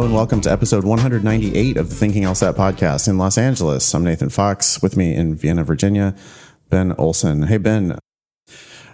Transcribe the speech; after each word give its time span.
Hello 0.00 0.08
and 0.08 0.16
welcome 0.16 0.40
to 0.40 0.50
episode 0.50 0.84
198 0.84 1.76
of 1.76 1.90
the 1.90 1.94
Thinking 1.94 2.22
LSAT 2.22 2.54
podcast 2.54 3.06
in 3.06 3.18
Los 3.18 3.36
Angeles. 3.36 3.94
I'm 3.94 4.02
Nathan 4.02 4.30
Fox. 4.30 4.80
With 4.80 4.96
me 4.96 5.14
in 5.14 5.34
Vienna, 5.34 5.62
Virginia, 5.62 6.14
Ben 6.70 6.94
Olson. 6.96 7.42
Hey, 7.42 7.58
Ben, 7.58 7.98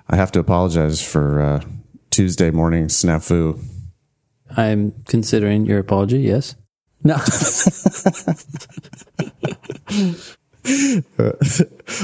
I 0.09 0.17
have 0.17 0.33
to 0.33 0.41
apologize 0.41 1.01
for 1.01 1.41
uh, 1.41 1.61
Tuesday 2.11 2.51
morning 2.51 2.89
snafu. 2.89 3.63
I'm 4.57 4.95
considering 5.07 5.65
your 5.65 5.79
apology, 5.79 6.23
yes. 6.23 6.57
No. 7.05 7.17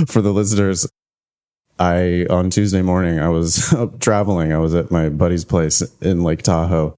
for 0.06 0.22
the 0.22 0.32
listeners, 0.32 0.88
I 1.80 2.24
on 2.30 2.50
Tuesday 2.50 2.82
morning 2.82 3.18
I 3.18 3.30
was 3.30 3.74
traveling. 3.98 4.52
I 4.52 4.58
was 4.58 4.76
at 4.76 4.92
my 4.92 5.08
buddy's 5.08 5.44
place 5.44 5.82
in 6.00 6.22
Lake 6.22 6.42
Tahoe, 6.42 6.94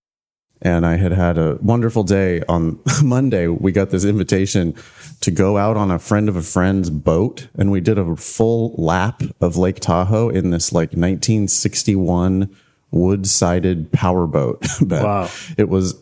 and 0.63 0.87
I 0.87 0.97
had 0.97 1.13
had 1.13 1.39
a 1.39 1.59
wonderful 1.61 2.03
day. 2.03 2.43
On 2.49 2.81
Monday, 3.03 3.49
we 3.49 3.73
got 3.73 3.91
this 3.91 4.05
invitation 4.05 4.75
to 5.21 5.31
go 5.31 5.59
out 5.59 5.77
on 5.77 5.91
a 5.91 5.99
friend 5.99 6.29
of 6.29 6.37
a 6.37 6.43
friend's 6.43 6.91
boat, 6.91 7.49
and 7.57 7.71
we 7.71 7.81
did 7.81 7.99
a 7.99 8.17
full 8.17 8.75
lap 8.77 9.23
of 9.41 9.57
Lake 9.57 9.81
Tahoe 9.81 10.29
in 10.29 10.51
this 10.51 10.73
like 10.73 10.91
1961 10.91 12.55
wood 12.91 13.27
sided 13.27 13.93
powerboat. 13.93 14.67
Wow. 14.89 15.29
It 15.59 15.69
was 15.69 16.01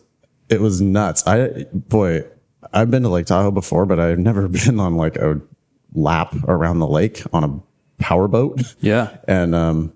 it 0.49 0.61
was 0.61 0.81
nuts. 0.81 1.25
I 1.25 1.65
boy, 1.73 2.23
I've 2.71 2.91
been 2.91 3.03
to 3.03 3.09
Lake 3.09 3.25
Tahoe 3.25 3.51
before, 3.51 3.85
but 3.85 3.99
I've 3.99 4.19
never 4.19 4.47
been 4.65 4.79
on 4.79 4.95
like 4.95 5.15
a 5.17 5.41
lap 5.93 6.35
around 6.47 6.79
the 6.79 6.87
lake 6.87 7.23
on 7.33 7.43
a 7.43 8.01
powerboat. 8.01 8.61
Yeah. 8.81 9.17
And 9.27 9.55
um 9.55 9.93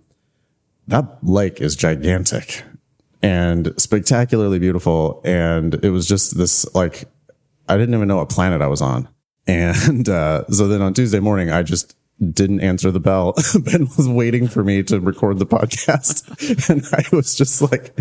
that 0.87 1.17
lake 1.21 1.61
is 1.61 1.75
gigantic 1.75 2.63
and 3.21 3.73
spectacularly 3.77 4.59
beautiful. 4.59 5.21
And 5.25 5.73
it 5.83 5.89
was 5.89 6.07
just 6.07 6.37
this 6.37 6.73
like 6.75 7.05
I 7.69 7.77
didn't 7.77 7.95
even 7.95 8.07
know 8.07 8.17
what 8.17 8.29
planet 8.29 8.61
I 8.61 8.67
was 8.67 8.81
on. 8.81 9.07
And 9.47 10.07
uh, 10.09 10.45
so 10.47 10.67
then 10.67 10.81
on 10.81 10.93
Tuesday 10.93 11.19
morning, 11.19 11.49
I 11.51 11.63
just 11.63 11.95
didn't 12.31 12.61
answer 12.61 12.89
the 12.89 12.99
bell. 12.99 13.35
Ben 13.59 13.87
was 13.95 14.09
waiting 14.09 14.47
for 14.47 14.63
me 14.63 14.81
to 14.83 14.99
record 14.99 15.37
the 15.39 15.45
podcast. 15.45 16.25
And 16.69 16.83
I 16.91 17.15
was 17.15 17.35
just 17.35 17.61
like, 17.61 17.95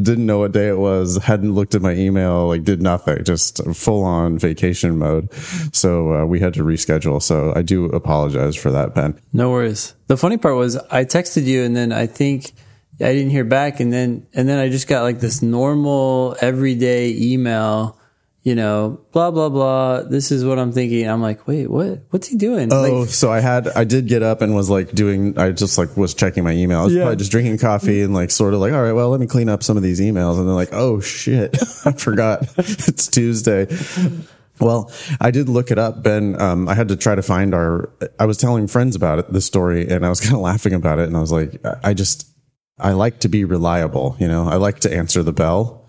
didn't 0.00 0.26
know 0.26 0.38
what 0.38 0.52
day 0.52 0.68
it 0.68 0.78
was, 0.78 1.16
hadn't 1.16 1.54
looked 1.54 1.74
at 1.74 1.82
my 1.82 1.94
email, 1.94 2.48
like 2.48 2.62
did 2.64 2.82
nothing, 2.82 3.24
just 3.24 3.64
full 3.74 4.04
on 4.04 4.38
vacation 4.38 4.98
mode. 4.98 5.32
So 5.72 6.12
uh, 6.12 6.26
we 6.26 6.40
had 6.40 6.54
to 6.54 6.64
reschedule. 6.64 7.22
So 7.22 7.52
I 7.56 7.62
do 7.62 7.86
apologize 7.86 8.56
for 8.56 8.70
that, 8.70 8.94
Ben. 8.94 9.18
No 9.32 9.50
worries. 9.50 9.94
The 10.06 10.16
funny 10.16 10.36
part 10.36 10.56
was 10.56 10.76
I 10.90 11.04
texted 11.04 11.44
you 11.44 11.62
and 11.62 11.74
then 11.74 11.92
I 11.92 12.06
think 12.06 12.52
I 13.00 13.12
didn't 13.12 13.30
hear 13.30 13.44
back 13.44 13.80
and 13.80 13.92
then 13.92 14.26
and 14.34 14.48
then 14.48 14.58
I 14.58 14.68
just 14.68 14.86
got 14.88 15.02
like 15.02 15.18
this 15.20 15.42
normal 15.42 16.36
everyday 16.40 17.10
email, 17.16 17.98
you 18.44 18.54
know, 18.54 19.00
blah 19.12 19.30
blah 19.32 19.48
blah. 19.48 20.02
This 20.02 20.30
is 20.30 20.44
what 20.44 20.58
I'm 20.60 20.70
thinking. 20.70 21.08
I'm 21.08 21.20
like, 21.20 21.48
wait, 21.48 21.68
what? 21.68 22.02
What's 22.10 22.28
he 22.28 22.36
doing? 22.36 22.72
Oh, 22.72 22.82
Like, 23.00 23.08
so 23.08 23.32
I 23.32 23.40
had, 23.40 23.66
I 23.68 23.82
did 23.84 24.06
get 24.06 24.22
up 24.22 24.42
and 24.42 24.54
was 24.54 24.70
like 24.70 24.92
doing, 24.92 25.36
I 25.38 25.50
just 25.50 25.76
like 25.76 25.96
was 25.96 26.14
checking 26.14 26.44
my 26.44 26.52
email. 26.52 26.80
I 26.80 26.84
was 26.84 26.94
Yeah. 26.94 27.02
probably 27.02 27.16
just 27.16 27.32
drinking 27.32 27.58
coffee 27.58 28.02
and 28.02 28.14
like 28.14 28.30
sort 28.30 28.54
of 28.54 28.60
like, 28.60 28.72
all 28.72 28.82
right, 28.82 28.92
well, 28.92 29.08
let 29.10 29.18
me 29.18 29.26
clean 29.26 29.48
up 29.48 29.62
some 29.64 29.76
of 29.76 29.82
these 29.82 30.00
emails. 30.00 30.38
And 30.38 30.46
then 30.48 30.54
like, 30.54 30.72
oh 30.72 31.00
shit, 31.00 31.56
I 31.84 31.92
forgot 31.92 32.46
it's 32.58 33.08
Tuesday. 33.08 33.66
Well, 34.60 34.88
I 35.20 35.32
did 35.32 35.48
look 35.48 35.72
it 35.72 35.78
up, 35.80 36.04
Ben. 36.04 36.40
Um, 36.40 36.68
I 36.68 36.74
had 36.74 36.86
to 36.88 36.96
try 36.96 37.16
to 37.16 37.22
find 37.22 37.54
our, 37.54 37.90
I 38.20 38.26
was 38.26 38.36
telling 38.36 38.68
friends 38.68 38.94
about 38.94 39.18
it, 39.18 39.32
the 39.32 39.40
story, 39.40 39.88
and 39.88 40.06
I 40.06 40.08
was 40.08 40.20
kind 40.20 40.34
of 40.34 40.40
laughing 40.42 40.74
about 40.74 41.00
it. 41.00 41.08
And 41.08 41.16
I 41.16 41.20
was 41.20 41.32
like, 41.32 41.58
I- 41.66 41.90
I 41.90 41.94
just, 41.94 42.28
I 42.78 42.92
like 42.92 43.20
to 43.20 43.28
be 43.28 43.44
reliable, 43.44 44.16
you 44.18 44.28
know, 44.28 44.48
I 44.48 44.56
like 44.56 44.80
to 44.80 44.92
answer 44.94 45.22
the 45.22 45.32
bell. 45.32 45.88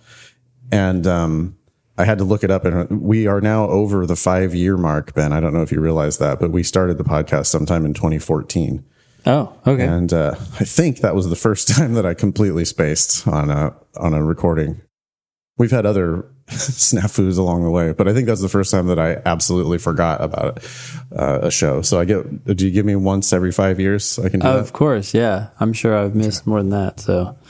And, 0.72 1.06
um, 1.08 1.58
I 1.98 2.04
had 2.04 2.18
to 2.18 2.26
look 2.26 2.44
it 2.44 2.52
up 2.52 2.66
and 2.66 3.02
we 3.02 3.26
are 3.26 3.40
now 3.40 3.70
over 3.70 4.06
the 4.06 4.18
five 4.18 4.54
year 4.54 4.76
mark, 4.76 5.14
Ben. 5.14 5.32
I 5.32 5.40
don't 5.40 5.54
know 5.54 5.62
if 5.62 5.72
you 5.72 5.80
realize 5.80 6.18
that, 6.18 6.40
but 6.40 6.52
we 6.52 6.62
started 6.62 6.98
the 6.98 7.06
podcast 7.06 7.46
sometime 7.46 7.86
in 7.86 7.94
2014. 7.94 8.84
oh, 9.28 9.54
okay. 9.66 9.86
And, 9.86 10.12
uh, 10.12 10.36
I 10.60 10.66
think 10.66 10.98
that 11.00 11.16
was 11.16 11.30
the 11.30 11.36
first 11.36 11.68
time 11.76 11.94
that 11.94 12.06
I 12.06 12.14
completely 12.14 12.66
spaced 12.66 13.28
on 13.28 13.50
a, 13.50 13.74
on 13.98 14.14
a 14.14 14.24
recording. 14.24 14.82
We've 15.58 15.72
had 15.72 15.86
other 15.86 16.26
snafus 16.50 17.40
along 17.40 17.64
the 17.64 17.72
way, 17.72 17.92
but 17.92 18.08
I 18.08 18.14
think 18.14 18.28
that's 18.28 18.42
the 18.42 18.50
first 18.50 18.70
time 18.70 18.86
that 18.88 19.00
I 19.00 19.20
absolutely 19.26 19.80
forgot 19.80 20.22
about 20.22 20.64
uh, 21.16 21.40
a 21.42 21.52
show. 21.52 21.82
So 21.82 22.00
I 22.00 22.06
get, 22.06 22.46
do 22.56 22.66
you 22.66 22.72
give 22.72 22.86
me 22.86 22.96
once 22.96 23.34
every 23.34 23.52
five 23.52 23.80
years? 23.80 24.20
I 24.20 24.30
can 24.30 24.42
do 24.42 24.48
Of 24.48 24.72
course, 24.72 25.14
yeah. 25.14 25.50
I'm 25.60 25.74
sure 25.74 25.98
I've 25.98 26.14
missed 26.14 26.46
more 26.46 26.60
than 26.60 26.70
that. 26.70 27.00
So. 27.00 27.36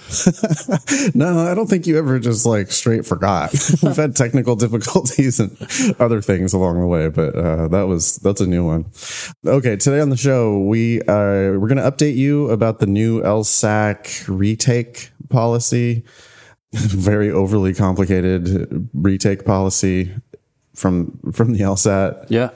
No, 1.14 1.40
I 1.40 1.54
don't 1.54 1.68
think 1.68 1.88
you 1.88 1.98
ever 1.98 2.20
just 2.20 2.46
like 2.46 2.72
straight 2.72 3.06
forgot. 3.06 3.52
We've 3.84 3.96
had 3.96 4.16
technical 4.16 4.56
difficulties 4.56 5.40
and 5.40 5.56
other 6.00 6.22
things 6.22 6.54
along 6.54 6.80
the 6.80 6.88
way, 6.88 7.10
but 7.10 7.36
uh, 7.36 7.68
that 7.70 7.84
was 7.84 8.18
that's 8.18 8.42
a 8.42 8.48
new 8.48 8.66
one. 8.66 8.86
Okay, 9.46 9.76
today 9.78 10.00
on 10.00 10.10
the 10.10 10.18
show 10.18 10.60
we 10.60 11.02
uh, 11.02 11.56
we're 11.58 11.68
going 11.68 11.78
to 11.78 11.90
update 11.90 12.16
you 12.16 12.50
about 12.50 12.80
the 12.80 12.86
new 12.86 13.22
LSAC 13.22 14.26
retake 14.28 15.12
policy. 15.30 16.04
Very 16.90 17.32
overly 17.32 17.74
complicated 17.74 18.90
retake 18.94 19.46
policy 19.46 20.14
from 20.74 21.18
from 21.32 21.54
the 21.54 21.60
LSAT. 21.62 22.28
yeah. 22.30 22.50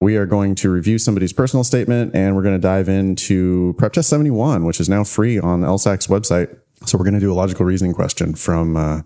We 0.00 0.16
are 0.16 0.26
going 0.26 0.54
to 0.56 0.70
review 0.70 0.98
somebody's 0.98 1.32
personal 1.32 1.64
statement 1.64 2.14
and 2.14 2.36
we're 2.36 2.42
going 2.42 2.54
to 2.56 2.60
dive 2.60 2.90
into 2.90 3.74
Prep 3.78 3.94
Test 3.94 4.10
71, 4.10 4.64
which 4.66 4.78
is 4.78 4.88
now 4.88 5.02
free 5.02 5.38
on 5.38 5.62
LSAC's 5.62 6.08
website. 6.08 6.54
So 6.84 6.98
we're 6.98 7.04
going 7.04 7.14
to 7.14 7.20
do 7.20 7.32
a 7.32 7.34
logical 7.34 7.64
reasoning 7.64 7.94
question 7.94 8.34
from 8.34 8.76
uh, 8.76 9.00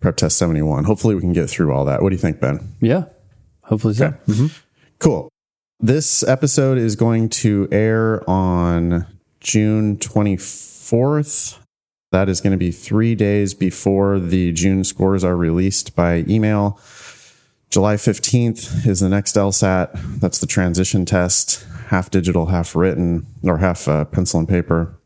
Prep 0.00 0.16
Test 0.16 0.36
71. 0.36 0.84
Hopefully 0.84 1.14
we 1.14 1.22
can 1.22 1.32
get 1.32 1.48
through 1.48 1.72
all 1.72 1.86
that. 1.86 2.02
What 2.02 2.10
do 2.10 2.14
you 2.16 2.20
think, 2.20 2.40
Ben? 2.40 2.74
Yeah. 2.80 3.04
Hopefully 3.62 3.94
so. 3.94 4.12
Cool. 4.98 5.30
This 5.80 6.22
episode 6.24 6.76
is 6.76 6.94
going 6.94 7.30
to 7.30 7.66
air 7.72 8.28
on 8.28 9.06
June 9.40 9.96
24th. 9.96 11.58
That 12.10 12.28
is 12.28 12.40
going 12.40 12.52
to 12.52 12.58
be 12.58 12.70
three 12.70 13.14
days 13.14 13.52
before 13.52 14.18
the 14.18 14.52
June 14.52 14.82
scores 14.84 15.24
are 15.24 15.36
released 15.36 15.94
by 15.94 16.24
email. 16.28 16.80
July 17.70 17.96
15th 17.96 18.86
is 18.86 19.00
the 19.00 19.10
next 19.10 19.34
LSAT. 19.34 20.20
That's 20.20 20.38
the 20.38 20.46
transition 20.46 21.04
test, 21.04 21.66
half 21.88 22.10
digital, 22.10 22.46
half 22.46 22.74
written, 22.74 23.26
or 23.42 23.58
half 23.58 23.86
uh, 23.86 24.06
pencil 24.06 24.40
and 24.40 24.48
paper. 24.48 24.98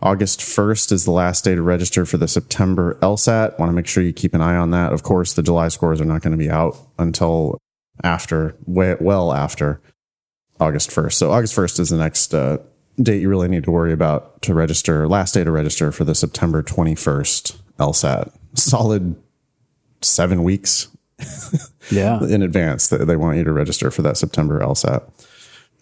August 0.00 0.40
1st 0.40 0.92
is 0.92 1.04
the 1.04 1.12
last 1.12 1.44
day 1.44 1.54
to 1.54 1.62
register 1.62 2.04
for 2.04 2.18
the 2.18 2.28
September 2.28 2.94
LSAT. 3.00 3.58
Want 3.58 3.70
to 3.70 3.74
make 3.74 3.86
sure 3.86 4.02
you 4.02 4.12
keep 4.12 4.34
an 4.34 4.40
eye 4.40 4.56
on 4.56 4.70
that. 4.72 4.92
Of 4.92 5.04
course, 5.04 5.34
the 5.34 5.42
July 5.42 5.68
scores 5.68 6.00
are 6.00 6.04
not 6.04 6.22
going 6.22 6.32
to 6.32 6.36
be 6.36 6.50
out 6.50 6.76
until 6.98 7.58
after, 8.02 8.56
well 8.66 9.32
after 9.32 9.80
August 10.58 10.90
1st. 10.90 11.12
So 11.14 11.30
August 11.30 11.54
1st 11.54 11.80
is 11.80 11.90
the 11.90 11.98
next 11.98 12.34
uh, 12.34 12.58
date 13.02 13.20
you 13.20 13.28
really 13.28 13.48
need 13.48 13.64
to 13.64 13.70
worry 13.70 13.92
about 13.92 14.40
to 14.42 14.54
register, 14.54 15.06
last 15.08 15.34
day 15.34 15.44
to 15.44 15.50
register 15.50 15.92
for 15.92 16.04
the 16.04 16.14
September 16.14 16.62
21st 16.62 17.56
LSAT. 17.78 18.30
Solid 18.54 19.16
seven 20.00 20.42
weeks 20.44 20.88
Yeah. 21.90 22.22
in 22.24 22.42
advance 22.42 22.88
that 22.88 23.06
they 23.06 23.16
want 23.16 23.38
you 23.38 23.44
to 23.44 23.52
register 23.52 23.90
for 23.90 24.02
that 24.02 24.16
September 24.16 24.60
LSAT. 24.60 25.02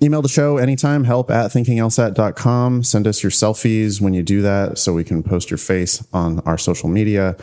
Email 0.02 0.20
the 0.20 0.28
show 0.28 0.58
anytime, 0.58 1.04
help 1.04 1.30
at 1.30 1.50
thinkinglsat.com. 1.52 2.82
Send 2.84 3.06
us 3.06 3.22
your 3.22 3.30
selfies 3.30 3.98
when 4.00 4.12
you 4.12 4.22
do 4.22 4.42
that 4.42 4.76
so 4.76 4.92
we 4.92 5.04
can 5.04 5.22
post 5.22 5.50
your 5.50 5.56
face 5.56 6.06
on 6.12 6.40
our 6.40 6.58
social 6.58 6.88
media. 6.90 7.34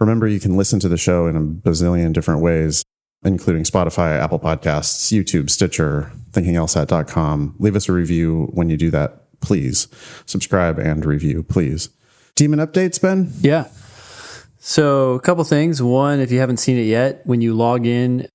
Remember, 0.00 0.26
you 0.26 0.40
can 0.40 0.56
listen 0.56 0.80
to 0.80 0.88
the 0.88 0.96
show 0.96 1.28
in 1.28 1.36
a 1.36 1.40
bazillion 1.40 2.12
different 2.12 2.40
ways, 2.40 2.82
including 3.24 3.64
Spotify, 3.64 4.18
Apple 4.18 4.38
Podcasts, 4.38 5.12
YouTube, 5.12 5.50
Stitcher, 5.50 6.12
thinkinglsat.com. 6.32 7.56
Leave 7.58 7.76
us 7.76 7.88
a 7.88 7.92
review 7.92 8.50
when 8.52 8.68
you 8.68 8.76
do 8.76 8.90
that, 8.90 9.40
please. 9.40 9.88
Subscribe 10.26 10.78
and 10.78 11.04
review, 11.04 11.42
please. 11.42 11.90
Demon 12.34 12.58
updates, 12.58 13.00
Ben? 13.00 13.32
Yeah. 13.40 13.68
So, 14.58 15.14
a 15.14 15.20
couple 15.20 15.42
things. 15.44 15.82
One, 15.82 16.20
if 16.20 16.30
you 16.30 16.38
haven't 16.38 16.58
seen 16.58 16.78
it 16.78 16.82
yet, 16.84 17.26
when 17.26 17.40
you 17.40 17.52
log 17.52 17.84
in, 17.86 18.28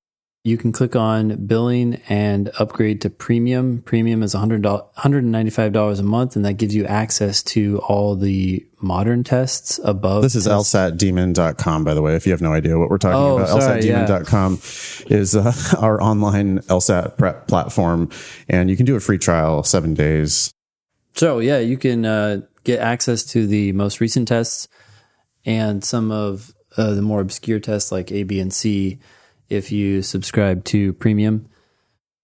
you 0.47 0.57
can 0.57 0.71
click 0.71 0.95
on 0.95 1.45
billing 1.45 1.95
and 2.07 2.49
upgrade 2.57 3.01
to 3.01 3.09
premium. 3.09 3.81
Premium 3.81 4.23
is 4.23 4.33
$100, 4.33 4.61
$195 4.95 5.99
a 5.99 6.03
month, 6.03 6.35
and 6.37 6.45
that 6.45 6.53
gives 6.53 6.73
you 6.73 6.85
access 6.85 7.43
to 7.43 7.79
all 7.79 8.15
the 8.15 8.65
modern 8.79 9.25
tests 9.25 9.77
above. 9.83 10.23
This 10.23 10.35
is 10.35 10.47
lsatdemon.com, 10.47 11.83
by 11.83 11.93
the 11.93 12.01
way, 12.01 12.15
if 12.15 12.25
you 12.25 12.31
have 12.31 12.41
no 12.41 12.53
idea 12.53 12.79
what 12.79 12.89
we're 12.89 12.97
talking 12.97 13.17
Oh, 13.19 13.37
about. 13.39 13.61
sorry, 13.61 13.81
lsatdemon.com 13.81 14.53
is 15.11 15.35
uh, 15.35 15.51
our 15.79 16.01
online 16.01 16.59
LSAT 16.59 17.17
prep 17.17 17.47
platform, 17.47 18.09
and 18.47 18.69
you 18.69 18.77
can 18.77 18.85
do 18.85 18.95
a 18.95 19.01
free 19.01 19.17
trial, 19.17 19.63
seven 19.63 19.93
days. 19.93 20.51
So, 21.15 21.39
yeah, 21.39 21.57
you 21.59 21.75
can 21.77 22.05
uh, 22.05 22.41
get 22.63 22.79
access 22.79 23.23
to 23.25 23.47
the 23.47 23.73
most 23.73 23.99
recent 23.99 24.29
tests 24.29 24.69
and 25.45 25.83
some 25.83 26.09
of 26.11 26.53
uh, 26.77 26.93
the 26.93 27.01
more 27.01 27.19
obscure 27.19 27.59
tests 27.59 27.91
like 27.91 28.11
A, 28.13 28.23
B, 28.23 28.39
and 28.39 28.53
C 28.53 28.99
if 29.49 29.71
you 29.71 30.01
subscribe 30.01 30.63
to 30.65 30.93
premium. 30.93 31.47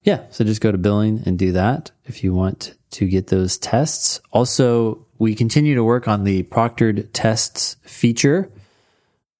Yeah, 0.03 0.23
so 0.29 0.43
just 0.43 0.61
go 0.61 0.71
to 0.71 0.77
billing 0.77 1.23
and 1.25 1.39
do 1.39 1.51
that 1.53 1.91
if 2.05 2.23
you 2.23 2.33
want 2.33 2.75
to 2.91 3.07
get 3.07 3.27
those 3.27 3.57
tests. 3.57 4.19
Also, 4.31 5.05
we 5.17 5.35
continue 5.35 5.75
to 5.75 5.83
work 5.83 6.07
on 6.07 6.25
the 6.25 6.43
proctored 6.43 7.07
tests 7.13 7.77
feature. 7.83 8.51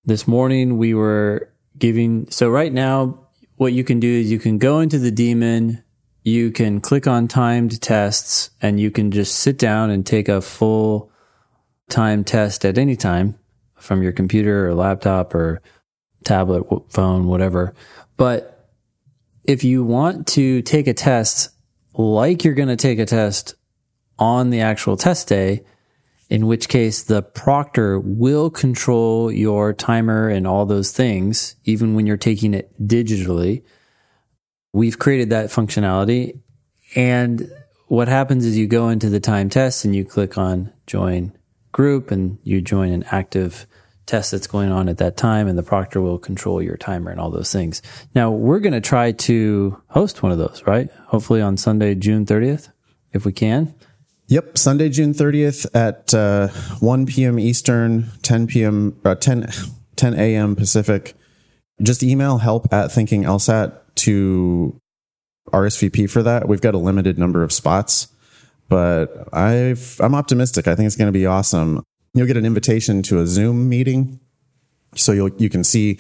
This 0.06 0.28
morning 0.28 0.78
we 0.78 0.94
were 0.94 1.50
giving, 1.78 2.30
so 2.30 2.50
right 2.50 2.72
now, 2.72 3.20
what 3.58 3.74
you 3.74 3.84
can 3.84 4.00
do 4.00 4.10
is 4.10 4.32
you 4.32 4.40
can 4.40 4.58
go 4.58 4.80
into 4.80 4.98
the 4.98 5.12
Demon, 5.12 5.84
you 6.24 6.52
can 6.52 6.80
click 6.80 7.08
on 7.08 7.28
timed 7.28 7.82
tests, 7.82 8.50
and 8.62 8.80
you 8.80 8.90
can 8.90 9.12
just 9.12 9.36
sit 9.36 9.58
down 9.58 9.90
and 9.90 10.06
take 10.06 10.30
a 10.30 10.42
full 10.42 11.12
time 11.90 12.24
test 12.24 12.66
at 12.66 12.78
any 12.78 12.96
time 12.96 13.38
from 13.76 14.02
your 14.02 14.12
computer 14.14 14.68
or 14.68 14.74
laptop 14.74 15.36
or 15.36 15.62
tablet, 16.24 16.66
phone, 16.90 17.28
whatever. 17.28 17.74
But 18.18 18.70
if 19.44 19.64
you 19.64 19.84
want 19.84 20.28
to 20.28 20.62
take 20.62 20.88
a 20.88 20.94
test 20.94 21.50
like 21.94 22.44
you're 22.44 22.54
going 22.54 22.70
to 22.70 22.76
take 22.76 23.00
a 23.00 23.06
test 23.06 23.56
on 24.18 24.50
the 24.50 24.62
actual 24.62 24.98
test 24.98 25.28
day, 25.28 25.64
in 26.30 26.48
which 26.48 26.70
case 26.70 27.04
the 27.04 27.22
proctor 27.22 28.00
will 28.00 28.50
control 28.50 29.32
your 29.32 29.74
timer 29.74 30.30
and 30.30 30.48
all 30.48 30.66
those 30.66 30.92
things, 30.92 31.56
even 31.66 31.94
when 31.94 32.08
you're 32.08 32.18
taking 32.18 32.54
it 32.54 32.72
digitally. 32.82 33.64
We've 34.72 34.98
created 34.98 35.30
that 35.30 35.50
functionality. 35.50 36.40
And 36.96 37.52
what 37.88 38.08
happens 38.08 38.46
is 38.46 38.58
you 38.58 38.66
go 38.66 38.90
into 38.90 39.10
the 39.10 39.20
time 39.20 39.50
test 39.50 39.86
and 39.86 39.96
you 39.96 40.06
click 40.06 40.38
on 40.38 40.74
join 40.88 41.38
group 41.72 42.10
and 42.10 42.40
you 42.44 42.62
join 42.62 42.92
an 42.92 43.04
active 43.12 43.68
test 44.06 44.32
that's 44.32 44.48
going 44.48 44.72
on 44.72 44.90
at 44.90 44.98
that 44.98 45.18
time 45.18 45.48
and 45.48 45.58
the 45.58 45.64
proctor 45.64 46.02
will 46.02 46.20
control 46.20 46.62
your 46.62 46.78
timer 46.78 47.12
and 47.12 47.20
all 47.20 47.30
those 47.30 47.52
things. 47.52 47.82
Now 48.14 48.32
we're 48.32 48.60
going 48.60 48.74
to 48.74 48.82
try 48.82 49.12
to 49.12 49.82
host 49.88 50.22
one 50.24 50.32
of 50.32 50.38
those, 50.38 50.64
right? 50.66 50.90
Hopefully 51.08 51.42
on 51.42 51.58
Sunday, 51.58 51.96
June 51.96 52.26
30th, 52.26 52.70
if 53.14 53.26
we 53.26 53.32
can. 53.32 53.74
Yep, 54.28 54.58
Sunday, 54.58 54.90
June 54.90 55.14
30th 55.14 55.66
at 55.76 56.14
uh, 56.14 56.48
1 56.80 57.06
p.m. 57.06 57.40
Eastern, 57.40 58.10
10 58.24 58.48
p.m. 58.48 59.00
Uh, 59.04 59.16
10 59.16 59.52
10 59.96 60.14
a.m. 60.16 60.56
Pacific. 60.56 61.16
Just 61.82 62.04
email 62.04 62.38
help 62.38 62.72
at 62.74 62.92
Thinking 62.92 63.24
LSAT 63.24 63.74
to 63.96 64.80
RSVP 65.52 66.10
for 66.10 66.24
that. 66.24 66.48
We've 66.48 66.62
got 66.62 66.74
a 66.74 66.78
limited 66.78 67.18
number 67.18 67.44
of 67.44 67.52
spots, 67.52 68.08
but 68.70 69.28
I've, 69.34 69.98
I'm 70.00 70.16
optimistic. 70.16 70.68
I 70.68 70.76
think 70.76 70.88
it's 70.88 70.96
going 70.96 71.08
to 71.08 71.18
be 71.18 71.26
awesome. 71.26 71.84
You'll 72.14 72.28
get 72.28 72.38
an 72.38 72.46
invitation 72.46 73.02
to 73.04 73.20
a 73.20 73.28
Zoom 73.28 73.70
meeting, 73.70 74.20
so 74.96 75.12
you'll 75.12 75.34
you 75.38 75.50
can 75.50 75.64
see 75.64 76.00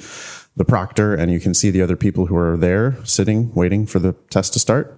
the 0.56 0.66
proctor 0.66 1.16
and 1.16 1.32
you 1.32 1.40
can 1.40 1.54
see 1.54 1.72
the 1.72 1.82
other 1.82 1.96
people 1.96 2.28
who 2.28 2.36
are 2.36 2.56
there 2.56 3.04
sitting 3.04 3.54
waiting 3.56 3.88
for 3.88 4.00
the 4.00 4.14
test 4.30 4.54
to 4.54 4.60
start. 4.60 4.98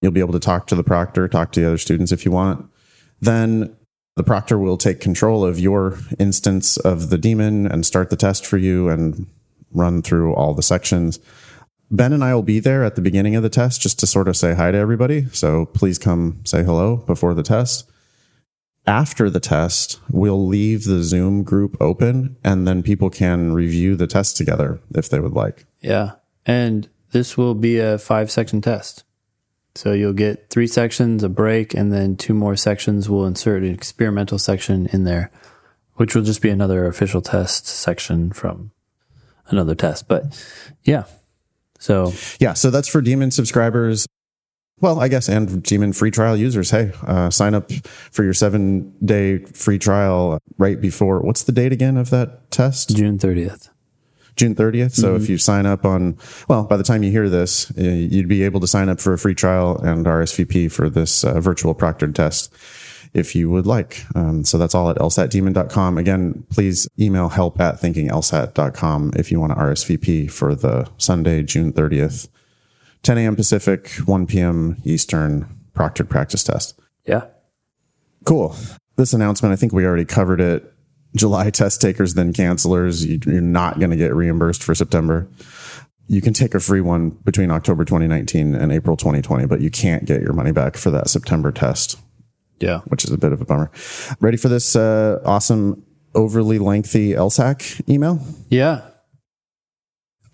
You'll 0.00 0.12
be 0.12 0.20
able 0.20 0.32
to 0.32 0.40
talk 0.40 0.66
to 0.68 0.74
the 0.74 0.82
proctor, 0.82 1.28
talk 1.28 1.52
to 1.52 1.60
the 1.60 1.66
other 1.66 1.78
students 1.78 2.12
if 2.12 2.24
you 2.24 2.30
want. 2.30 2.66
Then 3.20 3.76
the 4.16 4.24
proctor 4.24 4.58
will 4.58 4.78
take 4.78 5.00
control 5.00 5.44
of 5.44 5.60
your 5.60 5.98
instance 6.18 6.78
of 6.78 7.10
the 7.10 7.18
Demon 7.18 7.66
and 7.66 7.84
start 7.84 8.08
the 8.08 8.16
test 8.16 8.46
for 8.46 8.56
you 8.56 8.88
and 8.88 9.26
run 9.72 10.00
through 10.00 10.34
all 10.34 10.54
the 10.54 10.62
sections. 10.62 11.18
Ben 11.90 12.12
and 12.12 12.24
I 12.24 12.34
will 12.34 12.42
be 12.42 12.60
there 12.60 12.84
at 12.84 12.94
the 12.94 13.02
beginning 13.02 13.36
of 13.36 13.42
the 13.42 13.50
test 13.50 13.80
just 13.80 13.98
to 14.00 14.06
sort 14.06 14.28
of 14.28 14.36
say 14.36 14.54
hi 14.54 14.70
to 14.70 14.78
everybody. 14.78 15.26
So 15.32 15.66
please 15.66 15.98
come 15.98 16.40
say 16.44 16.62
hello 16.62 16.96
before 16.96 17.34
the 17.34 17.42
test. 17.42 17.89
After 18.86 19.28
the 19.30 19.40
test, 19.40 20.00
we'll 20.10 20.46
leave 20.46 20.84
the 20.84 21.02
Zoom 21.02 21.42
group 21.42 21.76
open 21.80 22.36
and 22.42 22.66
then 22.66 22.82
people 22.82 23.10
can 23.10 23.52
review 23.52 23.94
the 23.94 24.06
test 24.06 24.36
together 24.36 24.80
if 24.94 25.08
they 25.08 25.20
would 25.20 25.34
like. 25.34 25.66
Yeah. 25.80 26.12
And 26.46 26.88
this 27.12 27.36
will 27.36 27.54
be 27.54 27.78
a 27.78 27.98
five 27.98 28.30
section 28.30 28.60
test. 28.60 29.04
So 29.74 29.92
you'll 29.92 30.12
get 30.12 30.50
three 30.50 30.66
sections, 30.66 31.22
a 31.22 31.28
break, 31.28 31.74
and 31.74 31.92
then 31.92 32.16
two 32.16 32.34
more 32.34 32.56
sections. 32.56 33.08
We'll 33.08 33.26
insert 33.26 33.62
an 33.62 33.72
experimental 33.72 34.38
section 34.38 34.86
in 34.92 35.04
there, 35.04 35.30
which 35.94 36.14
will 36.14 36.22
just 36.22 36.42
be 36.42 36.50
another 36.50 36.86
official 36.86 37.22
test 37.22 37.66
section 37.66 38.32
from 38.32 38.72
another 39.46 39.74
test. 39.74 40.08
But 40.08 40.42
yeah. 40.82 41.04
So 41.78 42.12
yeah, 42.40 42.54
so 42.54 42.70
that's 42.70 42.88
for 42.88 43.00
demon 43.00 43.30
subscribers. 43.30 44.06
Well, 44.80 45.00
I 45.00 45.08
guess, 45.08 45.28
and 45.28 45.62
Demon 45.62 45.92
free 45.92 46.10
trial 46.10 46.36
users. 46.36 46.70
Hey, 46.70 46.92
uh, 47.06 47.30
sign 47.30 47.54
up 47.54 47.70
for 48.10 48.24
your 48.24 48.32
seven 48.32 48.94
day 49.04 49.38
free 49.38 49.78
trial 49.78 50.38
right 50.58 50.80
before. 50.80 51.20
What's 51.20 51.42
the 51.42 51.52
date 51.52 51.72
again 51.72 51.96
of 51.96 52.10
that 52.10 52.50
test? 52.50 52.96
June 52.96 53.18
30th. 53.18 53.68
June 54.36 54.54
30th. 54.54 54.92
So 54.92 55.08
mm-hmm. 55.08 55.22
if 55.22 55.28
you 55.28 55.36
sign 55.36 55.66
up 55.66 55.84
on, 55.84 56.16
well, 56.48 56.64
by 56.64 56.78
the 56.78 56.82
time 56.82 57.02
you 57.02 57.10
hear 57.10 57.28
this, 57.28 57.70
you'd 57.76 58.28
be 58.28 58.42
able 58.42 58.60
to 58.60 58.66
sign 58.66 58.88
up 58.88 59.00
for 59.00 59.12
a 59.12 59.18
free 59.18 59.34
trial 59.34 59.76
and 59.78 60.06
RSVP 60.06 60.72
for 60.72 60.88
this 60.88 61.24
uh, 61.24 61.40
virtual 61.40 61.74
proctored 61.74 62.14
test 62.14 62.54
if 63.12 63.34
you 63.34 63.50
would 63.50 63.66
like. 63.66 64.04
Um, 64.14 64.44
so 64.44 64.56
that's 64.56 64.74
all 64.74 64.88
at 64.88 64.96
lsatdemon.com. 64.96 65.98
Again, 65.98 66.44
please 66.50 66.88
email 66.98 67.28
help 67.28 67.60
at 67.60 67.80
thinkinglsat.com 67.80 69.12
if 69.16 69.32
you 69.32 69.40
want 69.40 69.52
to 69.52 69.58
RSVP 69.58 70.30
for 70.30 70.54
the 70.54 70.88
Sunday, 70.96 71.42
June 71.42 71.72
30th, 71.72 72.28
10 73.02 73.18
a.m. 73.18 73.36
Pacific, 73.36 73.90
1 74.04 74.26
p.m. 74.26 74.76
Eastern 74.84 75.48
proctored 75.74 76.08
practice 76.08 76.44
test. 76.44 76.78
Yeah. 77.06 77.26
Cool. 78.24 78.54
This 78.96 79.12
announcement, 79.12 79.52
I 79.52 79.56
think 79.56 79.72
we 79.72 79.86
already 79.86 80.04
covered 80.04 80.40
it 80.40 80.72
July 81.16 81.50
test 81.50 81.80
takers, 81.80 82.14
then 82.14 82.32
cancelers. 82.32 83.24
You're 83.26 83.40
not 83.40 83.78
going 83.78 83.90
to 83.90 83.96
get 83.96 84.14
reimbursed 84.14 84.62
for 84.62 84.74
September. 84.74 85.28
You 86.08 86.20
can 86.20 86.34
take 86.34 86.54
a 86.54 86.60
free 86.60 86.80
one 86.80 87.10
between 87.10 87.50
October 87.50 87.84
2019 87.84 88.54
and 88.54 88.72
April 88.72 88.96
2020, 88.96 89.46
but 89.46 89.60
you 89.60 89.70
can't 89.70 90.04
get 90.04 90.20
your 90.20 90.32
money 90.32 90.50
back 90.50 90.76
for 90.76 90.90
that 90.90 91.08
September 91.08 91.52
test. 91.52 91.98
Yeah. 92.58 92.80
Which 92.88 93.04
is 93.04 93.10
a 93.10 93.18
bit 93.18 93.32
of 93.32 93.40
a 93.40 93.44
bummer. 93.44 93.70
Ready 94.20 94.36
for 94.36 94.48
this 94.48 94.76
uh, 94.76 95.20
awesome, 95.24 95.84
overly 96.14 96.58
lengthy 96.58 97.12
LSAC 97.12 97.88
email? 97.88 98.20
Yeah. 98.48 98.82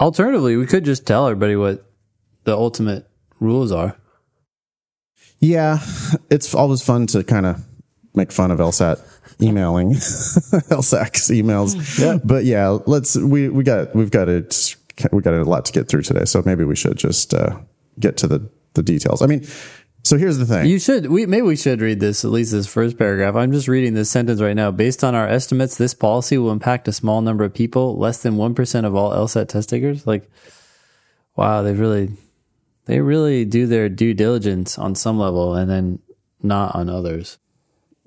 Alternatively, 0.00 0.56
we 0.56 0.66
could 0.66 0.84
just 0.84 1.06
tell 1.06 1.26
everybody 1.26 1.56
what 1.56 1.86
the 2.46 2.56
ultimate 2.56 3.06
rules 3.38 3.70
are. 3.70 3.96
Yeah. 5.40 5.81
It's 6.31 6.54
always 6.54 6.81
fun 6.81 7.06
to 7.08 7.22
kind 7.22 7.44
of 7.44 7.62
make 8.14 8.32
fun 8.32 8.50
of 8.50 8.58
LSAT 8.58 8.98
emailing 9.43 9.90
LSAC's 9.93 11.28
emails. 11.28 11.98
Yeah. 11.98 12.19
But 12.25 12.46
yeah, 12.46 12.78
let's 12.87 13.16
we 13.16 13.50
we 13.50 13.62
got 13.62 13.94
we've 13.94 14.10
got 14.10 14.31
it 14.31 14.76
we 15.12 15.20
got 15.20 15.34
a 15.34 15.44
lot 15.44 15.66
to 15.66 15.72
get 15.72 15.88
through 15.88 16.02
today, 16.02 16.25
so 16.25 16.43
maybe 16.46 16.64
we 16.64 16.75
should 16.75 16.96
just 16.96 17.34
uh, 17.34 17.58
get 18.00 18.16
to 18.19 18.26
the 18.26 18.49
the 18.72 18.82
details. 18.82 19.20
I 19.20 19.26
mean, 19.26 19.46
so 20.04 20.16
here's 20.16 20.38
the 20.38 20.46
thing. 20.46 20.66
You 20.66 20.78
should 20.78 21.10
we 21.10 21.26
maybe 21.26 21.42
we 21.42 21.56
should 21.56 21.82
read 21.82 22.00
this 22.00 22.25
at 22.25 22.31
least 22.31 22.52
this 22.52 22.66
first 22.66 22.96
paragraph. 22.96 23.35
I'm 23.35 23.52
just 23.52 23.68
reading 23.68 23.92
this 23.92 24.11
sentence 24.11 24.40
right 24.40 24.56
now. 24.56 24.71
Based 24.71 25.04
on 25.04 25.14
our 25.14 25.28
estimates, 25.28 25.76
this 25.76 25.92
policy 25.92 26.38
will 26.38 26.50
impact 26.50 26.88
a 26.88 26.92
small 26.92 27.21
number 27.21 27.44
of 27.44 27.52
people, 27.52 27.99
less 27.99 28.23
than 28.23 28.37
1% 28.37 28.85
of 28.87 28.94
all 28.94 29.11
LSAT 29.11 29.49
test 29.49 29.68
takers. 29.68 30.06
Like 30.06 30.30
wow, 31.37 31.62
they've 31.62 31.78
really 31.78 32.12
they 32.87 33.00
really 33.00 33.45
do 33.45 33.66
their 33.66 33.88
due 33.88 34.14
diligence 34.14 34.78
on 34.78 34.95
some 34.95 35.19
level 35.19 35.55
and 35.55 35.71
then 35.71 35.99
not 36.43 36.75
on 36.75 36.88
others. 36.88 37.38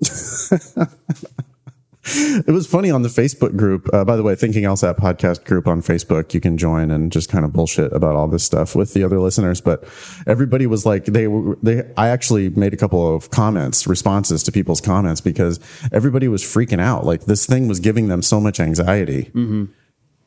it 2.02 2.46
was 2.48 2.66
funny 2.66 2.90
on 2.90 3.02
the 3.02 3.08
Facebook 3.08 3.56
group. 3.56 3.88
Uh, 3.92 4.04
by 4.04 4.16
the 4.16 4.22
way, 4.22 4.34
Thinking 4.34 4.64
LSAT 4.64 4.96
podcast 4.98 5.44
group 5.44 5.66
on 5.66 5.82
Facebook, 5.82 6.32
you 6.32 6.40
can 6.40 6.56
join 6.56 6.90
and 6.90 7.12
just 7.12 7.28
kind 7.28 7.44
of 7.44 7.52
bullshit 7.52 7.92
about 7.92 8.16
all 8.16 8.26
this 8.26 8.42
stuff 8.42 8.74
with 8.74 8.94
the 8.94 9.04
other 9.04 9.20
listeners. 9.20 9.60
But 9.60 9.84
everybody 10.26 10.66
was 10.66 10.86
like, 10.86 11.04
they 11.04 11.28
were, 11.28 11.56
they, 11.62 11.82
I 11.98 12.08
actually 12.08 12.48
made 12.50 12.72
a 12.72 12.78
couple 12.78 13.14
of 13.14 13.30
comments, 13.30 13.86
responses 13.86 14.42
to 14.44 14.52
people's 14.52 14.80
comments 14.80 15.20
because 15.20 15.60
everybody 15.92 16.26
was 16.26 16.42
freaking 16.42 16.80
out. 16.80 17.04
Like 17.04 17.26
this 17.26 17.44
thing 17.44 17.68
was 17.68 17.80
giving 17.80 18.08
them 18.08 18.22
so 18.22 18.40
much 18.40 18.60
anxiety. 18.60 19.24
Mm-hmm. 19.34 19.66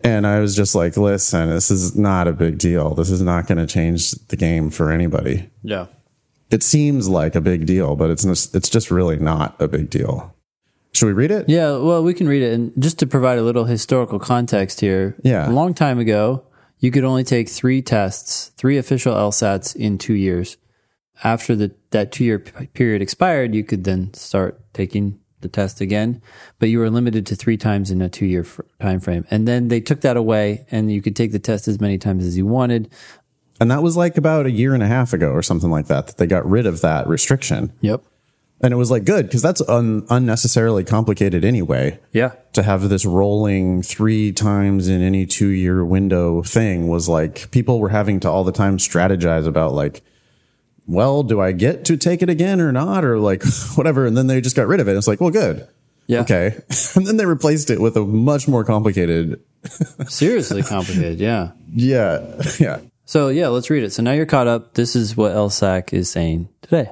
And 0.04 0.28
I 0.28 0.40
was 0.40 0.56
just 0.56 0.76
like, 0.76 0.98
listen, 0.98 1.50
this 1.50 1.72
is 1.72 1.96
not 1.96 2.28
a 2.28 2.34
big 2.34 2.58
deal. 2.58 2.94
This 2.94 3.10
is 3.10 3.22
not 3.22 3.48
going 3.48 3.58
to 3.58 3.66
change 3.66 4.12
the 4.12 4.36
game 4.36 4.70
for 4.70 4.92
anybody. 4.92 5.50
Yeah 5.64 5.88
it 6.54 6.64
seems 6.64 7.10
like 7.10 7.36
a 7.36 7.42
big 7.42 7.66
deal, 7.66 7.96
but 7.96 8.12
it's 8.12 8.24
it's 8.54 8.70
just 8.70 8.92
really 8.92 9.18
not 9.18 9.60
a 9.60 9.68
big 9.68 9.90
deal. 9.90 10.36
Should 10.94 11.08
we 11.08 11.14
read 11.14 11.32
it? 11.32 11.50
Yeah, 11.50 11.78
well, 11.78 12.04
we 12.04 12.14
can 12.14 12.28
read 12.28 12.44
it, 12.44 12.54
and 12.54 12.72
just 12.82 13.00
to 13.00 13.08
provide 13.08 13.40
a 13.40 13.42
little 13.42 13.66
historical 13.66 14.20
context 14.20 14.80
here. 14.80 15.16
Yeah, 15.24 15.50
a 15.50 15.52
long 15.52 15.74
time 15.74 15.98
ago, 15.98 16.44
you 16.80 16.92
could 16.92 17.04
only 17.04 17.24
take 17.24 17.50
three 17.50 17.82
tests, 17.82 18.52
three 18.56 18.78
official 18.78 19.16
LSATs 19.16 19.76
in 19.76 19.98
two 19.98 20.14
years. 20.14 20.58
After 21.24 21.56
the 21.56 21.74
that 21.90 22.12
two 22.12 22.24
year 22.24 22.40
period 22.40 23.02
expired, 23.02 23.56
you 23.56 23.64
could 23.64 23.84
then 23.84 24.14
start 24.14 24.62
taking 24.74 25.20
the 25.44 25.48
test 25.48 25.80
again, 25.80 26.22
but 26.58 26.70
you 26.70 26.80
were 26.80 26.90
limited 26.90 27.26
to 27.28 27.36
three 27.36 27.58
times 27.58 27.92
in 27.92 28.02
a 28.02 28.10
two 28.10 28.26
year 28.26 28.46
time 28.82 29.00
frame. 29.00 29.26
And 29.30 29.48
then 29.48 29.68
they 29.68 29.80
took 29.80 30.02
that 30.02 30.18
away, 30.18 30.66
and 30.72 30.92
you 30.92 31.02
could 31.02 31.16
take 31.16 31.32
the 31.32 31.40
test 31.40 31.68
as 31.68 31.80
many 31.80 32.00
times 32.00 32.26
as 32.26 32.36
you 32.36 32.48
wanted. 32.48 32.90
And 33.60 33.70
that 33.70 33.84
was 33.84 33.96
like 33.96 34.18
about 34.18 34.48
a 34.48 34.52
year 34.52 34.74
and 34.74 34.82
a 34.82 34.88
half 34.88 35.14
ago 35.14 35.30
or 35.30 35.44
something 35.44 35.70
like 35.70 35.88
that, 35.88 36.08
that 36.08 36.18
they 36.18 36.26
got 36.26 36.50
rid 36.50 36.66
of 36.66 36.82
that 36.82 37.08
restriction. 37.08 37.72
Yep. 37.82 38.04
And 38.62 38.74
it 38.74 38.78
was 38.78 38.90
like 38.90 39.04
good 39.04 39.26
because 39.28 39.42
that's 39.42 39.62
un- 39.68 40.06
unnecessarily 40.10 40.86
complicated 40.86 41.44
anyway. 41.44 42.00
Yeah. 42.14 42.32
To 42.54 42.64
have 42.64 42.88
this 42.88 43.06
rolling 43.06 43.84
three 43.84 44.32
times 44.32 44.88
in 44.88 45.02
any 45.02 45.26
two 45.26 45.50
year 45.50 45.84
window 45.84 46.42
thing 46.44 46.88
was 46.88 47.10
like 47.10 47.52
people 47.52 47.80
were 47.80 47.90
having 47.90 48.22
to 48.22 48.30
all 48.30 48.46
the 48.46 48.54
time 48.54 48.78
strategize 48.78 49.46
about 49.46 49.74
like, 49.74 50.02
well, 50.88 51.24
do 51.24 51.40
I 51.40 51.52
get 51.52 51.86
to 51.86 51.98
take 51.98 52.22
it 52.22 52.30
again 52.30 52.60
or 52.62 52.72
not? 52.72 53.06
Or 53.06 53.20
like 53.20 53.44
whatever. 53.76 54.06
And 54.06 54.18
then 54.18 54.28
they 54.28 54.42
just 54.42 54.56
got 54.56 54.68
rid 54.68 54.80
of 54.80 54.88
it. 54.88 54.96
It's 54.96 55.08
like, 55.08 55.22
well, 55.22 55.32
good. 55.32 55.68
Yeah. 56.08 56.22
Okay. 56.22 56.56
and 56.96 57.08
then 57.08 57.18
they 57.18 57.26
replaced 57.26 57.70
it 57.70 57.80
with 57.80 57.96
a 57.96 58.06
much 58.06 58.48
more 58.48 58.64
complicated 58.64 59.40
Seriously 60.08 60.64
complicated. 60.64 61.20
Yeah. 61.20 61.52
Yeah. 61.72 62.42
Yeah. 62.60 62.80
So 63.06 63.30
yeah, 63.30 63.48
let's 63.48 63.70
read 63.70 63.84
it. 63.84 63.92
So 63.92 64.04
now 64.04 64.12
you're 64.12 64.26
caught 64.26 64.48
up. 64.48 64.74
This 64.74 64.96
is 64.96 65.16
what 65.16 65.34
LSAC 65.34 65.94
is 65.94 66.10
saying 66.10 66.50
today. 66.62 66.92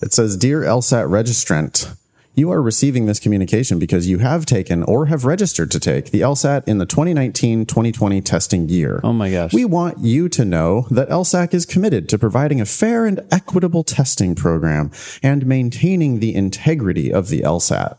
It 0.00 0.12
says, 0.12 0.36
Dear 0.36 0.62
LSAT 0.62 1.08
registrant, 1.08 1.96
you 2.34 2.50
are 2.50 2.62
receiving 2.62 3.06
this 3.06 3.20
communication 3.20 3.78
because 3.78 4.08
you 4.08 4.18
have 4.18 4.46
taken 4.46 4.82
or 4.84 5.06
have 5.06 5.24
registered 5.24 5.70
to 5.70 5.80
take 5.80 6.10
the 6.10 6.20
LSAT 6.20 6.66
in 6.66 6.78
the 6.78 6.86
2019 6.86 7.66
2020 7.66 8.20
testing 8.22 8.68
year. 8.68 9.00
Oh 9.04 9.12
my 9.12 9.30
gosh. 9.30 9.52
We 9.52 9.64
want 9.64 9.98
you 9.98 10.28
to 10.30 10.44
know 10.44 10.86
that 10.90 11.08
LSAC 11.08 11.52
is 11.54 11.66
committed 11.66 12.08
to 12.08 12.18
providing 12.18 12.60
a 12.60 12.66
fair 12.66 13.06
and 13.06 13.20
equitable 13.30 13.84
testing 13.84 14.34
program 14.34 14.90
and 15.22 15.46
maintaining 15.46 16.20
the 16.20 16.34
integrity 16.34 17.12
of 17.12 17.28
the 17.28 17.40
LSAT. 17.40 17.98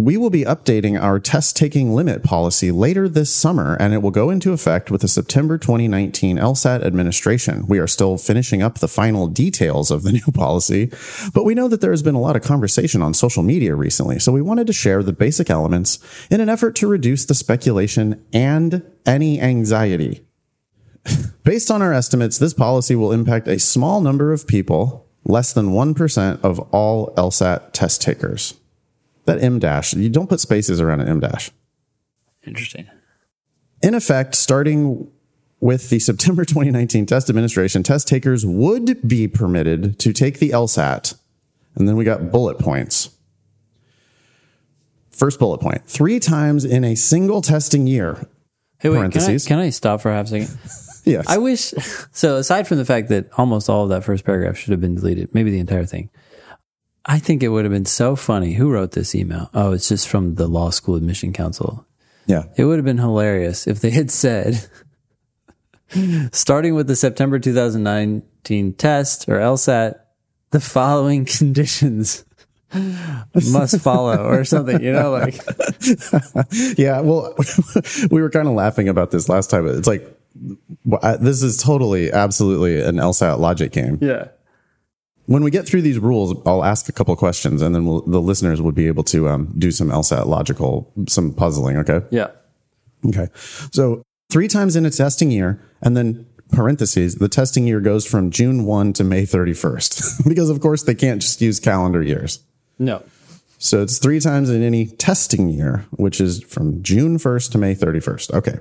We 0.00 0.16
will 0.16 0.30
be 0.30 0.44
updating 0.44 0.98
our 0.98 1.20
test 1.20 1.58
taking 1.58 1.94
limit 1.94 2.24
policy 2.24 2.72
later 2.72 3.06
this 3.06 3.30
summer, 3.30 3.76
and 3.78 3.92
it 3.92 4.00
will 4.00 4.10
go 4.10 4.30
into 4.30 4.54
effect 4.54 4.90
with 4.90 5.02
the 5.02 5.08
September 5.08 5.58
2019 5.58 6.38
LSAT 6.38 6.82
administration. 6.82 7.66
We 7.66 7.78
are 7.80 7.86
still 7.86 8.16
finishing 8.16 8.62
up 8.62 8.78
the 8.78 8.88
final 8.88 9.26
details 9.26 9.90
of 9.90 10.02
the 10.02 10.12
new 10.26 10.32
policy, 10.32 10.90
but 11.34 11.44
we 11.44 11.54
know 11.54 11.68
that 11.68 11.82
there 11.82 11.90
has 11.90 12.02
been 12.02 12.14
a 12.14 12.20
lot 12.20 12.34
of 12.34 12.40
conversation 12.40 13.02
on 13.02 13.12
social 13.12 13.42
media 13.42 13.74
recently, 13.74 14.18
so 14.18 14.32
we 14.32 14.40
wanted 14.40 14.66
to 14.68 14.72
share 14.72 15.02
the 15.02 15.12
basic 15.12 15.50
elements 15.50 15.98
in 16.30 16.40
an 16.40 16.48
effort 16.48 16.74
to 16.76 16.88
reduce 16.88 17.26
the 17.26 17.34
speculation 17.34 18.24
and 18.32 18.82
any 19.04 19.38
anxiety. 19.38 20.26
Based 21.44 21.70
on 21.70 21.82
our 21.82 21.92
estimates, 21.92 22.38
this 22.38 22.54
policy 22.54 22.96
will 22.96 23.12
impact 23.12 23.48
a 23.48 23.58
small 23.58 24.00
number 24.00 24.32
of 24.32 24.46
people, 24.46 25.06
less 25.26 25.52
than 25.52 25.72
1% 25.72 26.40
of 26.42 26.58
all 26.72 27.14
LSAT 27.16 27.72
test 27.74 28.00
takers. 28.00 28.54
That 29.26 29.42
M 29.42 29.58
dash, 29.58 29.94
you 29.94 30.08
don't 30.08 30.28
put 30.28 30.40
spaces 30.40 30.80
around 30.80 31.00
an 31.00 31.08
M 31.08 31.20
dash. 31.20 31.50
Interesting. 32.46 32.88
In 33.82 33.94
effect, 33.94 34.34
starting 34.34 35.10
with 35.60 35.90
the 35.90 35.98
September 35.98 36.44
2019 36.46 37.06
test 37.06 37.28
administration, 37.28 37.82
test 37.82 38.08
takers 38.08 38.44
would 38.46 39.06
be 39.06 39.28
permitted 39.28 39.98
to 40.00 40.12
take 40.12 40.38
the 40.38 40.50
LSAT. 40.50 41.14
And 41.76 41.86
then 41.88 41.96
we 41.96 42.04
got 42.04 42.30
bullet 42.32 42.58
points. 42.58 43.10
First 45.10 45.38
bullet 45.38 45.58
point 45.60 45.84
three 45.84 46.18
times 46.18 46.64
in 46.64 46.82
a 46.82 46.94
single 46.94 47.42
testing 47.42 47.86
year. 47.86 48.26
Hey, 48.78 48.88
wait, 48.88 48.94
can 48.94 48.96
I, 48.96 48.98
Parentheses. 49.10 49.46
can 49.46 49.58
I 49.58 49.68
stop 49.70 50.00
for 50.00 50.10
half 50.10 50.26
a 50.26 50.28
second? 50.28 50.58
Yes. 51.06 51.24
I 51.28 51.38
wish. 51.38 51.72
So, 52.12 52.36
aside 52.36 52.68
from 52.68 52.76
the 52.76 52.84
fact 52.84 53.08
that 53.08 53.30
almost 53.38 53.70
all 53.70 53.84
of 53.84 53.88
that 53.88 54.04
first 54.04 54.24
paragraph 54.24 54.58
should 54.58 54.72
have 54.72 54.82
been 54.82 54.96
deleted, 54.96 55.34
maybe 55.34 55.50
the 55.50 55.58
entire 55.58 55.86
thing, 55.86 56.10
I 57.10 57.18
think 57.18 57.42
it 57.42 57.48
would 57.48 57.64
have 57.64 57.72
been 57.72 57.86
so 57.86 58.14
funny. 58.14 58.52
Who 58.52 58.70
wrote 58.70 58.92
this 58.92 59.16
email? 59.16 59.50
Oh, 59.52 59.72
it's 59.72 59.88
just 59.88 60.06
from 60.06 60.36
the 60.36 60.46
Law 60.46 60.70
School 60.70 60.94
Admission 60.94 61.32
Council. 61.32 61.84
yeah. 62.26 62.44
It 62.56 62.64
would 62.66 62.76
have 62.78 62.84
been 62.84 62.98
hilarious 62.98 63.66
if 63.66 63.80
they 63.80 63.90
had 63.90 64.12
said, 64.12 64.68
starting 66.32 66.76
with 66.76 66.86
the 66.86 66.94
September 66.94 67.40
2019 67.40 68.74
test 68.74 69.28
or 69.28 69.38
LSAT, 69.38 69.98
the 70.52 70.60
following 70.60 71.24
conditions 71.38 72.24
must 73.50 73.80
follow 73.80 74.24
or 74.28 74.44
something, 74.44 74.80
you 74.80 74.92
know, 74.92 75.10
like, 75.10 75.34
Yeah. 76.78 77.00
Well, 77.00 77.34
we 78.12 78.22
were 78.22 78.30
kind 78.30 78.46
of 78.46 78.54
laughing 78.54 78.88
about 78.88 79.10
this 79.10 79.28
last 79.28 79.50
time. 79.50 79.66
It's 79.66 79.88
like, 79.88 80.06
this 81.20 81.42
is 81.42 81.56
totally, 81.60 82.12
absolutely 82.12 82.80
an 82.80 82.98
LSAT 82.98 83.40
logic 83.40 83.72
game. 83.72 83.98
yeah. 84.00 84.28
When 85.30 85.44
we 85.44 85.52
get 85.52 85.64
through 85.64 85.82
these 85.82 86.00
rules, 86.00 86.36
I'll 86.44 86.64
ask 86.64 86.88
a 86.88 86.92
couple 86.92 87.14
questions 87.14 87.62
and 87.62 87.72
then 87.72 87.86
we'll, 87.86 88.00
the 88.00 88.20
listeners 88.20 88.60
will 88.60 88.72
be 88.72 88.88
able 88.88 89.04
to 89.04 89.28
um, 89.28 89.54
do 89.56 89.70
some 89.70 89.88
LSAT 89.88 90.26
logical, 90.26 90.92
some 91.06 91.32
puzzling. 91.32 91.76
Okay. 91.76 92.00
Yeah. 92.10 92.32
Okay. 93.06 93.28
So 93.70 94.02
three 94.28 94.48
times 94.48 94.74
in 94.74 94.84
a 94.84 94.90
testing 94.90 95.30
year 95.30 95.62
and 95.82 95.96
then 95.96 96.26
parentheses, 96.50 97.14
the 97.14 97.28
testing 97.28 97.64
year 97.68 97.78
goes 97.78 98.04
from 98.04 98.32
June 98.32 98.64
1 98.64 98.92
to 98.94 99.04
May 99.04 99.22
31st 99.22 100.24
because 100.28 100.50
of 100.50 100.60
course 100.60 100.82
they 100.82 100.96
can't 100.96 101.22
just 101.22 101.40
use 101.40 101.60
calendar 101.60 102.02
years. 102.02 102.42
No. 102.80 103.00
So 103.58 103.82
it's 103.82 103.98
three 103.98 104.18
times 104.18 104.50
in 104.50 104.64
any 104.64 104.86
testing 104.86 105.48
year, 105.48 105.86
which 105.92 106.20
is 106.20 106.42
from 106.42 106.82
June 106.82 107.18
1st 107.18 107.52
to 107.52 107.58
May 107.58 107.76
31st. 107.76 108.34
Okay. 108.34 108.58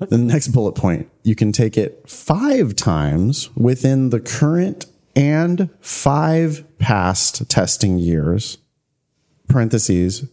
the 0.00 0.18
next 0.18 0.48
bullet 0.48 0.72
point, 0.72 1.08
you 1.22 1.34
can 1.34 1.50
take 1.50 1.78
it 1.78 2.06
five 2.06 2.76
times 2.76 3.48
within 3.56 4.10
the 4.10 4.20
current 4.20 4.84
and 5.18 5.68
five 5.80 6.64
past 6.78 7.50
testing 7.50 7.98
years, 7.98 8.58
parentheses, 9.48 10.28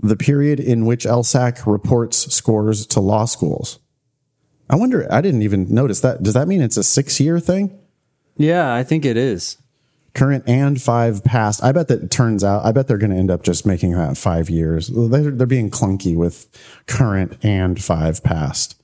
the 0.00 0.16
period 0.16 0.58
in 0.58 0.86
which 0.86 1.04
LSAC 1.04 1.64
reports 1.66 2.34
scores 2.34 2.86
to 2.86 2.98
law 3.00 3.26
schools. 3.26 3.78
I 4.70 4.76
wonder, 4.76 5.06
I 5.12 5.20
didn't 5.20 5.42
even 5.42 5.72
notice 5.72 6.00
that. 6.00 6.22
Does 6.22 6.34
that 6.34 6.48
mean 6.48 6.62
it's 6.62 6.78
a 6.78 6.82
six 6.82 7.20
year 7.20 7.38
thing? 7.38 7.78
Yeah, 8.38 8.74
I 8.74 8.82
think 8.82 9.04
it 9.04 9.16
is. 9.18 9.58
current 10.14 10.44
and 10.46 10.80
five 10.80 11.24
past. 11.24 11.62
I 11.62 11.72
bet 11.72 11.88
that 11.88 12.10
turns 12.10 12.44
out, 12.44 12.64
I 12.64 12.72
bet 12.72 12.86
they're 12.88 12.98
going 12.98 13.10
to 13.12 13.16
end 13.16 13.30
up 13.30 13.42
just 13.42 13.66
making 13.66 13.92
that 13.92 14.16
five 14.16 14.50
years. 14.50 14.88
They're, 14.88 15.30
they're 15.30 15.46
being 15.46 15.70
clunky 15.70 16.16
with 16.16 16.48
current 16.86 17.38
and 17.42 17.82
five 17.82 18.22
past. 18.22 18.80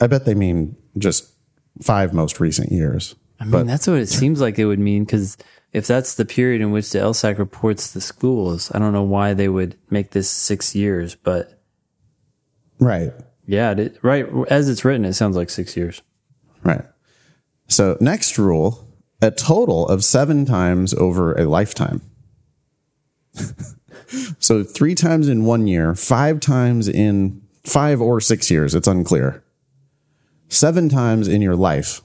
I 0.00 0.06
bet 0.06 0.24
they 0.24 0.34
mean 0.34 0.76
just 0.98 1.32
five 1.82 2.12
most 2.12 2.38
recent 2.40 2.70
years. 2.70 3.14
I 3.38 3.44
mean, 3.44 3.66
that's 3.66 3.86
what 3.86 3.98
it 3.98 4.08
seems 4.08 4.40
like 4.40 4.58
it 4.58 4.64
would 4.64 4.78
mean 4.78 5.04
because 5.04 5.36
if 5.72 5.86
that's 5.86 6.14
the 6.14 6.24
period 6.24 6.62
in 6.62 6.70
which 6.70 6.90
the 6.90 6.98
LSAC 7.00 7.38
reports 7.38 7.92
the 7.92 8.00
schools, 8.00 8.70
I 8.74 8.78
don't 8.78 8.92
know 8.92 9.02
why 9.02 9.34
they 9.34 9.48
would 9.48 9.76
make 9.90 10.10
this 10.10 10.30
six 10.30 10.74
years, 10.74 11.14
but 11.14 11.60
Right. 12.78 13.12
yeah, 13.46 13.72
it, 13.72 13.98
right. 14.02 14.26
As 14.48 14.68
it's 14.68 14.84
written, 14.84 15.04
it 15.04 15.14
sounds 15.14 15.36
like 15.36 15.50
six 15.50 15.76
years. 15.76 16.02
Right. 16.62 16.84
So 17.68 17.96
next 18.00 18.38
rule, 18.38 18.86
a 19.20 19.30
total 19.30 19.86
of 19.88 20.04
seven 20.04 20.44
times 20.46 20.94
over 20.94 21.34
a 21.34 21.44
lifetime. 21.44 22.00
so 24.38 24.62
three 24.62 24.94
times 24.94 25.28
in 25.28 25.44
one 25.44 25.66
year, 25.66 25.94
five 25.94 26.40
times 26.40 26.88
in 26.88 27.42
five 27.64 28.00
or 28.00 28.20
six 28.20 28.50
years. 28.50 28.74
It's 28.74 28.88
unclear. 28.88 29.42
Seven 30.48 30.88
times 30.88 31.28
in 31.28 31.42
your 31.42 31.56
life. 31.56 32.00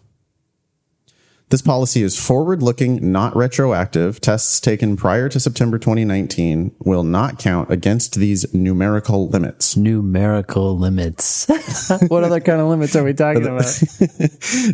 This 1.51 1.61
policy 1.61 2.01
is 2.01 2.17
forward 2.17 2.63
looking, 2.63 3.11
not 3.11 3.35
retroactive. 3.35 4.21
Tests 4.21 4.61
taken 4.61 4.95
prior 4.95 5.27
to 5.27 5.37
September 5.37 5.77
2019 5.77 6.73
will 6.79 7.03
not 7.03 7.39
count 7.39 7.69
against 7.69 8.15
these 8.15 8.53
numerical 8.53 9.27
limits. 9.27 9.75
Numerical 9.75 10.77
limits. 10.77 11.47
what 12.07 12.23
other 12.23 12.39
kind 12.39 12.61
of 12.61 12.69
limits 12.69 12.95
are 12.95 13.03
we 13.03 13.13
talking 13.13 13.45
about? 13.45 13.65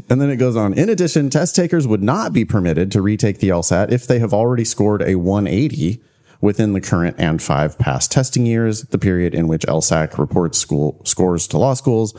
And 0.09 0.21
then 0.21 0.29
it 0.29 0.37
goes 0.37 0.55
on. 0.55 0.75
In 0.75 0.87
addition, 0.89 1.31
test 1.31 1.55
takers 1.55 1.87
would 1.87 2.03
not 2.03 2.31
be 2.31 2.45
permitted 2.45 2.91
to 2.91 3.01
retake 3.01 3.39
the 3.39 3.49
LSAT 3.49 3.91
if 3.91 4.05
they 4.05 4.19
have 4.19 4.33
already 4.33 4.63
scored 4.63 5.01
a 5.01 5.15
180 5.15 5.99
within 6.41 6.73
the 6.73 6.81
current 6.81 7.15
and 7.17 7.41
five 7.41 7.79
past 7.79 8.11
testing 8.11 8.45
years, 8.45 8.83
the 8.83 8.99
period 8.99 9.33
in 9.33 9.47
which 9.47 9.65
LSAC 9.65 10.19
reports 10.19 10.59
school 10.59 11.01
scores 11.05 11.47
to 11.47 11.57
law 11.57 11.73
schools. 11.73 12.13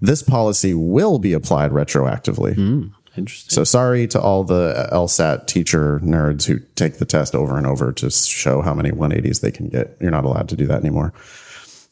This 0.00 0.22
policy 0.22 0.74
will 0.74 1.20
be 1.20 1.32
applied 1.32 1.70
retroactively. 1.70 2.56
Hmm. 2.56 2.88
Interesting. 3.20 3.50
So 3.54 3.64
sorry 3.64 4.06
to 4.08 4.20
all 4.20 4.44
the 4.44 4.88
LSAT 4.90 5.46
teacher 5.46 6.00
nerds 6.02 6.46
who 6.46 6.58
take 6.74 6.96
the 6.96 7.04
test 7.04 7.34
over 7.34 7.58
and 7.58 7.66
over 7.66 7.92
to 7.92 8.10
show 8.10 8.62
how 8.62 8.72
many 8.72 8.90
180s 8.90 9.42
they 9.42 9.50
can 9.50 9.68
get. 9.68 9.94
You're 10.00 10.10
not 10.10 10.24
allowed 10.24 10.48
to 10.48 10.56
do 10.56 10.66
that 10.68 10.80
anymore. 10.80 11.12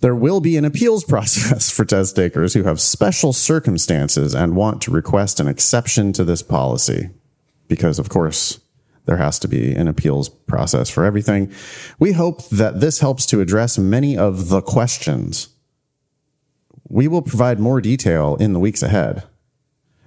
There 0.00 0.14
will 0.14 0.40
be 0.40 0.56
an 0.56 0.64
appeals 0.64 1.04
process 1.12 1.70
for 1.70 1.84
test 1.84 2.16
takers 2.16 2.54
who 2.54 2.62
have 2.62 2.80
special 2.80 3.34
circumstances 3.34 4.34
and 4.34 4.56
want 4.56 4.80
to 4.82 4.90
request 4.90 5.38
an 5.38 5.48
exception 5.48 6.14
to 6.14 6.24
this 6.24 6.42
policy. 6.42 7.10
Because 7.68 7.98
of 7.98 8.08
course, 8.08 8.58
there 9.04 9.18
has 9.18 9.38
to 9.40 9.48
be 9.48 9.74
an 9.74 9.86
appeals 9.86 10.30
process 10.30 10.88
for 10.88 11.04
everything. 11.04 11.52
We 11.98 12.12
hope 12.12 12.48
that 12.48 12.80
this 12.80 13.00
helps 13.00 13.26
to 13.26 13.42
address 13.42 13.76
many 13.76 14.16
of 14.16 14.48
the 14.48 14.62
questions. 14.62 15.48
We 16.88 17.06
will 17.06 17.20
provide 17.20 17.60
more 17.60 17.82
detail 17.82 18.36
in 18.36 18.54
the 18.54 18.60
weeks 18.60 18.82
ahead. 18.82 19.24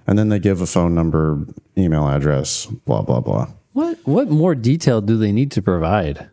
And 0.06 0.18
then 0.18 0.28
they 0.28 0.38
give 0.38 0.60
a 0.60 0.66
phone 0.66 0.94
number, 0.94 1.46
email 1.76 2.08
address, 2.08 2.66
blah, 2.66 3.02
blah, 3.02 3.20
blah. 3.20 3.48
What 3.72 3.98
what 4.04 4.28
more 4.28 4.54
detail 4.54 5.00
do 5.00 5.16
they 5.16 5.32
need 5.32 5.50
to 5.52 5.62
provide? 5.62 6.28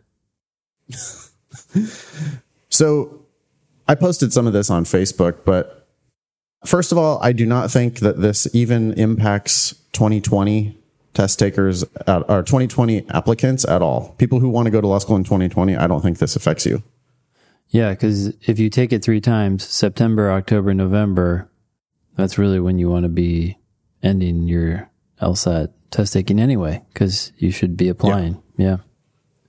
So 2.70 3.26
I 3.88 3.96
posted 3.96 4.32
some 4.32 4.46
of 4.46 4.52
this 4.52 4.70
on 4.70 4.84
Facebook, 4.84 5.44
but 5.44 5.88
first 6.64 6.92
of 6.92 6.98
all, 6.98 7.18
I 7.22 7.32
do 7.32 7.44
not 7.44 7.70
think 7.70 7.98
that 7.98 8.20
this 8.20 8.48
even 8.54 8.94
impacts 8.94 9.74
2020 9.92 10.76
test 11.12 11.38
takers 11.40 11.82
or 12.06 12.42
2020 12.44 13.08
applicants 13.10 13.64
at 13.64 13.82
all. 13.82 14.14
People 14.18 14.38
who 14.38 14.48
want 14.48 14.66
to 14.66 14.70
go 14.70 14.80
to 14.80 14.86
law 14.86 14.98
school 14.98 15.16
in 15.16 15.24
2020, 15.24 15.76
I 15.76 15.88
don't 15.88 16.00
think 16.00 16.18
this 16.18 16.36
affects 16.36 16.64
you. 16.64 16.82
Yeah, 17.68 17.90
because 17.90 18.28
if 18.48 18.58
you 18.58 18.70
take 18.70 18.92
it 18.92 19.04
three 19.04 19.20
times, 19.20 19.64
September, 19.64 20.30
October, 20.30 20.72
November, 20.72 21.50
that's 22.16 22.38
really 22.38 22.60
when 22.60 22.78
you 22.78 22.88
want 22.88 23.04
to 23.04 23.08
be 23.08 23.58
ending 24.02 24.44
your 24.44 24.90
LSAT 25.20 25.72
test 25.90 26.12
taking 26.12 26.40
anyway, 26.40 26.82
because 26.92 27.32
you 27.38 27.50
should 27.50 27.76
be 27.76 27.88
applying. 27.88 28.40
Yeah. 28.56 28.78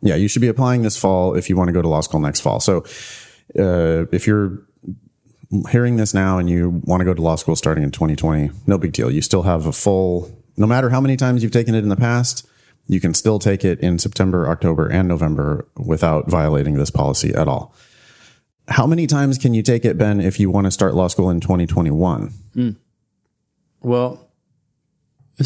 Yeah, 0.02 0.16
you 0.16 0.28
should 0.28 0.42
be 0.42 0.48
applying 0.48 0.82
this 0.82 0.98
fall 0.98 1.36
if 1.36 1.50
you 1.50 1.56
want 1.56 1.68
to 1.68 1.74
go 1.74 1.82
to 1.82 1.88
law 1.88 2.02
school 2.02 2.20
next 2.20 2.40
fall. 2.40 2.60
So 2.60 2.84
uh, 3.58 4.06
if 4.12 4.26
you're 4.26 4.64
hearing 5.70 5.98
this 5.98 6.14
now 6.14 6.38
and 6.38 6.50
you 6.50 6.82
want 6.86 7.02
to 7.02 7.06
go 7.06 7.14
to 7.14 7.22
law 7.22 7.36
school 7.36 7.56
starting 7.56 7.84
in 7.84 7.92
2020, 7.92 8.52
no 8.68 8.78
big 8.78 8.94
deal. 8.94 9.12
You 9.12 9.22
still 9.22 9.44
have 9.44 9.66
a 9.66 9.72
full, 9.72 10.32
no 10.58 10.66
matter 10.66 10.90
how 10.90 11.02
many 11.02 11.18
times 11.18 11.44
you've 11.44 11.52
taken 11.52 11.76
it 11.76 11.80
in 11.80 11.90
the 11.90 11.96
past, 11.96 12.48
you 12.88 13.00
can 13.00 13.14
still 13.14 13.38
take 13.38 13.64
it 13.64 13.80
in 13.80 14.00
September, 14.00 14.50
October, 14.50 14.88
and 14.88 15.08
November 15.08 15.68
without 15.78 16.30
violating 16.30 16.76
this 16.76 16.90
policy 16.90 17.34
at 17.34 17.48
all. 17.48 17.76
How 18.68 18.88
many 18.88 19.08
times 19.08 19.38
can 19.38 19.54
you 19.54 19.62
take 19.62 19.86
it, 19.86 19.98
Ben, 19.98 20.22
if 20.22 20.40
you 20.40 20.50
want 20.50 20.66
to 20.66 20.72
start 20.72 20.96
law 20.96 21.08
school 21.08 21.30
in 21.30 21.42
2021? 21.42 22.34
Well, 23.82 24.31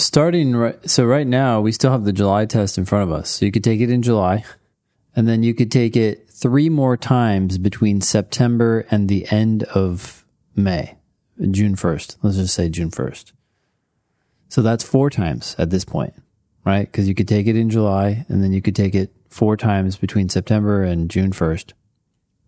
starting 0.04 0.56
right, 0.56 0.90
so 0.90 1.06
right 1.06 1.28
now 1.28 1.62
we 1.62 1.72
still 1.72 1.92
have 1.92 2.06
the 2.06 2.14
July 2.14 2.46
test 2.46 2.78
in 2.78 2.86
front 2.86 3.10
of 3.10 3.12
us. 3.12 3.30
So 3.30 3.46
you 3.46 3.52
could 3.52 3.64
take 3.64 3.82
it 3.82 3.90
in 3.90 4.02
July, 4.02 4.44
and 5.16 5.28
then 5.28 5.44
you 5.44 5.54
could 5.54 5.72
take 5.72 5.96
it 5.96 6.30
three 6.30 6.70
more 6.70 6.98
times 6.98 7.58
between 7.58 8.02
September 8.02 8.86
and 8.92 9.08
the 9.08 9.28
end 9.32 9.64
of 9.64 10.26
May, 10.56 10.98
June 11.52 11.76
1st. 11.76 12.18
Let's 12.22 12.38
just 12.38 12.54
say 12.54 12.70
June 12.70 12.92
1st. 12.92 13.32
So 14.50 14.62
that's 14.62 14.84
four 14.84 15.10
times 15.10 15.56
at 15.58 15.70
this 15.70 15.86
point, 15.86 16.14
right? 16.66 16.86
Because 16.86 17.08
you 17.08 17.16
could 17.16 17.28
take 17.28 17.48
it 17.48 17.56
in 17.56 17.70
July, 17.70 18.26
and 18.28 18.44
then 18.44 18.54
you 18.54 18.62
could 18.62 18.76
take 18.76 18.96
it 18.96 19.14
four 19.30 19.58
times 19.58 19.98
between 19.98 20.30
September 20.30 20.84
and 20.84 21.10
June 21.10 21.32
1st. 21.32 21.74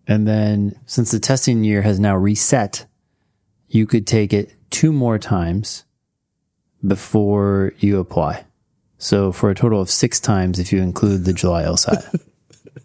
And 0.06 0.26
then 0.26 0.78
since 0.86 1.10
the 1.10 1.20
testing 1.20 1.64
year 1.64 1.82
has 1.82 2.00
now 2.00 2.16
reset, 2.16 2.86
you 3.68 3.86
could 3.86 4.06
take 4.06 4.32
it 4.32 4.54
two 4.70 4.92
more 4.92 5.18
times 5.18 5.84
before 6.86 7.72
you 7.78 7.98
apply. 7.98 8.44
So 8.98 9.32
for 9.32 9.50
a 9.50 9.54
total 9.54 9.80
of 9.80 9.90
six 9.90 10.18
times 10.20 10.58
if 10.58 10.72
you 10.72 10.82
include 10.82 11.24
the 11.24 11.32
July 11.32 11.62
LSAT. 11.62 12.20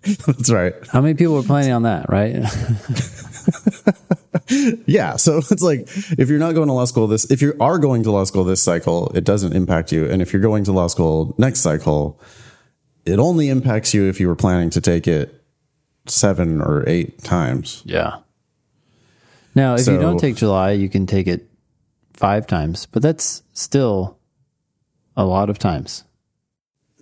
That's 0.25 0.51
right. 0.51 0.73
How 0.91 1.01
many 1.01 1.13
people 1.13 1.37
are 1.37 1.43
planning 1.43 1.71
on 1.71 1.83
that, 1.83 2.09
right? 2.09 2.43
Yeah. 4.85 5.15
So 5.15 5.37
it's 5.51 5.61
like 5.61 5.87
if 6.17 6.29
you're 6.29 6.39
not 6.39 6.53
going 6.53 6.67
to 6.67 6.73
law 6.73 6.85
school 6.85 7.07
this, 7.07 7.29
if 7.31 7.41
you 7.41 7.55
are 7.59 7.77
going 7.77 8.03
to 8.03 8.11
law 8.11 8.23
school 8.23 8.43
this 8.43 8.61
cycle, 8.61 9.11
it 9.15 9.23
doesn't 9.23 9.53
impact 9.53 9.91
you. 9.91 10.05
And 10.05 10.21
if 10.21 10.33
you're 10.33 10.41
going 10.41 10.63
to 10.65 10.71
law 10.71 10.87
school 10.87 11.35
next 11.37 11.61
cycle, 11.61 12.19
it 13.05 13.19
only 13.19 13.49
impacts 13.49 13.93
you 13.93 14.07
if 14.07 14.19
you 14.19 14.27
were 14.27 14.35
planning 14.35 14.69
to 14.71 14.81
take 14.81 15.07
it 15.07 15.43
seven 16.07 16.61
or 16.61 16.83
eight 16.87 17.23
times. 17.23 17.81
yeah. 17.85 18.17
Now, 19.55 19.75
if 19.75 19.85
you 19.85 19.99
don't 19.99 20.17
take 20.17 20.35
July, 20.35 20.71
you 20.71 20.89
can 20.89 21.05
take 21.05 21.27
it 21.27 21.47
five 22.13 22.47
times, 22.47 22.85
but 22.87 23.01
that's 23.01 23.43
still 23.53 24.17
a 25.15 25.25
lot 25.25 25.49
of 25.49 25.59
times. 25.59 26.03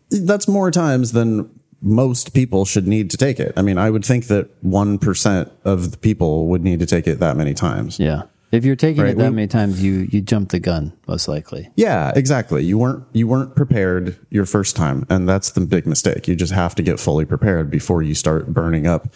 That's 0.09 0.47
more 0.47 0.71
times 0.71 1.11
than 1.13 1.49
most 1.81 2.33
people 2.33 2.65
should 2.65 2.87
need 2.87 3.09
to 3.11 3.17
take 3.17 3.39
it. 3.39 3.53
I 3.57 3.61
mean, 3.61 3.77
I 3.77 3.89
would 3.89 4.05
think 4.05 4.27
that 4.27 4.61
1% 4.63 5.51
of 5.63 5.91
the 5.91 5.97
people 5.97 6.47
would 6.47 6.63
need 6.63 6.79
to 6.79 6.85
take 6.85 7.07
it 7.07 7.19
that 7.19 7.37
many 7.37 7.53
times. 7.53 7.99
Yeah. 7.99 8.23
If 8.51 8.65
you're 8.65 8.75
taking 8.75 9.01
Right, 9.03 9.11
it 9.11 9.17
that 9.17 9.29
we- 9.29 9.35
many 9.37 9.47
times, 9.47 9.81
you 9.81 10.09
you 10.11 10.19
jump 10.19 10.49
the 10.49 10.59
gun 10.59 10.91
most 11.07 11.29
likely. 11.29 11.69
Yeah, 11.77 12.11
exactly. 12.13 12.65
You 12.65 12.77
weren't 12.77 13.05
you 13.13 13.25
weren't 13.25 13.55
prepared 13.55 14.17
your 14.29 14.45
first 14.45 14.75
time, 14.75 15.05
and 15.09 15.27
that's 15.27 15.51
the 15.51 15.61
big 15.61 15.87
mistake. 15.87 16.27
You 16.27 16.35
just 16.35 16.51
have 16.51 16.75
to 16.75 16.83
get 16.83 16.99
fully 16.99 17.23
prepared 17.23 17.71
before 17.71 18.01
you 18.03 18.13
start 18.13 18.47
burning 18.53 18.85
up 18.87 19.07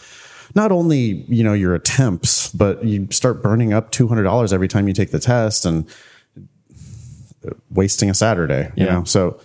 not 0.55 0.71
only, 0.71 1.25
you 1.27 1.43
know, 1.43 1.53
your 1.53 1.75
attempts, 1.75 2.49
but 2.51 2.83
you 2.83 3.07
start 3.11 3.43
burning 3.43 3.73
up 3.73 3.91
$200 3.91 4.53
every 4.53 4.67
time 4.67 4.87
you 4.87 4.93
take 4.93 5.11
the 5.11 5.19
test 5.19 5.65
and 5.65 5.85
wasting 7.69 8.09
a 8.09 8.13
Saturday, 8.13 8.71
you 8.75 8.85
Yeah. 8.85 8.93
know. 8.93 9.03
So 9.03 9.39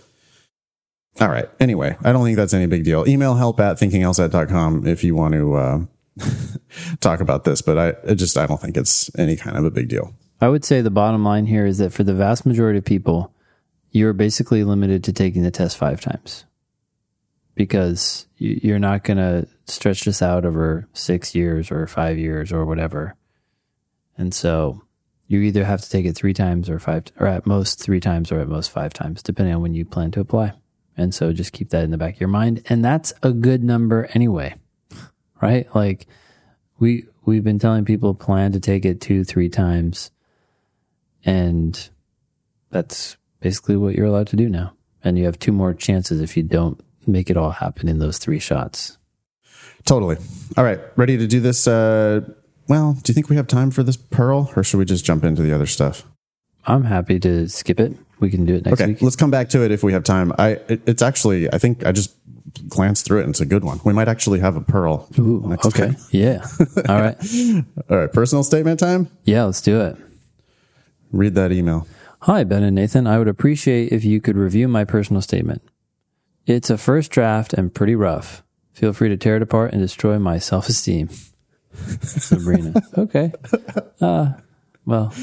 all 1.19 1.29
right. 1.29 1.49
Anyway, 1.59 1.95
I 2.03 2.13
don't 2.13 2.23
think 2.23 2.37
that's 2.37 2.53
any 2.53 2.65
big 2.67 2.83
deal. 2.85 3.07
Email 3.07 3.35
help 3.35 3.59
at 3.59 3.77
thinkinglsat.com 3.77 4.87
if 4.87 5.03
you 5.03 5.13
want 5.13 5.33
to 5.33 5.53
uh, 5.53 5.79
talk 7.01 7.19
about 7.19 7.43
this, 7.43 7.61
but 7.61 7.77
I, 7.77 7.93
I 8.09 8.13
just 8.15 8.37
I 8.37 8.45
don't 8.47 8.59
think 8.61 8.77
it's 8.77 9.11
any 9.19 9.35
kind 9.35 9.57
of 9.57 9.65
a 9.65 9.71
big 9.71 9.89
deal. 9.89 10.13
I 10.39 10.47
would 10.47 10.63
say 10.65 10.81
the 10.81 10.89
bottom 10.89 11.23
line 11.23 11.45
here 11.47 11.65
is 11.65 11.77
that 11.79 11.91
for 11.93 12.03
the 12.03 12.13
vast 12.15 12.45
majority 12.45 12.79
of 12.79 12.85
people, 12.85 13.33
you're 13.91 14.13
basically 14.13 14.63
limited 14.63 15.03
to 15.03 15.13
taking 15.13 15.43
the 15.43 15.51
test 15.51 15.77
five 15.77 15.99
times 16.01 16.45
because 17.55 18.25
you're 18.37 18.79
not 18.79 19.03
going 19.03 19.17
to 19.17 19.47
stretch 19.71 20.03
this 20.03 20.21
out 20.21 20.45
over 20.45 20.87
six 20.93 21.33
years 21.35 21.71
or 21.71 21.87
five 21.87 22.17
years 22.17 22.51
or 22.51 22.65
whatever. 22.65 23.15
And 24.17 24.33
so 24.33 24.81
you 25.27 25.39
either 25.41 25.63
have 25.63 25.81
to 25.81 25.89
take 25.89 26.05
it 26.05 26.13
three 26.13 26.33
times 26.33 26.69
or 26.69 26.79
five, 26.79 27.05
or 27.19 27.27
at 27.27 27.47
most 27.47 27.79
three 27.79 27.99
times 27.99 28.31
or 28.31 28.39
at 28.39 28.47
most 28.47 28.71
five 28.71 28.93
times, 28.93 29.23
depending 29.23 29.55
on 29.55 29.61
when 29.61 29.73
you 29.73 29.85
plan 29.85 30.11
to 30.11 30.19
apply. 30.19 30.53
And 30.97 31.13
so 31.15 31.31
just 31.31 31.53
keep 31.53 31.69
that 31.69 31.83
in 31.83 31.91
the 31.91 31.97
back 31.97 32.15
of 32.15 32.19
your 32.19 32.29
mind. 32.29 32.63
And 32.67 32.83
that's 32.83 33.13
a 33.23 33.31
good 33.31 33.63
number 33.63 34.09
anyway, 34.13 34.55
right? 35.41 35.73
Like 35.73 36.07
we, 36.79 37.05
we've 37.25 37.43
been 37.43 37.59
telling 37.59 37.85
people 37.85 38.13
plan 38.13 38.51
to 38.51 38.59
take 38.59 38.85
it 38.85 38.99
two, 38.99 39.23
three 39.23 39.49
times 39.49 40.11
and 41.23 41.89
that's 42.69 43.17
basically 43.39 43.77
what 43.77 43.95
you're 43.95 44.05
allowed 44.05 44.27
to 44.27 44.35
do 44.35 44.49
now. 44.49 44.73
And 45.03 45.17
you 45.17 45.25
have 45.25 45.39
two 45.39 45.51
more 45.51 45.73
chances 45.73 46.21
if 46.21 46.37
you 46.37 46.43
don't 46.43 46.79
make 47.07 47.29
it 47.29 47.37
all 47.37 47.51
happen 47.51 47.87
in 47.87 47.99
those 47.99 48.17
three 48.17 48.39
shots. 48.39 48.97
Totally. 49.85 50.17
All 50.57 50.63
right. 50.63 50.79
Ready 50.95 51.17
to 51.17 51.27
do 51.27 51.39
this? 51.39 51.67
Uh, 51.67 52.21
well, 52.67 52.93
do 53.01 53.09
you 53.09 53.13
think 53.13 53.29
we 53.29 53.35
have 53.35 53.47
time 53.47 53.71
for 53.71 53.83
this 53.83 53.97
Pearl 53.97 54.51
or 54.55 54.63
should 54.63 54.77
we 54.77 54.85
just 54.85 55.03
jump 55.05 55.23
into 55.23 55.41
the 55.41 55.53
other 55.53 55.65
stuff? 55.65 56.05
I'm 56.65 56.83
happy 56.83 57.19
to 57.19 57.47
skip 57.49 57.79
it. 57.79 57.93
We 58.19 58.29
can 58.29 58.45
do 58.45 58.55
it 58.55 58.65
next 58.65 58.79
Okay. 58.79 58.91
week. 58.91 59.01
Let's 59.01 59.15
come 59.15 59.31
back 59.31 59.49
to 59.49 59.63
it 59.65 59.71
if 59.71 59.83
we 59.83 59.93
have 59.93 60.03
time. 60.03 60.31
I, 60.37 60.49
it, 60.69 60.81
it's 60.85 61.01
actually, 61.01 61.51
I 61.51 61.57
think 61.57 61.85
I 61.85 61.91
just 61.91 62.15
glanced 62.67 63.05
through 63.05 63.19
it 63.19 63.23
and 63.23 63.31
it's 63.31 63.39
a 63.41 63.45
good 63.45 63.63
one. 63.63 63.79
We 63.83 63.93
might 63.93 64.07
actually 64.07 64.39
have 64.39 64.55
a 64.55 64.61
Pearl. 64.61 65.07
Ooh, 65.17 65.43
next 65.47 65.65
okay. 65.67 65.87
time. 65.87 65.95
Yeah. 66.11 66.45
All 66.87 66.99
right. 67.01 67.15
All 67.89 67.97
right. 67.97 68.13
Personal 68.13 68.43
statement 68.43 68.79
time. 68.79 69.09
Yeah, 69.25 69.45
let's 69.45 69.61
do 69.61 69.81
it. 69.81 69.97
Read 71.11 71.33
that 71.35 71.51
email. 71.51 71.87
Hi, 72.21 72.43
Ben 72.43 72.61
and 72.63 72.75
Nathan. 72.75 73.07
I 73.07 73.17
would 73.17 73.27
appreciate 73.27 73.91
if 73.91 74.05
you 74.05 74.21
could 74.21 74.37
review 74.37 74.67
my 74.67 74.85
personal 74.85 75.21
statement. 75.23 75.63
It's 76.45 76.69
a 76.69 76.77
first 76.77 77.09
draft 77.11 77.53
and 77.53 77.73
pretty 77.73 77.95
rough. 77.95 78.43
Feel 78.73 78.93
free 78.93 79.09
to 79.09 79.17
tear 79.17 79.35
it 79.35 79.41
apart 79.41 79.73
and 79.73 79.81
destroy 79.81 80.17
my 80.19 80.39
self 80.39 80.69
esteem. 80.69 81.09
Sabrina. 82.01 82.73
Okay. 82.97 83.31
Uh, 84.01 84.33
well, 84.85 85.13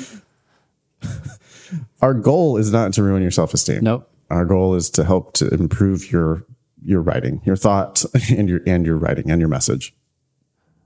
Our 2.00 2.14
goal 2.14 2.56
is 2.56 2.72
not 2.72 2.92
to 2.94 3.02
ruin 3.02 3.22
your 3.22 3.30
self 3.30 3.52
esteem. 3.54 3.82
nope. 3.84 4.10
Our 4.30 4.44
goal 4.44 4.74
is 4.74 4.90
to 4.90 5.04
help 5.04 5.32
to 5.34 5.48
improve 5.48 6.12
your, 6.12 6.44
your 6.82 7.00
writing, 7.00 7.40
your 7.44 7.56
thought 7.56 8.04
and 8.30 8.48
your, 8.48 8.60
and 8.66 8.84
your 8.84 8.96
writing 8.96 9.30
and 9.30 9.40
your 9.40 9.48
message. 9.48 9.94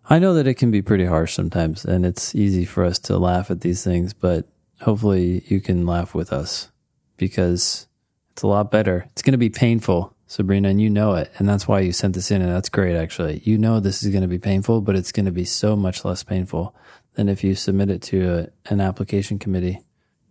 I 0.08 0.18
know 0.18 0.34
that 0.34 0.46
it 0.46 0.54
can 0.54 0.70
be 0.70 0.82
pretty 0.82 1.04
harsh 1.06 1.32
sometimes, 1.34 1.84
and 1.84 2.04
it's 2.06 2.34
easy 2.34 2.64
for 2.64 2.84
us 2.84 2.98
to 3.00 3.18
laugh 3.18 3.50
at 3.50 3.60
these 3.60 3.82
things, 3.84 4.12
but 4.12 4.46
hopefully 4.80 5.44
you 5.46 5.60
can 5.60 5.86
laugh 5.86 6.14
with 6.14 6.32
us 6.32 6.70
because 7.16 7.86
it's 8.32 8.42
a 8.42 8.46
lot 8.48 8.70
better. 8.70 9.06
It's 9.12 9.22
going 9.22 9.32
to 9.32 9.38
be 9.38 9.48
painful, 9.50 10.11
Sabrina, 10.32 10.70
and 10.70 10.80
you 10.80 10.88
know 10.88 11.14
it. 11.14 11.30
And 11.36 11.46
that's 11.46 11.68
why 11.68 11.80
you 11.80 11.92
sent 11.92 12.14
this 12.14 12.30
in, 12.30 12.40
and 12.40 12.50
that's 12.50 12.70
great, 12.70 12.96
actually. 12.96 13.42
You 13.44 13.58
know 13.58 13.80
this 13.80 14.02
is 14.02 14.08
going 14.08 14.22
to 14.22 14.28
be 14.28 14.38
painful, 14.38 14.80
but 14.80 14.96
it's 14.96 15.12
going 15.12 15.26
to 15.26 15.30
be 15.30 15.44
so 15.44 15.76
much 15.76 16.06
less 16.06 16.22
painful 16.22 16.74
than 17.16 17.28
if 17.28 17.44
you 17.44 17.54
submit 17.54 17.90
it 17.90 18.00
to 18.00 18.38
a, 18.38 18.72
an 18.72 18.80
application 18.80 19.38
committee 19.38 19.82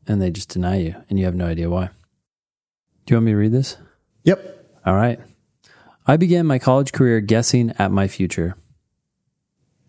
and 0.07 0.19
they 0.19 0.31
just 0.31 0.49
deny 0.49 0.77
you 0.77 0.95
and 1.07 1.19
you 1.19 1.25
have 1.25 1.35
no 1.35 1.45
idea 1.45 1.69
why. 1.69 1.91
Do 3.05 3.13
you 3.13 3.17
want 3.17 3.25
me 3.25 3.33
to 3.33 3.37
read 3.37 3.51
this? 3.51 3.77
Yep. 4.23 4.65
All 4.87 4.95
right. 4.95 5.19
I 6.07 6.17
began 6.17 6.47
my 6.47 6.57
college 6.57 6.93
career 6.93 7.21
guessing 7.21 7.71
at 7.77 7.91
my 7.91 8.07
future. 8.07 8.55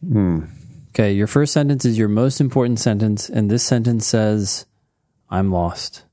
Hmm. 0.07 0.44
Okay, 0.90 1.14
your 1.14 1.27
first 1.27 1.55
sentence 1.55 1.87
is 1.87 1.96
your 1.96 2.09
most 2.09 2.38
important 2.38 2.81
sentence, 2.81 3.31
and 3.31 3.51
this 3.51 3.64
sentence 3.64 4.07
says, 4.07 4.66
I'm 5.31 5.51
lost 5.51 6.05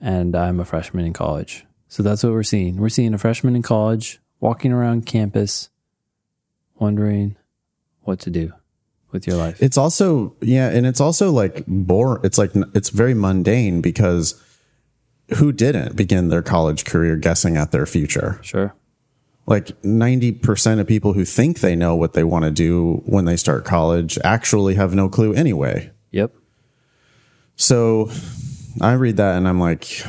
and 0.00 0.36
I'm 0.36 0.60
a 0.60 0.64
freshman 0.64 1.04
in 1.04 1.12
college. 1.12 1.66
So 1.92 2.02
that's 2.02 2.24
what 2.24 2.32
we're 2.32 2.42
seeing. 2.42 2.78
We're 2.78 2.88
seeing 2.88 3.12
a 3.12 3.18
freshman 3.18 3.54
in 3.54 3.60
college 3.60 4.18
walking 4.40 4.72
around 4.72 5.04
campus 5.04 5.68
wondering 6.78 7.36
what 8.00 8.18
to 8.20 8.30
do 8.30 8.54
with 9.10 9.26
your 9.26 9.36
life. 9.36 9.62
It's 9.62 9.76
also 9.76 10.34
yeah, 10.40 10.70
and 10.70 10.86
it's 10.86 11.02
also 11.02 11.30
like 11.30 11.66
bore. 11.66 12.18
It's 12.24 12.38
like 12.38 12.52
it's 12.74 12.88
very 12.88 13.12
mundane 13.12 13.82
because 13.82 14.42
who 15.36 15.52
didn't 15.52 15.94
begin 15.94 16.30
their 16.30 16.40
college 16.40 16.86
career 16.86 17.16
guessing 17.16 17.58
at 17.58 17.72
their 17.72 17.84
future? 17.84 18.38
Sure. 18.40 18.74
Like 19.44 19.84
ninety 19.84 20.32
percent 20.32 20.80
of 20.80 20.86
people 20.86 21.12
who 21.12 21.26
think 21.26 21.60
they 21.60 21.76
know 21.76 21.94
what 21.94 22.14
they 22.14 22.24
want 22.24 22.46
to 22.46 22.50
do 22.50 23.02
when 23.04 23.26
they 23.26 23.36
start 23.36 23.66
college 23.66 24.18
actually 24.24 24.76
have 24.76 24.94
no 24.94 25.10
clue 25.10 25.34
anyway. 25.34 25.90
Yep. 26.10 26.32
So 27.56 28.10
I 28.80 28.94
read 28.94 29.18
that 29.18 29.36
and 29.36 29.46
I'm 29.46 29.60
like, 29.60 30.02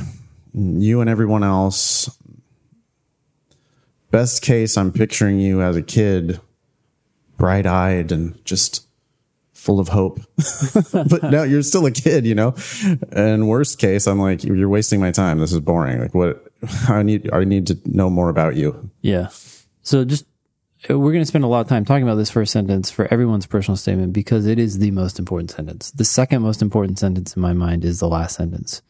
you 0.54 1.02
and 1.02 1.10
everyone 1.10 1.44
else. 1.44 2.10
Best 4.12 4.42
case, 4.42 4.78
I'm 4.78 4.92
picturing 4.92 5.40
you 5.40 5.62
as 5.62 5.76
a 5.76 5.82
kid, 5.82 6.40
bright 7.38 7.66
eyed 7.66 8.12
and 8.12 8.44
just 8.46 8.88
full 9.54 9.80
of 9.80 9.88
hope. 9.88 10.20
but 10.94 11.24
no, 11.24 11.44
you're 11.44 11.64
still 11.64 11.86
a 11.86 11.92
kid, 11.92 12.26
you 12.26 12.36
know? 12.36 12.54
And 13.12 13.48
worst 13.48 13.80
case, 13.80 14.08
I'm 14.08 14.20
like, 14.20 14.44
you're 14.44 14.70
wasting 14.70 15.00
my 15.00 15.12
time. 15.12 15.40
This 15.40 15.54
is 15.54 15.62
boring. 15.62 16.00
Like, 16.00 16.14
what? 16.14 16.46
I 16.88 17.02
need, 17.02 17.32
I 17.34 17.44
need 17.44 17.68
to 17.68 17.80
know 17.86 18.10
more 18.10 18.30
about 18.30 18.56
you. 18.56 18.90
Yeah. 19.02 19.30
So 19.82 20.06
just 20.06 20.26
we're 20.90 21.14
going 21.14 21.22
to 21.22 21.26
spend 21.26 21.46
a 21.46 21.48
lot 21.48 21.62
of 21.62 21.70
time 21.70 21.86
talking 21.86 22.04
about 22.04 22.16
this 22.16 22.30
first 22.30 22.52
sentence 22.52 22.92
for 22.92 23.12
everyone's 23.12 23.46
personal 23.46 23.78
statement 23.78 24.12
because 24.12 24.46
it 24.46 24.60
is 24.60 24.80
the 24.80 24.92
most 24.92 25.18
important 25.18 25.52
sentence. 25.52 25.92
The 25.92 26.04
second 26.04 26.42
most 26.42 26.62
important 26.62 27.00
sentence 27.00 27.36
in 27.36 27.42
my 27.42 27.54
mind 27.54 27.86
is 27.86 28.00
the 28.00 28.08
last 28.10 28.36
sentence. 28.36 28.82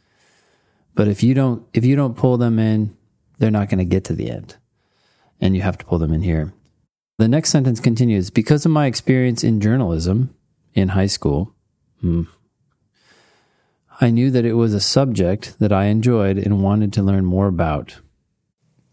But 0.96 1.08
if 1.08 1.24
you 1.24 1.34
don't 1.34 1.66
if 1.74 1.86
you 1.86 1.96
don't 1.96 2.18
pull 2.18 2.38
them 2.38 2.60
in, 2.60 2.96
they're 3.40 3.52
not 3.52 3.70
going 3.70 3.80
to 3.80 3.86
get 3.86 4.04
to 4.06 4.14
the 4.14 4.30
end. 4.30 4.58
And 5.42 5.56
you 5.56 5.62
have 5.62 5.78
to 5.80 5.86
pull 5.86 5.98
them 5.98 6.14
in 6.14 6.22
here. 6.22 6.54
The 7.18 7.28
next 7.28 7.50
sentence 7.50 7.80
continues 7.80 8.30
because 8.30 8.66
of 8.66 8.72
my 8.72 8.86
experience 8.86 9.44
in 9.44 9.62
journalism 9.62 10.36
in 10.74 10.90
high 10.90 11.08
school, 11.08 11.54
hmm, 12.02 12.24
I 14.02 14.10
knew 14.10 14.32
that 14.32 14.46
it 14.46 14.54
was 14.54 14.74
a 14.74 14.80
subject 14.80 15.60
that 15.60 15.72
I 15.72 15.86
enjoyed 15.86 16.38
and 16.38 16.64
wanted 16.64 16.92
to 16.94 17.04
learn 17.04 17.26
more 17.26 17.48
about. 17.48 17.98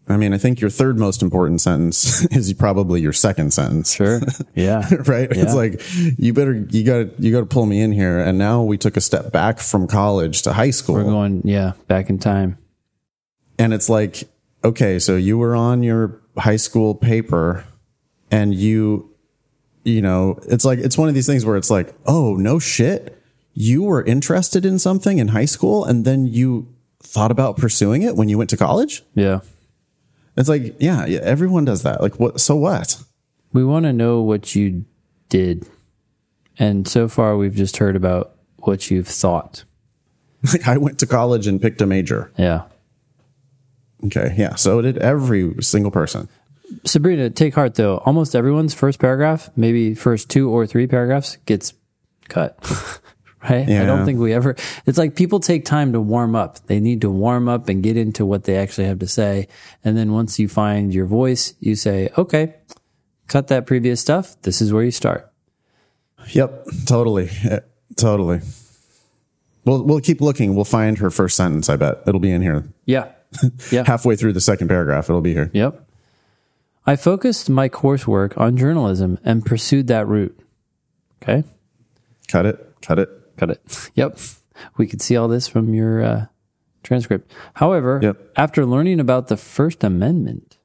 I 0.07 0.17
mean, 0.17 0.33
I 0.33 0.37
think 0.37 0.59
your 0.59 0.69
third 0.69 0.99
most 0.99 1.21
important 1.21 1.61
sentence 1.61 2.25
is 2.35 2.51
probably 2.53 3.01
your 3.01 3.13
second 3.13 3.53
sentence. 3.53 3.93
Sure. 3.93 4.19
Yeah. 4.55 4.87
right. 5.05 5.29
Yeah. 5.33 5.43
It's 5.43 5.53
like 5.53 5.81
you 6.19 6.33
better 6.33 6.65
you 6.69 6.83
got 6.83 6.97
to 6.97 7.11
you 7.19 7.31
got 7.31 7.41
to 7.41 7.45
pull 7.45 7.65
me 7.65 7.81
in 7.81 7.91
here. 7.91 8.19
And 8.19 8.37
now 8.37 8.63
we 8.63 8.77
took 8.77 8.97
a 8.97 9.01
step 9.01 9.31
back 9.31 9.59
from 9.59 9.87
college 9.87 10.41
to 10.41 10.53
high 10.53 10.71
school. 10.71 10.95
We're 10.95 11.03
going, 11.03 11.41
yeah, 11.45 11.73
back 11.87 12.09
in 12.09 12.19
time. 12.19 12.57
and 13.57 13.73
it's 13.73 13.89
like 13.89 14.23
okay 14.63 14.99
so 14.99 15.15
you 15.15 15.37
were 15.37 15.55
on 15.55 15.81
your 15.83 16.19
high 16.37 16.55
school 16.57 16.93
paper 16.95 17.63
and 18.29 18.53
you 18.53 19.09
you 19.83 20.01
know 20.01 20.39
it's 20.47 20.63
like 20.65 20.77
it's 20.79 20.97
one 20.97 21.09
of 21.09 21.15
these 21.15 21.25
things 21.27 21.45
where 21.45 21.57
it's 21.57 21.69
like 21.71 21.93
oh 22.05 22.35
no 22.35 22.59
shit 22.59 23.19
you 23.53 23.83
were 23.83 24.03
interested 24.03 24.65
in 24.65 24.77
something 24.79 25.17
in 25.17 25.29
high 25.29 25.45
school 25.45 25.83
and 25.83 26.05
then 26.05 26.25
you 26.27 26.67
thought 27.03 27.31
about 27.31 27.57
pursuing 27.57 28.01
it 28.03 28.15
when 28.15 28.29
you 28.29 28.37
went 28.37 28.49
to 28.51 28.57
college 28.57 29.03
Yeah. 29.15 29.39
It's 30.37 30.49
like 30.49 30.75
yeah, 30.79 31.05
yeah 31.05 31.19
everyone 31.23 31.65
does 31.65 31.83
that 31.83 32.01
like 32.01 32.19
what 32.19 32.39
so 32.39 32.55
what 32.55 33.01
We 33.53 33.63
want 33.63 33.85
to 33.85 33.93
know 33.93 34.21
what 34.21 34.55
you 34.55 34.85
did. 35.29 35.67
And 36.59 36.87
so 36.87 37.07
far, 37.07 37.37
we've 37.37 37.55
just 37.55 37.77
heard 37.77 37.95
about 37.95 38.35
what 38.59 38.91
you've 38.91 39.07
thought. 39.07 39.63
like 40.53 40.67
i 40.67 40.77
went 40.77 40.97
to 40.99 41.05
college 41.05 41.47
and 41.47 41.61
picked 41.61 41.81
a 41.81 41.85
major 41.85 42.31
Yeah. 42.37 42.63
okay 44.05 44.33
yeah 44.37 44.55
so 44.55 44.81
did 44.81 44.97
every 44.97 45.53
single 45.61 45.91
person 45.91 46.27
Sabrina, 46.85 47.29
take 47.29 47.53
heart 47.55 47.75
though. 47.75 47.97
Almost 48.05 48.33
everyone's 48.33 48.73
first 48.73 48.97
paragraph, 48.97 49.49
maybe 49.57 49.93
first 49.93 50.29
two 50.29 50.49
or 50.49 50.65
three 50.65 50.87
paragraphs, 50.87 51.35
gets 51.45 51.73
cut. 52.29 52.57
right? 53.43 53.67
I 53.69 53.85
don't 53.85 54.05
think 54.05 54.19
we 54.19 54.33
ever. 54.33 54.55
It's 54.85 54.97
like 54.97 55.15
people 55.15 55.39
take 55.39 55.65
time 55.65 55.93
to 55.93 56.01
warm 56.01 56.35
up. 56.35 56.65
They 56.67 56.79
need 56.79 57.01
to 57.01 57.09
warm 57.09 57.47
up 57.49 57.69
and 57.69 57.81
get 57.83 57.97
into 57.97 58.25
what 58.25 58.43
they 58.43 58.57
actually 58.57 58.87
have 58.87 58.99
to 58.99 59.07
say. 59.07 59.47
And 59.83 59.97
then 59.97 60.11
once 60.11 60.39
you 60.39 60.47
find 60.47 60.93
your 60.93 61.05
voice, 61.05 61.53
you 61.59 61.75
say, 61.75 62.09
okay, 62.17 62.55
cut 63.27 63.47
that 63.47 63.65
previous 63.65 63.99
stuff. 64.01 64.39
This 64.41 64.61
is 64.61 64.71
where 64.73 64.83
you 64.83 64.91
start. 64.91 65.31
Yep, 66.29 66.67
totally, 66.85 67.29
Eh, 67.43 67.59
totally. 67.95 68.41
We'll 69.65 69.83
we'll 69.83 70.01
keep 70.01 70.21
looking. 70.21 70.55
We'll 70.55 70.65
find 70.65 70.97
her 70.99 71.09
first 71.09 71.35
sentence. 71.37 71.69
I 71.69 71.75
bet 71.75 72.01
it'll 72.07 72.19
be 72.19 72.31
in 72.31 72.41
here. 72.41 72.67
Yeah. 72.85 73.11
Yeah. 73.71 73.83
Halfway 73.87 74.17
through 74.17 74.33
the 74.33 74.41
second 74.41 74.67
paragraph, 74.67 75.09
it'll 75.09 75.21
be 75.21 75.33
here. 75.33 75.49
Yep. 75.53 75.87
I 76.85 76.95
focused 76.97 77.49
my 77.49 77.69
coursework 77.69 78.37
on 78.37 78.57
journalism 78.57 79.19
and 79.23 79.45
pursued 79.45 79.87
that 79.87 80.05
route. 80.07 80.37
Okay. 81.23 81.45
Cut 82.27 82.45
it. 82.45 82.75
Cut 82.81 82.99
it. 82.99 83.09
Got 83.41 83.49
it. 83.49 83.89
Yep. 83.95 84.19
We 84.77 84.85
could 84.85 85.01
see 85.01 85.17
all 85.17 85.27
this 85.27 85.47
from 85.47 85.73
your 85.73 86.03
uh, 86.03 86.25
transcript. 86.83 87.31
However, 87.55 87.99
Yep. 88.03 88.33
after 88.37 88.65
learning 88.67 88.99
about 88.99 89.29
the 89.29 89.35
First 89.37 89.83
Amendment, 89.83 90.59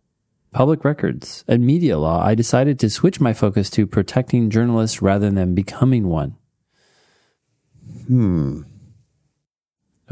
public 0.53 0.85
records, 0.85 1.43
and 1.49 1.65
media 1.65 1.99
law, 1.99 2.23
I 2.23 2.35
decided 2.35 2.79
to 2.81 2.91
switch 2.91 3.19
my 3.19 3.33
focus 3.33 3.71
to 3.71 3.87
protecting 3.87 4.51
journalists 4.51 5.01
rather 5.01 5.31
than 5.31 5.55
becoming 5.55 6.09
one. 6.09 6.37
Hmm. 8.07 8.63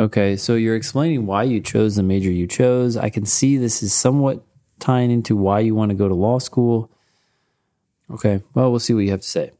Okay, 0.01 0.37
so 0.37 0.55
you're 0.55 0.75
explaining 0.75 1.27
why 1.27 1.43
you 1.43 1.61
chose 1.61 1.97
the 1.97 2.03
major 2.03 2.31
you 2.31 2.47
chose. 2.47 2.97
I 2.97 3.11
can 3.11 3.27
see 3.27 3.59
this 3.59 3.83
is 3.83 3.93
somewhat 3.93 4.43
tying 4.81 5.11
into 5.11 5.37
why 5.37 5.61
you 5.61 5.75
want 5.75 5.91
to 5.91 5.95
go 5.95 6.09
to 6.09 6.15
law 6.15 6.39
school. 6.39 6.91
Okay, 8.11 8.43
well, 8.55 8.71
we'll 8.71 8.81
see 8.81 8.95
what 8.95 9.01
you 9.05 9.11
have 9.11 9.21
to 9.21 9.29
say. 9.29 9.51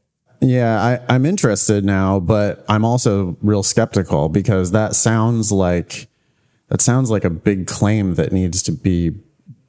Yeah, 0.45 0.99
I, 1.09 1.15
I'm 1.15 1.25
interested 1.25 1.83
now, 1.83 2.19
but 2.19 2.63
I'm 2.69 2.85
also 2.85 3.35
real 3.41 3.63
skeptical 3.63 4.29
because 4.29 4.71
that 4.71 4.95
sounds 4.95 5.51
like 5.51 6.07
that 6.69 6.81
sounds 6.81 7.09
like 7.09 7.23
a 7.23 7.31
big 7.31 7.65
claim 7.65 8.13
that 8.15 8.31
needs 8.31 8.61
to 8.63 8.71
be 8.71 9.15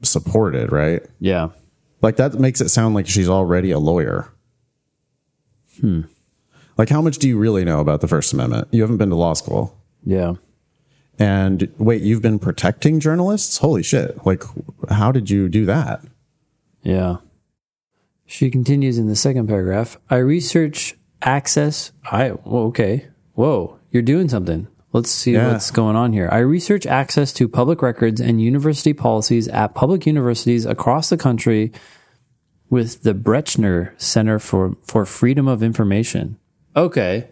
supported, 0.03 0.71
right? 0.71 1.03
Yeah. 1.19 1.49
Like 2.03 2.17
that 2.17 2.35
makes 2.35 2.61
it 2.61 2.69
sound 2.69 2.95
like 2.95 3.07
she's 3.07 3.29
already 3.29 3.71
a 3.71 3.79
lawyer. 3.79 4.31
Hmm. 5.81 6.03
Like, 6.77 6.91
how 6.91 7.01
much 7.01 7.19
do 7.19 7.29
you 7.29 7.39
really 7.39 7.65
know 7.65 7.81
about 7.81 8.03
the 8.03 8.09
First 8.09 8.35
Amendment? 8.35 8.69
You 8.71 8.83
haven't 8.83 8.99
been 8.99 9.09
to 9.09 9.17
law 9.17 9.33
school. 9.33 9.75
Yeah. 10.05 10.35
And 11.19 11.73
wait, 11.79 12.03
you've 12.03 12.21
been 12.21 12.39
protecting 12.39 13.01
journalists? 13.01 13.57
Holy 13.59 13.83
shit. 13.83 14.27
Like, 14.27 14.43
how 14.91 15.11
did 15.11 15.31
you 15.31 15.49
do 15.49 15.65
that? 15.65 16.03
Yeah. 16.83 17.17
She 18.27 18.51
continues 18.51 18.99
in 18.99 19.07
the 19.07 19.17
second 19.17 19.47
paragraph. 19.47 19.99
I 20.11 20.17
research 20.17 20.97
access. 21.23 21.93
I, 22.11 22.33
well, 22.45 22.65
okay. 22.65 23.07
Whoa, 23.35 23.79
you're 23.91 24.03
doing 24.03 24.29
something. 24.29 24.67
Let's 24.93 25.11
see 25.11 25.33
Yeah. 25.33 25.53
what's 25.53 25.71
going 25.71 25.95
on 25.97 26.13
here. 26.13 26.29
I 26.33 26.39
research 26.39 26.87
access 26.87 27.33
to 27.35 27.49
public 27.49 27.83
records 27.83 28.21
and 28.21 28.41
university 28.41 28.93
policies 28.93 29.47
at 29.49 29.75
public 29.75 30.07
universities 30.07 30.65
across 30.65 31.09
the 31.11 31.17
country 31.17 31.71
with 32.71 33.03
the 33.03 33.15
Brechner 33.15 33.93
Center 34.01 34.39
for, 34.39 34.75
for 34.83 35.05
Freedom 35.05 35.47
of 35.49 35.63
Information. 35.63 36.39
Okay. 36.75 37.29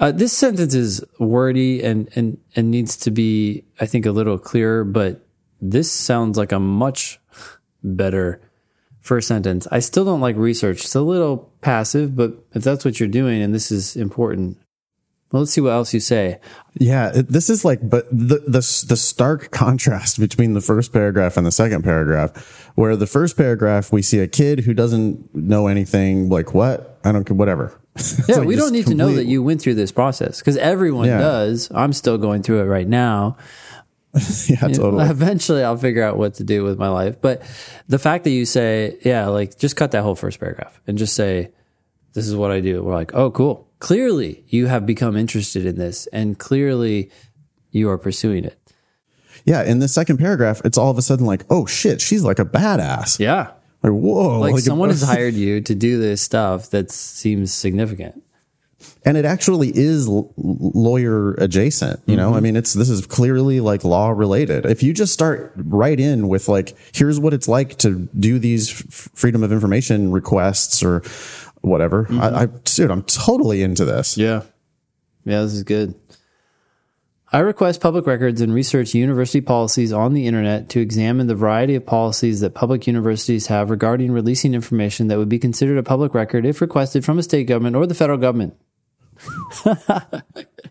Uh, 0.00 0.10
this 0.12 0.32
sentence 0.32 0.74
is 0.74 1.04
wordy 1.18 1.82
and, 1.82 2.08
and, 2.14 2.38
and 2.56 2.70
needs 2.70 2.96
to 2.96 3.10
be, 3.10 3.64
I 3.80 3.86
think, 3.86 4.04
a 4.04 4.12
little 4.12 4.38
clearer, 4.38 4.82
but 4.84 5.26
this 5.60 5.90
sounds 5.92 6.36
like 6.38 6.52
a 6.52 6.58
much 6.60 7.20
better 7.84 8.40
first 9.00 9.28
sentence. 9.28 9.66
I 9.70 9.80
still 9.80 10.04
don't 10.04 10.20
like 10.20 10.36
research. 10.36 10.84
It's 10.84 10.94
a 10.94 11.00
little 11.00 11.50
passive, 11.60 12.16
but 12.16 12.32
if 12.52 12.62
that's 12.62 12.84
what 12.84 13.00
you're 13.00 13.08
doing 13.08 13.42
and 13.42 13.54
this 13.54 13.70
is 13.70 13.96
important, 13.96 14.58
well, 15.32 15.42
let's 15.42 15.52
see 15.52 15.60
what 15.60 15.70
else 15.70 15.94
you 15.94 16.00
say. 16.00 16.40
Yeah, 16.74 17.10
this 17.14 17.48
is 17.50 17.64
like, 17.64 17.78
but 17.88 18.06
the, 18.10 18.38
the 18.46 18.84
the 18.88 18.96
stark 18.96 19.50
contrast 19.52 20.18
between 20.18 20.54
the 20.54 20.60
first 20.60 20.92
paragraph 20.92 21.36
and 21.36 21.46
the 21.46 21.52
second 21.52 21.82
paragraph, 21.82 22.70
where 22.74 22.96
the 22.96 23.06
first 23.06 23.36
paragraph 23.36 23.92
we 23.92 24.02
see 24.02 24.18
a 24.18 24.26
kid 24.28 24.60
who 24.60 24.74
doesn't 24.74 25.32
know 25.34 25.68
anything, 25.68 26.28
like 26.30 26.52
what 26.52 26.98
I 27.04 27.12
don't 27.12 27.24
care, 27.24 27.36
whatever. 27.36 27.76
Yeah, 28.28 28.36
like 28.36 28.46
we 28.48 28.56
don't 28.56 28.72
need 28.72 28.86
to 28.86 28.94
know 28.94 29.12
that 29.14 29.26
you 29.26 29.42
went 29.42 29.60
through 29.60 29.74
this 29.74 29.92
process 29.92 30.38
because 30.38 30.56
everyone 30.56 31.06
Yeah. 31.08 31.18
does. 31.18 31.70
I'm 31.74 31.92
still 31.92 32.18
going 32.18 32.42
through 32.42 32.60
it 32.60 32.64
right 32.66 32.86
now. 32.88 33.36
Yeah, 34.48 34.68
totally. 34.68 35.04
Eventually, 35.08 35.62
I'll 35.62 35.76
figure 35.76 36.02
out 36.02 36.16
what 36.16 36.34
to 36.34 36.44
do 36.44 36.64
with 36.64 36.78
my 36.78 36.88
life. 36.88 37.20
But 37.20 37.42
the 37.88 37.98
fact 37.98 38.24
that 38.24 38.30
you 38.30 38.44
say, 38.44 38.98
yeah, 39.02 39.28
like 39.28 39.58
just 39.58 39.76
cut 39.76 39.92
that 39.92 40.02
whole 40.02 40.16
first 40.16 40.40
paragraph 40.40 40.80
and 40.86 40.98
just 40.98 41.14
say, 41.14 41.52
this 42.12 42.26
is 42.26 42.34
what 42.34 42.50
I 42.50 42.60
do. 42.60 42.82
We're 42.82 42.94
like, 42.94 43.14
oh, 43.14 43.30
cool. 43.30 43.68
Clearly, 43.78 44.44
you 44.48 44.66
have 44.66 44.84
become 44.84 45.16
interested 45.16 45.64
in 45.64 45.76
this 45.76 46.06
and 46.08 46.38
clearly 46.38 47.10
you 47.70 47.88
are 47.88 47.98
pursuing 47.98 48.44
it. 48.44 48.58
Yeah, 49.44 49.62
in 49.62 49.78
the 49.78 49.88
second 49.88 50.18
paragraph, 50.18 50.60
it's 50.64 50.76
all 50.76 50.90
of 50.90 50.98
a 50.98 51.02
sudden 51.02 51.24
like, 51.24 51.44
oh 51.48 51.66
shit, 51.66 52.00
she's 52.00 52.24
like 52.24 52.38
a 52.38 52.44
badass. 52.44 53.18
Yeah. 53.18 53.52
Like 53.82 53.92
whoa, 53.92 54.40
Like, 54.40 54.58
someone 54.58 54.90
has 54.90 55.02
hired 55.14 55.34
you 55.34 55.60
to 55.62 55.74
do 55.74 55.98
this 55.98 56.20
stuff 56.20 56.70
that 56.70 56.90
seems 56.90 57.52
significant. 57.52 58.22
And 59.04 59.16
it 59.16 59.24
actually 59.24 59.70
is 59.74 60.08
lawyer 60.08 61.34
adjacent 61.34 62.00
you 62.06 62.16
know 62.16 62.30
i 62.30 62.34
mm-hmm. 62.34 62.44
mean 62.44 62.56
it's 62.56 62.74
this 62.74 62.88
is 62.88 63.06
clearly 63.06 63.60
like 63.60 63.84
law 63.84 64.10
related 64.10 64.66
if 64.66 64.82
you 64.82 64.92
just 64.92 65.12
start 65.12 65.52
right 65.56 66.00
in 66.00 66.28
with 66.28 66.48
like 66.48 66.76
here's 66.92 67.18
what 67.18 67.34
it's 67.34 67.48
like 67.48 67.76
to 67.78 68.08
do 68.18 68.38
these 68.38 68.70
f- 68.70 69.08
freedom 69.14 69.42
of 69.42 69.52
information 69.52 70.10
requests 70.12 70.82
or 70.82 71.02
whatever 71.62 72.06
I, 72.08 72.12
mm-hmm. 72.12 72.36
I 72.36 72.46
dude 72.64 72.90
i'm 72.90 73.02
totally 73.02 73.62
into 73.62 73.84
this 73.84 74.16
Yeah. 74.16 74.42
Yeah, 75.24 75.42
this 75.42 75.52
is 75.52 75.62
good. 75.62 75.94
I 77.32 77.38
request 77.38 77.80
public 77.80 78.06
records 78.06 78.40
and 78.40 78.52
research 78.52 78.94
university 78.94 79.40
policies 79.40 79.92
on 79.92 80.14
the 80.14 80.26
internet 80.26 80.68
to 80.70 80.80
examine 80.80 81.28
the 81.28 81.36
variety 81.36 81.76
of 81.76 81.86
policies 81.86 82.40
that 82.40 82.54
public 82.54 82.88
universities 82.88 83.46
have 83.46 83.70
regarding 83.70 84.10
releasing 84.10 84.52
information 84.52 85.06
that 85.06 85.18
would 85.18 85.28
be 85.28 85.38
considered 85.38 85.78
a 85.78 85.84
public 85.84 86.12
record 86.12 86.44
if 86.44 86.60
requested 86.60 87.04
from 87.04 87.20
a 87.20 87.22
state 87.22 87.44
government 87.44 87.76
or 87.76 87.86
the 87.86 87.94
federal 87.94 88.18
government. 88.18 88.54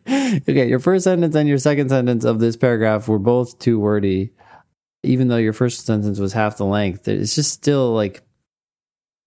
okay, 0.08 0.68
your 0.68 0.80
first 0.80 1.04
sentence 1.04 1.36
and 1.36 1.48
your 1.48 1.58
second 1.58 1.90
sentence 1.90 2.24
of 2.24 2.40
this 2.40 2.56
paragraph 2.56 3.08
were 3.08 3.20
both 3.20 3.60
too 3.60 3.80
wordy. 3.80 4.32
Even 5.04 5.28
though 5.30 5.38
your 5.38 5.54
first 5.54 5.86
sentence 5.86 6.20
was 6.20 6.34
half 6.34 6.58
the 6.58 6.66
length, 6.66 7.08
it's 7.08 7.36
just 7.36 7.52
still 7.52 7.94
like, 7.94 8.22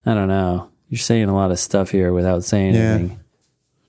I 0.04 0.14
don't 0.14 0.28
know. 0.28 0.70
You're 0.88 0.98
saying 0.98 1.28
a 1.28 1.34
lot 1.34 1.50
of 1.50 1.58
stuff 1.58 1.90
here 1.90 2.12
without 2.12 2.44
saying 2.44 2.74
Yeah. 2.74 2.80
anything. 2.94 3.20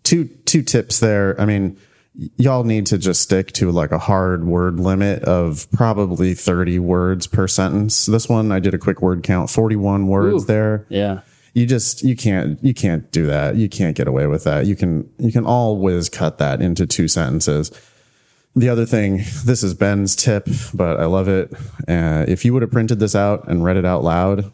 two 0.04 0.26
two 0.46 0.62
tips 0.62 1.00
there 1.00 1.40
i 1.40 1.46
mean 1.46 1.78
y'all 2.38 2.64
need 2.64 2.86
to 2.86 2.98
just 2.98 3.22
stick 3.22 3.52
to 3.54 3.72
like 3.72 3.92
a 3.92 3.98
hard 3.98 4.46
word 4.46 4.80
limit 4.80 5.24
of 5.24 5.66
probably 5.72 6.36
30 6.36 6.78
words 6.78 7.26
per 7.26 7.48
sentence. 7.48 8.06
This 8.06 8.30
one 8.30 8.52
I 8.52 8.60
did 8.60 8.76
a 8.76 8.78
quick 8.78 9.02
word 9.02 9.24
count, 9.24 9.50
41 9.50 10.06
words 10.06 10.44
Ooh. 10.44 10.46
there. 10.46 10.86
Yeah. 10.90 11.22
You 11.54 11.66
just 11.66 12.04
you 12.04 12.16
can't 12.16 12.64
you 12.64 12.74
can't 12.74 13.12
do 13.12 13.28
that. 13.28 13.56
You 13.56 13.70
can't 13.70 13.96
get 13.96 14.08
away 14.08 14.28
with 14.28 14.44
that. 14.46 14.66
You 14.66 14.76
can 14.76 15.10
you 15.20 15.32
can 15.32 15.46
always 15.46 16.10
cut 16.10 16.40
that 16.40 16.62
into 16.62 16.88
two 16.88 17.08
sentences. 17.08 17.72
The 18.56 18.70
other 18.70 18.86
thing, 18.86 19.24
this 19.46 19.64
is 19.64 19.74
Ben's 19.74 20.16
tip, 20.16 20.48
but 20.74 21.00
I 21.00 21.06
love 21.06 21.28
it. 21.28 21.52
Uh, 21.88 22.26
if 22.28 22.46
you 22.46 22.54
would 22.54 22.62
have 22.62 22.72
printed 22.72 23.00
this 23.00 23.16
out 23.16 23.48
and 23.48 23.64
read 23.64 23.78
it 23.78 23.86
out 23.86 24.04
loud, 24.04 24.52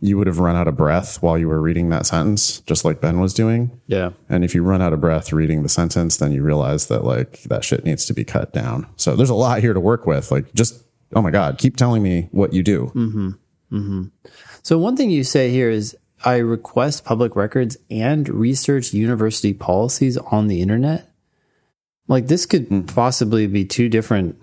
you 0.00 0.16
would 0.18 0.26
have 0.26 0.38
run 0.38 0.56
out 0.56 0.68
of 0.68 0.76
breath 0.76 1.22
while 1.22 1.38
you 1.38 1.48
were 1.48 1.60
reading 1.60 1.88
that 1.90 2.06
sentence, 2.06 2.60
just 2.60 2.84
like 2.84 3.00
Ben 3.00 3.20
was 3.20 3.34
doing. 3.34 3.80
Yeah. 3.86 4.10
And 4.28 4.44
if 4.44 4.54
you 4.54 4.62
run 4.62 4.80
out 4.82 4.92
of 4.92 5.00
breath 5.00 5.32
reading 5.32 5.62
the 5.62 5.68
sentence, 5.68 6.16
then 6.16 6.32
you 6.32 6.42
realize 6.42 6.86
that 6.86 7.04
like 7.04 7.42
that 7.44 7.64
shit 7.64 7.84
needs 7.84 8.06
to 8.06 8.14
be 8.14 8.24
cut 8.24 8.52
down. 8.52 8.86
So 8.96 9.16
there's 9.16 9.30
a 9.30 9.34
lot 9.34 9.60
here 9.60 9.74
to 9.74 9.80
work 9.80 10.06
with. 10.06 10.30
Like 10.30 10.52
just, 10.54 10.84
oh 11.14 11.22
my 11.22 11.30
God, 11.30 11.58
keep 11.58 11.76
telling 11.76 12.02
me 12.02 12.28
what 12.30 12.52
you 12.52 12.62
do. 12.62 12.92
Mm-hmm. 12.94 13.28
Mm-hmm. 13.72 14.02
So 14.62 14.78
one 14.78 14.96
thing 14.96 15.10
you 15.10 15.24
say 15.24 15.50
here 15.50 15.70
is 15.70 15.96
I 16.24 16.36
request 16.36 17.04
public 17.04 17.36
records 17.36 17.76
and 17.90 18.28
research 18.28 18.92
university 18.92 19.54
policies 19.54 20.16
on 20.16 20.48
the 20.48 20.60
internet. 20.60 21.10
Like 22.08 22.26
this 22.26 22.46
could 22.46 22.66
hmm. 22.66 22.82
possibly 22.82 23.46
be 23.46 23.64
two 23.64 23.88
different 23.88 24.36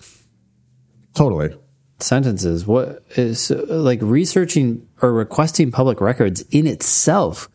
Totally. 1.13 1.55
sentences. 1.99 2.65
What 2.65 3.03
is 3.15 3.49
like 3.49 3.99
researching 4.01 4.87
or 5.01 5.11
requesting 5.11 5.71
public 5.71 5.99
records 5.99 6.41
in 6.51 6.67
itself 6.67 7.49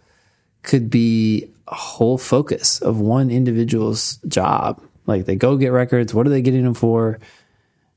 could 0.62 0.90
be 0.90 1.50
a 1.68 1.74
whole 1.74 2.18
focus 2.18 2.80
of 2.82 3.00
one 3.00 3.30
individual's 3.30 4.16
job. 4.28 4.82
Like 5.06 5.24
they 5.26 5.36
go 5.36 5.56
get 5.56 5.68
records. 5.68 6.12
What 6.12 6.26
are 6.26 6.30
they 6.30 6.42
getting 6.42 6.64
them 6.64 6.74
for? 6.74 7.18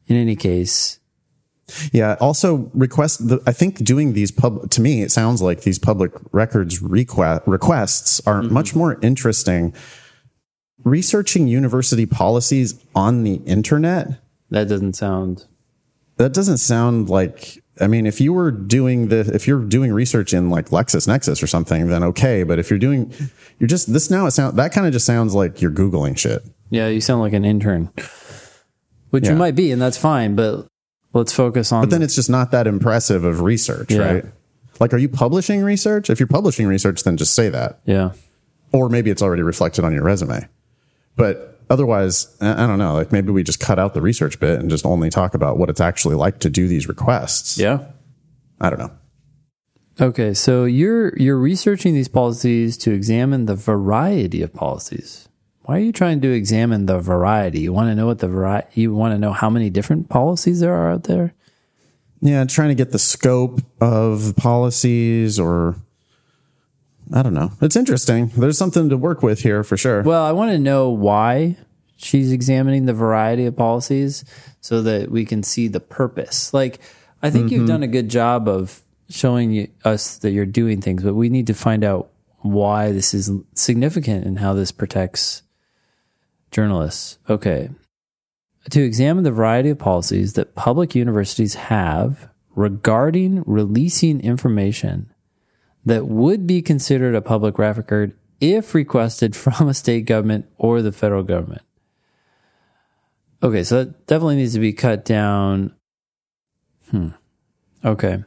In 0.07 0.17
any 0.17 0.35
case, 0.35 0.99
Yeah. 1.91 2.15
Also, 2.19 2.69
request. 2.73 3.27
The, 3.27 3.41
I 3.47 3.51
think 3.53 3.83
doing 3.83 4.13
these 4.13 4.31
pub 4.31 4.69
to 4.71 4.81
me, 4.81 5.01
it 5.01 5.11
sounds 5.11 5.41
like 5.41 5.61
these 5.61 5.79
public 5.79 6.11
records 6.31 6.81
request 6.81 7.43
requests 7.45 8.21
are 8.27 8.41
mm-hmm. 8.41 8.53
much 8.53 8.75
more 8.75 8.99
interesting. 9.01 9.73
Researching 10.83 11.47
university 11.47 12.05
policies 12.05 12.83
on 12.93 13.23
the 13.23 13.35
internet 13.45 14.19
that 14.53 14.67
doesn't 14.67 14.93
sound 14.93 15.45
that 16.17 16.33
doesn't 16.33 16.59
sound 16.59 17.09
like 17.09 17.63
I 17.81 17.87
mean, 17.87 18.05
if 18.05 18.21
you 18.21 18.33
were 18.33 18.51
doing 18.51 19.07
the 19.07 19.21
if 19.33 19.47
you're 19.47 19.63
doing 19.63 19.91
research 19.91 20.31
in 20.31 20.51
like 20.51 20.69
LexisNexis 20.69 21.41
or 21.41 21.47
something, 21.47 21.87
then 21.87 22.03
okay. 22.03 22.43
But 22.43 22.59
if 22.59 22.69
you're 22.69 22.79
doing 22.79 23.11
you're 23.59 23.67
just 23.67 23.91
this 23.91 24.11
now 24.11 24.27
it 24.27 24.31
sounds 24.31 24.55
that 24.55 24.71
kind 24.71 24.85
of 24.85 24.93
just 24.93 25.07
sounds 25.07 25.33
like 25.33 25.61
you're 25.61 25.71
Googling 25.71 26.17
shit. 26.17 26.43
Yeah, 26.69 26.87
you 26.87 27.01
sound 27.01 27.21
like 27.21 27.33
an 27.33 27.45
intern, 27.45 27.91
which 29.09 29.27
you 29.27 29.35
might 29.35 29.55
be, 29.55 29.71
and 29.71 29.81
that's 29.81 29.97
fine. 29.97 30.35
But 30.35 30.67
let's 31.13 31.31
focus 31.33 31.71
on. 31.71 31.81
But 31.83 31.89
then 31.91 32.01
it's 32.01 32.15
just 32.15 32.29
not 32.29 32.51
that 32.51 32.67
impressive 32.67 33.23
of 33.23 33.41
research, 33.41 33.91
Yeah. 33.91 34.11
right? 34.13 34.25
Like, 34.79 34.93
are 34.93 34.97
you 34.97 35.07
publishing 35.09 35.61
research? 35.63 36.09
If 36.09 36.19
you're 36.19 36.27
publishing 36.27 36.67
research, 36.67 37.03
then 37.03 37.15
just 37.17 37.33
say 37.33 37.49
that. 37.49 37.79
yeah, 37.85 38.11
Or 38.71 38.89
maybe 38.89 39.09
it's 39.11 39.21
already 39.21 39.43
reflected 39.43 39.85
on 39.85 39.93
your 39.93 40.03
resume. 40.03 40.47
But 41.15 41.59
otherwise, 41.69 42.27
I 42.41 42.63
I 42.63 42.67
don't 42.67 42.79
know. 42.79 42.93
Like 42.95 43.11
maybe 43.11 43.31
we 43.31 43.43
just 43.43 43.59
cut 43.59 43.77
out 43.79 43.93
the 43.93 44.01
research 44.01 44.39
bit 44.39 44.59
and 44.59 44.69
just 44.69 44.85
only 44.85 45.09
talk 45.11 45.35
about 45.35 45.57
what 45.59 45.69
it's 45.69 45.79
actually 45.81 46.15
like 46.15 46.39
to 46.39 46.49
do 46.49 46.67
these 46.67 46.87
requests. 46.89 47.57
yeah. 47.57 47.85
I 48.59 48.69
don't 48.69 48.79
know. 48.79 48.91
Okay, 50.01 50.33
so 50.33 50.65
you're 50.65 51.15
you're 51.17 51.37
researching 51.37 51.93
these 51.93 52.07
policies 52.07 52.77
to 52.77 52.91
examine 52.91 53.45
the 53.45 53.55
variety 53.55 54.41
of 54.41 54.51
policies. 54.51 55.22
Why 55.63 55.77
are 55.77 55.81
you 55.81 55.93
trying 55.93 56.19
to 56.21 56.31
examine 56.31 56.85
the 56.85 56.99
variety? 56.99 57.61
You 57.61 57.71
want 57.71 57.89
to 57.89 57.95
know 57.95 58.05
what 58.05 58.19
the 58.19 58.27
variety. 58.27 58.81
You 58.81 58.93
want 58.93 59.13
to 59.13 59.17
know 59.17 59.31
how 59.31 59.49
many 59.49 59.69
different 59.69 60.09
policies 60.09 60.59
there 60.59 60.73
are 60.73 60.91
out 60.91 61.05
there. 61.05 61.33
Yeah, 62.21 62.43
trying 62.45 62.69
to 62.69 62.75
get 62.75 62.91
the 62.91 62.99
scope 62.99 63.61
of 63.81 64.33
policies 64.37 65.39
or 65.39 65.75
I 67.13 67.21
don't 67.21 67.33
know. 67.33 67.51
It's 67.61 67.75
interesting. 67.75 68.31
There's 68.35 68.57
something 68.57 68.89
to 68.89 68.97
work 68.97 69.23
with 69.23 69.41
here 69.41 69.63
for 69.63 69.77
sure. 69.77 70.01
Well, 70.03 70.23
I 70.23 70.31
want 70.31 70.51
to 70.51 70.59
know 70.59 70.89
why 70.89 71.57
she's 71.95 72.31
examining 72.31 72.85
the 72.85 72.93
variety 72.93 73.45
of 73.45 73.55
policies 73.55 74.25
so 74.61 74.81
that 74.81 75.11
we 75.11 75.25
can 75.25 75.43
see 75.43 75.67
the 75.67 75.79
purpose. 75.79 76.53
Like, 76.53 76.79
I 77.21 77.29
think 77.29 77.51
you've 77.51 77.61
mm-hmm. 77.61 77.67
done 77.67 77.83
a 77.83 77.87
good 77.87 78.09
job 78.09 78.47
of 78.49 78.81
showing 79.09 79.51
you, 79.51 79.67
us 79.85 80.17
that 80.19 80.31
you're 80.31 80.45
doing 80.45 80.81
things, 80.81 81.03
but 81.03 81.13
we 81.13 81.29
need 81.29 81.47
to 81.47 81.53
find 81.53 81.83
out 81.83 82.09
why 82.39 82.91
this 82.91 83.13
is 83.13 83.31
significant 83.53 84.25
and 84.25 84.39
how 84.39 84.53
this 84.53 84.71
protects 84.71 85.42
journalists. 86.53 87.17
Okay. 87.29 87.69
To 88.69 88.81
examine 88.81 89.25
the 89.25 89.31
variety 89.31 89.69
of 89.69 89.79
policies 89.79 90.33
that 90.33 90.55
public 90.55 90.95
universities 90.95 91.55
have 91.55 92.29
regarding 92.55 93.43
releasing 93.45 94.21
information 94.21 95.11
that 95.85 96.07
would 96.07 96.47
be 96.47 96.61
considered 96.61 97.15
a 97.15 97.21
public 97.21 97.57
record 97.57 98.15
if 98.39 98.73
requested 98.73 99.35
from 99.35 99.67
a 99.67 99.73
state 99.73 100.05
government 100.05 100.45
or 100.57 100.81
the 100.81 100.91
federal 100.91 101.23
government. 101.23 101.63
Okay, 103.41 103.63
so 103.63 103.83
that 103.83 104.07
definitely 104.07 104.37
needs 104.37 104.53
to 104.53 104.59
be 104.59 104.71
cut 104.71 105.03
down. 105.03 105.75
Hmm. 106.91 107.09
Okay. 107.83 108.23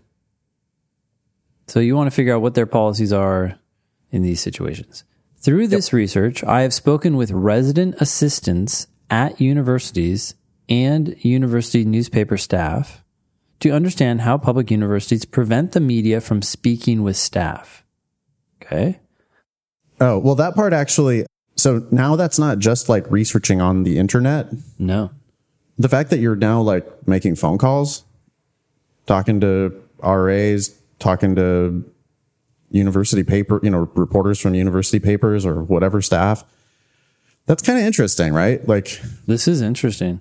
So 1.68 1.80
you 1.80 1.96
want 1.96 2.08
to 2.08 2.14
figure 2.14 2.34
out 2.34 2.42
what 2.42 2.54
their 2.54 2.66
policies 2.66 3.12
are 3.12 3.58
in 4.10 4.22
these 4.22 4.40
situations. 4.40 5.04
Through 5.38 5.68
this 5.68 5.92
research, 5.92 6.42
I 6.44 6.62
have 6.62 6.75
spoken 6.75 7.16
with 7.16 7.31
resident 7.31 7.94
assistants 8.01 8.88
at 9.11 9.40
universities 9.40 10.35
and 10.68 11.16
university 11.25 11.85
newspaper 11.85 12.37
staff 12.37 13.05
to 13.61 13.70
understand 13.70 14.22
how 14.22 14.38
public 14.38 14.70
universities 14.70 15.25
prevent 15.25 15.72
the 15.72 15.81
media 15.81 16.20
from 16.20 16.42
speaking 16.42 17.03
with 17.03 17.16
staff. 17.16 17.85
Okay. 18.62 18.99
Oh, 20.01 20.18
well, 20.18 20.35
that 20.35 20.55
part 20.55 20.72
actually. 20.72 21.27
So 21.57 21.87
now 21.90 22.16
that's 22.16 22.38
not 22.38 22.59
just 22.59 22.88
like 22.88 23.11
researching 23.11 23.61
on 23.61 23.85
the 23.85 23.99
internet. 23.99 24.49
No. 24.79 25.11
The 25.79 25.88
fact 25.88 26.11
that 26.11 26.18
you're 26.18 26.37
now 26.37 26.61
like 26.61 26.87
making 27.07 27.37
phone 27.37 27.59
calls, 27.59 28.05
talking 29.07 29.40
to 29.40 29.83
RAs, 30.03 30.75
talking 30.99 31.37
to 31.37 31.85
university 32.70 33.22
paper, 33.22 33.61
you 33.62 33.70
know, 33.70 33.88
reporters 33.94 34.40
from 34.40 34.55
university 34.55 34.98
papers 35.00 35.44
or 35.46 35.62
whatever 35.62 36.00
staff. 36.02 36.44
That's 37.46 37.62
kind 37.62 37.79
of 37.79 37.85
interesting, 37.85 38.33
right? 38.33 38.66
Like 38.66 39.00
This 39.26 39.46
is 39.46 39.62
interesting. 39.62 40.20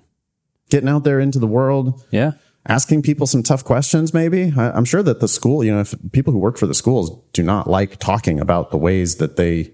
getting 0.70 0.88
out 0.88 1.04
there 1.04 1.18
into 1.20 1.38
the 1.38 1.46
world, 1.46 2.04
Yeah. 2.10 2.32
asking 2.68 3.02
people 3.02 3.26
some 3.26 3.42
tough 3.44 3.62
questions 3.64 4.12
maybe 4.12 4.52
I, 4.56 4.70
i'm 4.72 4.84
sure 4.84 5.00
that 5.04 5.20
the 5.20 5.28
school 5.28 5.62
you 5.62 5.72
know 5.72 5.80
if 5.80 5.94
people 6.10 6.32
who 6.32 6.40
work 6.40 6.56
for 6.58 6.66
the 6.66 6.74
schools 6.74 7.16
do 7.32 7.44
not 7.44 7.70
like 7.70 7.98
talking 8.00 8.40
about 8.40 8.72
the 8.72 8.76
ways 8.76 9.16
that 9.18 9.36
they 9.36 9.70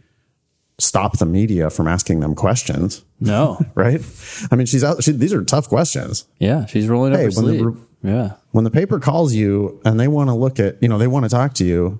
stop 0.79 1.17
the 1.19 1.25
media 1.25 1.71
from 1.71 1.89
asking 1.89 2.21
them 2.21 2.35
questions 2.35 3.03
No. 3.19 3.59
right 3.75 4.03
i 4.51 4.57
mean 4.57 4.67
she's 4.67 4.85
out 4.85 5.03
she, 5.03 5.13
these 5.13 5.33
are 5.33 5.43
tough 5.43 5.69
questions 5.71 6.27
yeah. 6.39 6.67
She's 6.67 6.87
rolling 6.87 7.13
up 7.15 7.19
Hey, 7.19 7.25
her 7.25 7.31
the 7.31 7.37
sleeve. 7.37 7.65
re- 7.65 7.75
yeah. 8.03 8.33
when 8.51 8.65
the 8.65 8.71
paper 8.71 9.01
calls 9.01 9.33
you 9.33 9.81
and 9.87 9.99
they 9.99 10.09
want 10.09 10.29
to 10.29 10.35
look 10.35 10.61
at 10.61 10.77
you 10.83 10.89
know 10.91 10.99
they 10.99 11.07
want 11.09 11.25
to 11.25 11.31
talk 11.31 11.55
to 11.55 11.65
you 11.65 11.99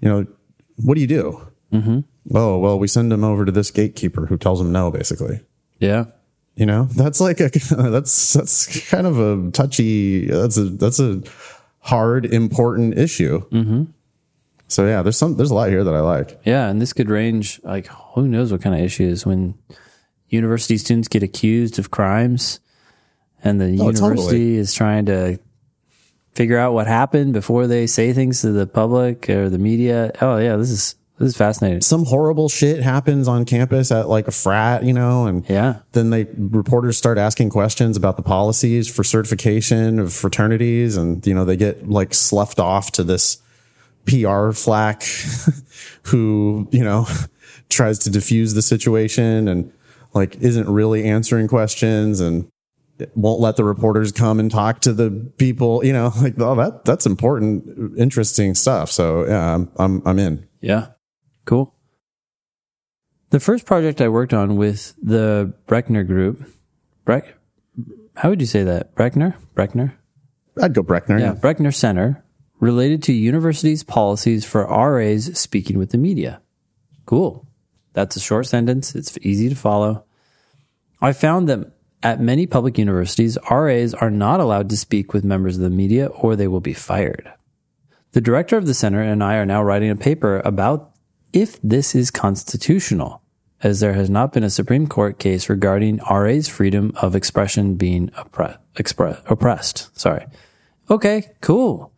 you 0.00 0.08
know 0.08 0.26
what 0.76 0.94
do 0.94 1.00
you 1.00 1.06
do 1.06 1.46
mm-hmm. 1.72 2.00
oh 2.34 2.58
well 2.58 2.78
we 2.78 2.88
send 2.88 3.10
them 3.12 3.24
over 3.24 3.44
to 3.44 3.52
this 3.52 3.70
gatekeeper 3.70 4.26
who 4.26 4.36
tells 4.36 4.58
them 4.58 4.72
no 4.72 4.90
basically 4.90 5.40
Yeah. 5.78 6.06
you 6.56 6.66
know 6.66 6.84
that's 6.96 7.20
like 7.20 7.40
a 7.40 7.48
that's 7.70 8.32
that's 8.32 8.88
kind 8.90 9.06
of 9.06 9.18
a 9.18 9.50
touchy 9.50 10.26
that's 10.26 10.56
a 10.56 10.64
that's 10.64 11.00
a 11.00 11.22
hard 11.80 12.26
important 12.26 12.98
issue 12.98 13.40
mm-hmm. 13.50 13.84
so 14.68 14.86
yeah 14.86 15.02
there's 15.02 15.16
some 15.16 15.36
there's 15.36 15.50
a 15.50 15.54
lot 15.54 15.68
here 15.70 15.84
that 15.84 15.94
i 15.94 16.00
like 16.00 16.40
Yeah. 16.44 16.68
And 16.68 16.80
this 16.80 16.92
could 16.92 17.08
range 17.10 17.60
like 17.64 17.86
who 18.14 18.26
knows 18.28 18.52
what 18.52 18.62
kind 18.62 18.74
of 18.74 18.82
issues 18.82 19.24
when 19.26 19.54
university 20.28 20.76
students 20.78 21.08
get 21.08 21.22
accused 21.22 21.78
of 21.78 21.90
crimes 21.90 22.60
and 23.42 23.60
the 23.60 23.64
Oh, 23.80 23.88
university 23.90 24.16
totally. 24.16 24.56
is 24.56 24.74
trying 24.74 25.06
to 25.06 25.38
figure 26.34 26.58
out 26.58 26.72
what 26.72 26.86
happened 26.86 27.32
before 27.32 27.66
they 27.66 27.86
say 27.86 28.12
things 28.12 28.40
to 28.42 28.52
the 28.52 28.66
public 28.66 29.28
or 29.28 29.48
the 29.50 29.58
media. 29.58 30.12
Oh 30.20 30.36
yeah, 30.38 30.56
this 30.56 30.70
is 30.70 30.94
this 31.18 31.30
is 31.30 31.36
fascinating. 31.36 31.82
some 31.82 32.06
horrible 32.06 32.48
shit 32.48 32.82
happens 32.82 33.28
on 33.28 33.44
campus 33.44 33.92
at 33.92 34.08
like 34.08 34.26
a 34.26 34.30
frat 34.30 34.84
you 34.84 34.92
know 34.94 35.26
and 35.26 35.44
Yeah. 35.50 35.80
then 35.92 36.08
they 36.08 36.26
reporters 36.38 36.96
start 36.96 37.18
asking 37.18 37.50
questions 37.50 37.98
about 37.98 38.16
the 38.16 38.22
policies 38.22 38.88
for 38.88 39.04
certification 39.04 39.98
of 39.98 40.14
fraternities 40.14 40.96
and 40.96 41.26
you 41.26 41.34
know 41.34 41.44
they 41.44 41.58
get 41.58 41.90
like 41.90 42.14
sloughed 42.14 42.58
off 42.58 42.92
to 42.92 43.04
this 43.04 43.36
PR 44.06 44.52
flack 44.52 45.02
who 46.04 46.66
you 46.70 46.82
know 46.82 47.06
tries 47.68 47.98
to 48.00 48.10
diffuse 48.10 48.54
the 48.54 48.62
situation 48.62 49.46
and 49.46 49.70
like 50.14 50.36
isn't 50.40 50.68
really 50.70 51.04
answering 51.04 51.48
questions 51.48 52.20
and 52.20 52.48
won't 53.14 53.40
let 53.40 53.56
the 53.56 53.64
reporters 53.64 54.12
come 54.12 54.40
and 54.40 54.50
talk 54.50 54.80
to 54.80 54.92
the 54.92 55.10
people 55.38 55.84
you 55.84 55.92
know 55.92 56.12
like 56.20 56.34
oh 56.38 56.54
that 56.54 56.84
that's 56.84 57.06
important 57.06 57.98
interesting 57.98 58.54
stuff 58.54 58.90
so 58.90 59.26
yeah 59.26 59.54
I'm 59.54 59.70
I'm, 59.78 60.02
I'm 60.06 60.18
in 60.18 60.46
Yeah. 60.60 60.88
Cool. 61.46 61.74
The 63.30 63.40
first 63.40 63.64
project 63.64 64.00
I 64.00 64.08
worked 64.08 64.34
on 64.34 64.56
with 64.56 64.94
the 65.02 65.52
Brechner 65.66 66.06
Group, 66.06 66.42
Breck, 67.04 67.36
how 68.16 68.28
would 68.28 68.40
you 68.40 68.46
say 68.46 68.64
that? 68.64 68.94
Breckner? 68.94 69.36
Breckner? 69.54 69.94
I'd 70.60 70.74
go 70.74 70.82
Breckner. 70.82 71.18
Yeah, 71.18 71.34
Brechner 71.34 71.74
Center, 71.74 72.24
related 72.58 73.02
to 73.04 73.12
universities' 73.12 73.82
policies 73.82 74.44
for 74.44 74.66
RAs 74.66 75.38
speaking 75.38 75.78
with 75.78 75.90
the 75.90 75.98
media. 75.98 76.42
Cool. 77.06 77.46
That's 77.94 78.16
a 78.16 78.20
short 78.20 78.46
sentence. 78.46 78.94
It's 78.94 79.16
easy 79.22 79.48
to 79.48 79.56
follow. 79.56 80.04
I 81.00 81.12
found 81.12 81.48
that 81.48 81.72
at 82.02 82.20
many 82.20 82.46
public 82.46 82.78
universities, 82.78 83.36
RAs 83.50 83.94
are 83.94 84.10
not 84.10 84.40
allowed 84.40 84.70
to 84.70 84.76
speak 84.76 85.12
with 85.12 85.24
members 85.24 85.56
of 85.56 85.62
the 85.62 85.70
media 85.70 86.06
or 86.06 86.34
they 86.34 86.48
will 86.48 86.60
be 86.60 86.72
fired. 86.72 87.30
The 88.12 88.20
director 88.20 88.56
of 88.56 88.66
the 88.66 88.74
center 88.74 89.02
and 89.02 89.22
I 89.22 89.36
are 89.36 89.46
now 89.46 89.62
writing 89.62 89.90
a 89.90 89.96
paper 89.96 90.40
about 90.44 90.92
if 91.32 91.60
this 91.62 91.94
is 91.94 92.10
constitutional, 92.10 93.22
as 93.62 93.80
there 93.80 93.92
has 93.92 94.10
not 94.10 94.32
been 94.32 94.42
a 94.42 94.50
Supreme 94.50 94.86
Court 94.86 95.18
case 95.18 95.48
regarding 95.48 96.00
RA's 96.10 96.48
freedom 96.48 96.92
of 96.96 97.14
expression 97.14 97.76
being 97.76 98.08
oppre- 98.10 98.58
expre- 98.74 99.20
oppressed. 99.30 99.96
Sorry. 99.98 100.26
Okay, 100.90 101.30
cool. 101.40 101.92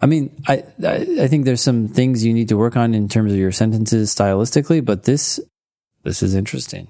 I 0.00 0.06
mean, 0.06 0.30
I, 0.46 0.62
I 0.86 1.06
I 1.22 1.26
think 1.26 1.44
there's 1.44 1.62
some 1.62 1.88
things 1.88 2.24
you 2.24 2.32
need 2.32 2.48
to 2.50 2.56
work 2.56 2.76
on 2.76 2.94
in 2.94 3.08
terms 3.08 3.32
of 3.32 3.38
your 3.38 3.50
sentences 3.50 4.14
stylistically, 4.14 4.84
but 4.84 5.04
this 5.04 5.40
this 6.04 6.22
is 6.22 6.36
interesting. 6.36 6.88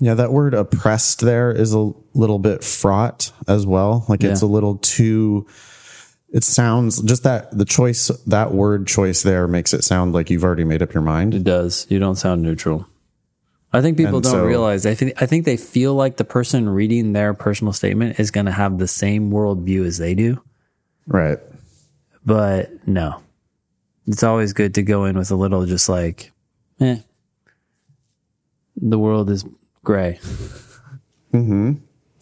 Yeah, 0.00 0.14
that 0.14 0.32
word 0.32 0.54
oppressed 0.54 1.20
there 1.20 1.50
is 1.50 1.72
a 1.74 1.92
little 2.14 2.38
bit 2.38 2.62
fraught 2.62 3.32
as 3.48 3.66
well. 3.66 4.04
Like 4.08 4.22
it's 4.22 4.42
a 4.42 4.46
little 4.46 4.76
too 4.78 5.46
it 6.30 6.44
sounds 6.44 7.00
just 7.02 7.22
that 7.22 7.56
the 7.56 7.64
choice 7.64 8.08
that 8.26 8.52
word 8.52 8.86
choice 8.86 9.22
there 9.22 9.48
makes 9.48 9.72
it 9.72 9.82
sound 9.82 10.12
like 10.12 10.28
you've 10.30 10.44
already 10.44 10.64
made 10.64 10.82
up 10.82 10.92
your 10.92 11.02
mind. 11.02 11.34
It 11.34 11.42
does. 11.42 11.86
You 11.88 11.98
don't 11.98 12.16
sound 12.16 12.42
neutral. 12.42 12.86
I 13.72 13.80
think 13.80 13.96
people 13.96 14.16
And 14.16 14.22
don't 14.24 14.32
so- 14.32 14.44
realize. 14.46 14.86
I 14.86 14.94
think 14.94 15.20
I 15.22 15.26
think 15.26 15.44
they 15.46 15.56
feel 15.56 15.94
like 15.94 16.16
the 16.16 16.24
person 16.24 16.68
reading 16.68 17.12
their 17.12 17.34
personal 17.34 17.72
statement 17.72 18.20
is 18.20 18.30
going 18.30 18.46
to 18.46 18.52
have 18.52 18.78
the 18.78 18.88
same 18.88 19.30
worldview 19.30 19.84
as 19.86 19.98
they 19.98 20.14
do, 20.14 20.40
Right. 21.06 21.38
but 22.24 22.86
no. 22.86 23.20
It's 24.06 24.22
always 24.22 24.52
good 24.54 24.74
to 24.74 24.82
go 24.82 25.04
in 25.06 25.18
with 25.18 25.30
a 25.30 25.34
little, 25.36 25.66
just 25.66 25.88
like, 25.88 26.32
eh, 26.80 26.98
the 28.76 28.98
world 28.98 29.28
is 29.30 29.44
gray. 29.88 30.20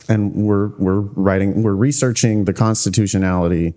And 0.09 0.35
we're 0.37 0.69
we're 0.79 1.01
writing 1.01 1.65
we're 1.65 1.75
researching 1.75 2.45
the 2.45 2.53
constitutionality 2.53 3.75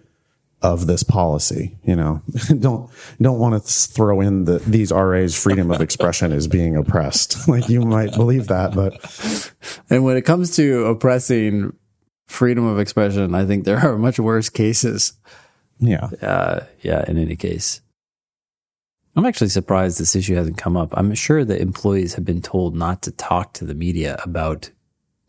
of 0.61 0.85
this 0.85 1.01
policy, 1.01 1.75
you 1.83 1.95
know. 1.95 2.21
don't 2.59 2.91
don't 3.19 3.39
want 3.39 3.55
to 3.55 3.59
throw 3.67 4.21
in 4.21 4.45
the 4.45 4.59
these 4.59 4.91
RA's 4.91 5.35
freedom 5.41 5.71
of 5.71 5.81
expression 5.81 6.31
is 6.31 6.47
being 6.47 6.75
oppressed. 6.75 7.47
like 7.47 7.67
you 7.67 7.81
might 7.81 8.13
believe 8.13 8.47
that, 8.47 8.75
but 8.75 8.93
And 9.89 10.03
when 10.03 10.17
it 10.17 10.21
comes 10.21 10.55
to 10.57 10.85
oppressing 10.85 11.73
freedom 12.27 12.67
of 12.67 12.77
expression, 12.77 13.33
I 13.33 13.45
think 13.45 13.65
there 13.65 13.79
are 13.79 13.97
much 13.97 14.19
worse 14.19 14.49
cases. 14.49 15.13
yeah. 15.79 16.09
uh, 16.21 16.65
yeah, 16.81 17.03
in 17.07 17.17
any 17.17 17.35
case. 17.35 17.81
I'm 19.19 19.25
actually 19.25 19.49
surprised 19.49 19.99
this 19.99 20.15
issue 20.15 20.35
hasn't 20.35 20.57
come 20.57 20.77
up. 20.77 20.93
I'm 20.93 21.13
sure 21.13 21.43
that 21.43 21.59
employees 21.59 22.13
have 22.13 22.23
been 22.23 22.41
told 22.41 22.73
not 22.73 23.01
to 23.01 23.11
talk 23.11 23.51
to 23.55 23.65
the 23.65 23.73
media 23.73 24.17
about 24.23 24.71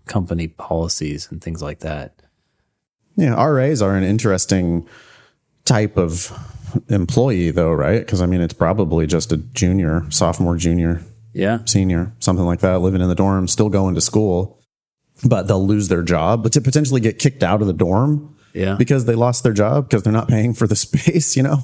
company 0.06 0.46
policies 0.46 1.26
and 1.28 1.42
things 1.42 1.60
like 1.60 1.80
that. 1.80 2.22
Yeah, 3.16 3.34
RAs 3.44 3.82
are 3.82 3.96
an 3.96 4.04
interesting 4.04 4.86
type 5.64 5.96
of 5.96 6.30
employee, 6.88 7.50
though, 7.50 7.72
right? 7.72 7.98
Because 7.98 8.22
I 8.22 8.26
mean, 8.26 8.40
it's 8.40 8.54
probably 8.54 9.08
just 9.08 9.32
a 9.32 9.38
junior, 9.38 10.06
sophomore, 10.08 10.56
junior, 10.56 11.02
Yeah. 11.32 11.58
senior, 11.64 12.12
something 12.20 12.46
like 12.46 12.60
that, 12.60 12.82
living 12.82 13.00
in 13.00 13.08
the 13.08 13.16
dorm, 13.16 13.48
still 13.48 13.70
going 13.70 13.96
to 13.96 14.00
school, 14.00 14.60
but 15.24 15.48
they'll 15.48 15.66
lose 15.66 15.88
their 15.88 16.04
job, 16.04 16.44
but 16.44 16.52
to 16.52 16.60
potentially 16.60 17.00
get 17.00 17.18
kicked 17.18 17.42
out 17.42 17.60
of 17.60 17.66
the 17.66 17.72
dorm 17.72 18.36
Yeah. 18.52 18.74
because 18.76 19.04
they 19.04 19.14
lost 19.14 19.42
their 19.42 19.52
job 19.52 19.88
because 19.88 20.02
they're 20.02 20.12
not 20.12 20.28
paying 20.28 20.54
for 20.54 20.66
the 20.66 20.76
space, 20.86 21.36
you 21.36 21.42
know? 21.42 21.58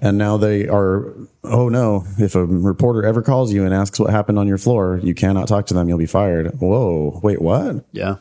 And 0.00 0.18
now 0.18 0.36
they 0.36 0.68
are, 0.68 1.14
oh 1.44 1.68
no, 1.68 2.04
if 2.18 2.34
a 2.34 2.44
reporter 2.44 3.04
ever 3.04 3.22
calls 3.22 3.52
you 3.52 3.64
and 3.64 3.74
asks 3.74 3.98
what 3.98 4.10
happened 4.10 4.38
on 4.38 4.46
your 4.46 4.58
floor, 4.58 5.00
you 5.02 5.14
cannot 5.14 5.48
talk 5.48 5.66
to 5.66 5.74
them, 5.74 5.88
you'll 5.88 5.98
be 5.98 6.06
fired. 6.06 6.58
Whoa, 6.60 7.20
wait, 7.22 7.40
what? 7.40 7.84
yeah. 7.92 8.16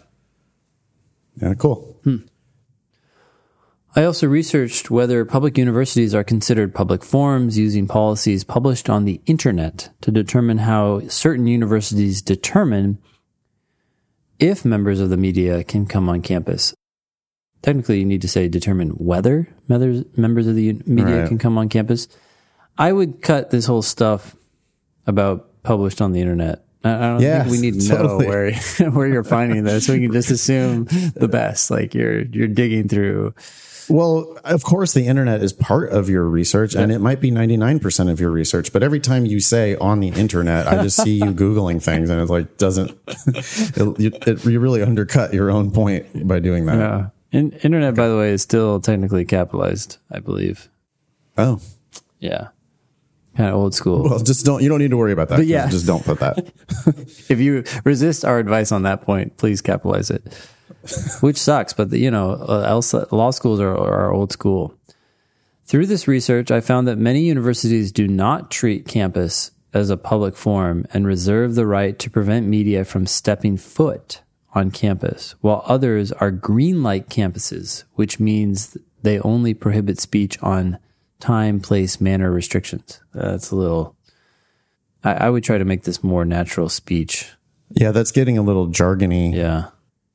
Yeah, 1.42 1.54
cool. 1.54 1.98
Hmm. 2.04 2.18
I 3.94 4.06
also 4.06 4.28
researched 4.28 4.90
whether 4.90 5.26
public 5.26 5.58
universities 5.58 6.16
are 6.16 6.24
considered 6.24 6.74
public 6.74 7.04
forums 7.04 7.58
using 7.58 7.88
policies 7.88 8.46
published 8.46 8.90
on 8.90 9.04
the 9.04 9.20
internet 9.26 9.90
to 10.02 10.12
determine 10.12 10.60
how 10.60 11.06
certain 11.10 11.46
universities 11.46 12.22
determine 12.22 13.00
if 14.40 14.64
members 14.64 15.02
of 15.02 15.10
the 15.10 15.18
media 15.18 15.64
can 15.66 15.86
come 15.86 16.08
on 16.08 16.22
campus. 16.22 16.74
Technically, 17.62 18.00
you 18.00 18.06
need 18.06 18.22
to 18.24 18.28
say 18.28 18.48
determine 18.48 18.90
whether 18.92 19.48
members 19.68 20.48
of 20.48 20.56
the 20.56 20.74
media 20.86 21.20
Right. 21.22 21.28
can 21.28 21.38
come 21.38 21.58
on 21.58 21.70
campus. 21.70 22.08
I 22.78 22.92
would 22.92 23.22
cut 23.22 23.52
this 23.52 23.66
whole 23.66 23.82
stuff 23.84 24.36
about 25.06 25.48
published 25.64 26.02
on 26.02 26.12
the 26.12 26.22
internet. 26.22 26.66
I 26.84 26.98
don't 27.00 27.22
Yeah, 27.22 27.44
think 27.44 27.52
we 27.52 27.62
need 27.62 27.80
to 27.82 27.88
totally. 27.96 28.24
know 28.26 28.30
where 28.30 28.52
where 28.92 29.08
you're 29.08 29.24
finding 29.24 29.64
this. 29.64 29.88
We 29.88 30.00
can 30.02 30.12
just 30.12 30.32
assume 30.32 30.86
the 31.16 31.28
best. 31.32 31.70
Like 31.70 31.94
you're 31.94 32.22
you're 32.24 32.48
digging 32.48 32.88
through 32.88 33.36
Well, 33.90 34.36
of 34.44 34.64
course, 34.64 34.94
the 34.94 35.06
internet 35.06 35.44
is 35.44 35.54
part 35.54 35.92
of 35.92 36.10
your 36.10 36.24
research 36.26 36.74
and 36.74 36.92
it 36.92 37.00
might 37.00 37.20
be 37.22 37.30
99% 37.30 38.10
of 38.10 38.20
your 38.20 38.32
research. 38.32 38.74
But 38.74 38.82
every 38.82 39.00
time 39.00 39.26
you 39.28 39.40
say 39.40 39.76
on 39.76 40.00
the 40.00 40.08
internet, 40.10 40.66
I 40.66 40.82
just 40.82 40.98
see 41.04 41.16
you 41.18 41.26
Googling 41.34 41.84
things 41.84 42.10
and 42.10 42.20
it's 42.22 42.32
like, 42.32 42.58
doesn't, 42.58 42.98
it, 43.36 44.00
you- 44.00 44.12
it, 44.26 44.46
you 44.46 44.60
really 44.60 44.82
undercut 44.82 45.34
your 45.34 45.52
own 45.52 45.70
point 45.72 46.28
by 46.28 46.40
doing 46.40 46.66
that. 46.66 46.78
Yeah. 46.80 47.08
In, 47.32 47.52
internet, 47.64 47.96
by 47.96 48.08
the 48.08 48.18
way, 48.18 48.32
is 48.32 48.42
still 48.42 48.80
technically 48.80 49.26
capitalized, 49.26 49.98
I 50.12 50.20
believe. 50.20 50.70
Oh, 51.38 51.62
Yeah. 52.20 52.50
Kind 53.38 53.50
of 53.50 53.56
old 53.56 53.74
school. 53.74 54.04
well, 54.04 54.20
just 54.20 54.46
don't, 54.46 54.62
you 54.62 54.68
don't 54.68 54.80
need 54.80 54.90
to 54.90 54.98
worry 54.98 55.14
about 55.14 55.30
that. 55.30 55.38
But 55.38 55.46
yeah. 55.48 55.70
Just 55.70 55.88
don't 55.88 56.04
put 56.04 56.20
that. 56.20 56.52
if 57.30 57.40
you 57.40 57.64
resist 57.86 58.26
our 58.26 58.40
advice 58.40 58.74
on 58.74 58.84
that 58.84 59.04
point, 59.04 59.38
please 59.38 59.62
capitalize 59.62 60.10
it. 60.10 60.22
Which 61.22 61.38
sucks, 61.38 61.72
but 61.72 61.92
the, 61.92 62.00
you 62.00 62.12
know, 62.12 62.34
uh, 62.34 62.64
else, 62.68 62.94
law 63.12 63.32
schools 63.32 63.62
are, 63.62 63.78
are 63.78 64.12
old 64.12 64.34
school. 64.34 64.76
Through 65.66 65.86
this 65.86 66.08
research, 66.08 66.52
I 66.52 66.60
found 66.60 66.88
that 66.90 66.98
many 66.98 67.22
universities 67.22 67.94
do 67.94 68.08
not 68.08 68.52
treat 68.52 68.86
campus 68.86 69.52
as 69.74 69.90
a 69.90 69.96
public 69.96 70.36
forum 70.36 70.86
and 70.92 71.08
reserve 71.08 71.56
the 71.56 71.66
right 71.66 71.98
to 72.00 72.10
prevent 72.10 72.48
media 72.48 72.84
from 72.84 73.06
stepping 73.06 73.56
foot 73.56 74.22
on 74.54 74.72
campus, 74.72 75.36
while 75.42 75.64
others 75.66 76.12
are 76.14 76.32
green 76.32 76.84
light 76.84 77.08
campuses, 77.10 77.84
which 77.94 78.20
means 78.20 78.78
they 79.02 79.20
only 79.20 79.54
prohibit 79.54 80.00
speech 80.00 80.38
on 80.44 80.78
time, 81.20 81.60
place, 81.60 82.02
manner 82.02 82.32
restrictions. 82.32 83.00
That's 83.14 83.52
a 83.52 83.56
little. 83.56 83.96
I, 85.04 85.14
I 85.14 85.30
would 85.30 85.44
try 85.44 85.58
to 85.58 85.66
make 85.66 85.84
this 85.84 86.04
more 86.04 86.26
natural 86.26 86.68
speech. 86.70 87.30
Yeah, 87.72 87.92
that's 87.92 88.12
getting 88.12 88.38
a 88.38 88.42
little 88.42 88.68
jargony, 88.68 89.34
Yeah. 89.34 89.70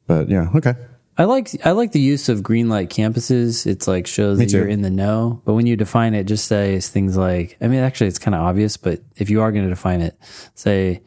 but 0.06 0.28
yeah, 0.28 0.50
okay. 0.54 0.74
I 1.18 1.24
like 1.24 1.48
I 1.66 1.70
like 1.70 1.92
the 1.92 2.00
use 2.00 2.28
of 2.28 2.42
green 2.42 2.68
light 2.68 2.90
campuses. 2.90 3.66
It's 3.66 3.88
like 3.88 4.06
shows 4.06 4.36
that 4.36 4.50
too. 4.50 4.58
you're 4.58 4.68
in 4.68 4.82
the 4.82 4.90
know. 4.90 5.40
But 5.46 5.54
when 5.54 5.64
you 5.66 5.74
define 5.74 6.12
it, 6.12 6.24
just 6.24 6.44
say 6.44 6.78
things 6.78 7.16
like 7.16 7.56
I 7.62 7.68
mean, 7.68 7.80
actually, 7.80 8.08
it's 8.08 8.18
kind 8.18 8.34
of 8.34 8.42
obvious. 8.42 8.76
But 8.76 9.00
if 9.16 9.30
you 9.30 9.40
are 9.40 9.50
going 9.50 9.64
to 9.64 9.70
define 9.70 10.02
it, 10.02 10.14
say 10.54 11.00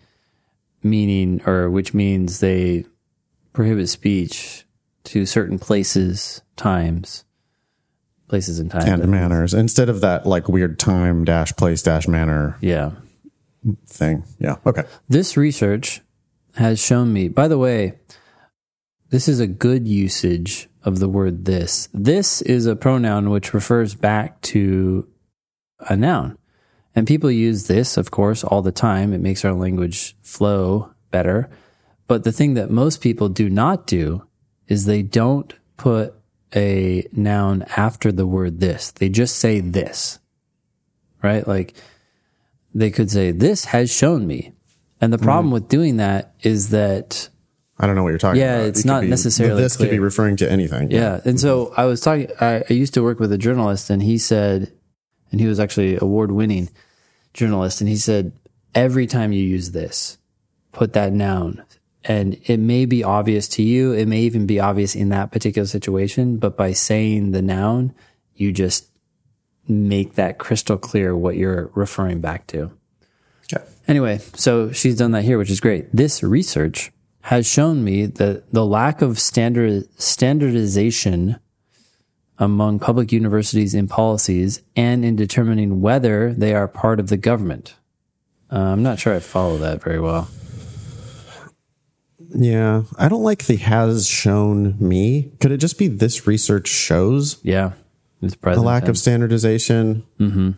meaning 0.82 1.42
or 1.46 1.70
which 1.70 1.94
means 1.94 2.40
they 2.40 2.86
prohibit 3.54 3.90
speech 3.90 4.66
to 5.06 5.26
certain 5.26 5.60
places, 5.60 6.42
times, 6.56 7.26
places 8.28 8.60
and 8.60 8.72
times. 8.72 8.86
And 8.86 9.08
manners 9.10 9.54
instead 9.54 9.90
of 9.90 10.02
that 10.02 10.26
like 10.26 10.48
weird 10.48 10.80
time 10.80 11.26
dash 11.26 11.56
place 11.56 11.82
dash 11.82 12.08
manner 12.08 12.58
yeah. 12.62 12.92
thing. 13.88 14.24
Yeah. 14.40 14.58
Okay. 14.66 14.84
This 15.10 15.36
research 15.36 16.02
has 16.56 16.80
shown 16.80 17.12
me, 17.12 17.28
by 17.28 17.48
the 17.48 17.58
way, 17.58 18.00
this 19.10 19.28
is 19.28 19.40
a 19.40 19.48
good 19.48 19.88
usage 19.88 20.70
of 20.84 21.00
the 21.00 21.10
word 21.10 21.46
this. 21.46 21.90
This 21.94 22.42
is 22.44 22.66
a 22.66 22.76
pronoun 22.76 23.30
which 23.30 23.54
refers 23.54 23.96
back 23.96 24.40
to 24.42 25.08
a 25.80 25.96
noun. 25.96 26.38
And 26.96 27.08
people 27.08 27.32
use 27.32 27.68
this, 27.68 27.98
of 27.98 28.12
course, 28.12 28.44
all 28.44 28.62
the 28.62 28.72
time. 28.72 29.14
It 29.14 29.22
makes 29.22 29.46
our 29.46 29.54
language 29.54 30.16
flow 30.22 30.92
better. 31.12 31.50
But 32.10 32.24
the 32.24 32.32
thing 32.32 32.56
that 32.56 32.72
most 32.72 33.02
people 33.02 33.30
do 33.30 33.52
not 33.52 33.86
do 33.86 34.24
is 34.68 34.86
they 34.86 35.04
don't 35.04 35.54
put 35.78 36.16
a 36.56 37.08
noun 37.14 37.64
after 37.78 38.12
the 38.12 38.26
word 38.26 38.60
this. 38.60 38.90
They 38.90 39.10
just 39.10 39.38
say 39.38 39.60
this, 39.60 40.18
right? 41.22 41.48
Like 41.48 41.76
they 42.74 42.90
could 42.90 43.12
say, 43.12 43.30
this 43.30 43.66
has 43.66 43.94
shown 43.94 44.26
me. 44.26 44.54
And 45.00 45.14
the 45.14 45.18
mm-hmm. 45.18 45.24
problem 45.24 45.52
with 45.52 45.68
doing 45.68 45.98
that 45.98 46.34
is 46.42 46.72
that 46.72 47.30
I 47.78 47.86
don't 47.86 47.96
know 47.96 48.02
what 48.02 48.10
you're 48.10 48.18
talking 48.18 48.42
Yeah, 48.42 48.56
about. 48.56 48.62
Yeah, 48.64 48.70
it's 48.70 48.80
It 48.80 48.88
not 48.88 49.02
be- 49.02 49.08
necessarily 49.08 49.62
This 49.62 49.78
could 49.78 49.84
be 49.84 49.90
clear. 49.90 50.02
referring 50.02 50.36
to 50.38 50.52
anything. 50.52 50.90
Yeah. 50.90 51.22
And 51.24 51.40
so 51.40 51.72
I 51.78 51.86
was 51.86 52.02
talking, 52.02 52.30
I, 52.42 52.64
I 52.68 52.74
used 52.74 52.96
to 52.96 53.04
work 53.04 53.20
with 53.20 53.32
a 53.32 53.38
journalist 53.38 53.92
and 53.92 54.02
he 54.02 54.18
said, 54.18 54.74
and 55.32 55.40
he 55.40 55.46
was 55.46 55.60
actually 55.60 55.96
award 56.02 56.32
winning 56.32 56.72
journalist. 57.36 57.82
And 57.82 57.88
he 57.88 57.98
said, 57.98 58.32
every 58.74 59.06
time 59.06 59.32
you 59.32 59.44
use 59.44 59.74
this, 59.74 60.18
put 60.72 60.94
that 60.94 61.14
noun. 61.14 61.64
And 62.06 62.40
it 62.46 62.58
may 62.58 62.86
be 62.86 63.04
obvious 63.04 63.48
to 63.50 63.64
you. 63.64 63.92
It 63.92 64.08
may 64.08 64.22
even 64.22 64.46
be 64.46 64.60
obvious 64.60 64.96
in 64.96 65.10
that 65.10 65.32
particular 65.32 65.68
situation, 65.68 66.38
but 66.38 66.56
by 66.56 66.72
saying 66.72 67.32
the 67.32 67.42
noun, 67.42 67.94
you 68.36 68.52
just 68.52 68.88
make 69.68 70.16
that 70.16 70.38
crystal 70.38 70.78
clear 70.78 71.16
what 71.16 71.36
you're 71.36 71.70
referring 71.76 72.22
back 72.22 72.48
to. 72.48 72.72
Okay. 73.54 73.64
Anyway, 73.88 74.20
so 74.36 74.72
she's 74.72 74.98
done 74.98 75.12
that 75.12 75.24
here, 75.24 75.38
which 75.38 75.50
is 75.50 75.60
great. 75.60 75.94
This 75.94 76.24
research 76.24 76.92
has 77.22 77.46
shown 77.46 77.84
me 77.84 78.06
that 78.06 78.52
the 78.54 78.66
lack 78.66 79.02
of 79.02 79.20
standard 79.20 79.84
standardization 80.00 81.40
among 82.40 82.80
public 82.80 83.12
universities 83.12 83.76
in 83.76 83.88
policies 83.88 84.64
and 84.76 85.04
in 85.04 85.16
determining 85.16 85.82
whether 85.82 86.34
they 86.34 86.56
are 86.56 86.68
part 86.68 87.00
of 87.00 87.10
the 87.10 87.18
government. 87.18 87.76
Uh, 88.52 88.60
I'm 88.60 88.82
not 88.82 88.98
sure 88.98 89.14
I 89.14 89.20
follow 89.20 89.58
that 89.58 89.84
very 89.84 90.00
well. 90.00 90.30
Yeah, 92.34 92.84
I 92.98 93.10
don't 93.10 93.24
like 93.24 93.46
the 93.46 93.56
has 93.58 94.08
shown 94.08 94.76
me. 94.80 95.32
Could 95.40 95.52
it 95.52 95.58
just 95.58 95.78
be 95.80 95.88
this 95.88 96.28
research 96.28 96.68
shows 96.68 97.40
Yeah, 97.44 97.74
it's 98.22 98.34
the 98.34 98.40
present 98.40 98.66
lack 98.66 98.88
of 98.88 98.98
standardization? 98.98 100.06
Mm-hmm. 100.20 100.52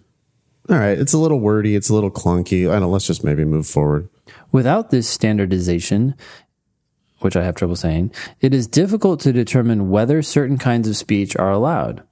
All 0.70 0.78
right, 0.78 0.98
it's 0.98 1.14
a 1.14 1.18
little 1.18 1.40
wordy. 1.40 1.76
It's 1.76 1.90
a 1.90 1.94
little 1.94 2.12
clunky. 2.12 2.68
I 2.70 2.74
don't. 2.74 2.82
know, 2.82 2.90
Let's 2.90 3.08
just 3.08 3.24
maybe 3.24 3.46
move 3.46 3.68
forward. 3.68 4.10
Without 4.52 4.90
this 4.90 5.10
standardization, 5.10 6.16
which 7.20 7.36
I 7.36 7.44
have 7.44 7.56
trouble 7.56 7.76
saying, 7.76 8.12
it 8.42 8.54
is 8.54 8.68
difficult 8.68 9.20
to 9.22 9.34
determine 9.34 9.90
whether 9.90 10.22
certain 10.22 10.58
kinds 10.58 10.88
of 10.88 10.98
speech 10.98 11.36
are 11.38 11.52
allowed. 11.52 12.04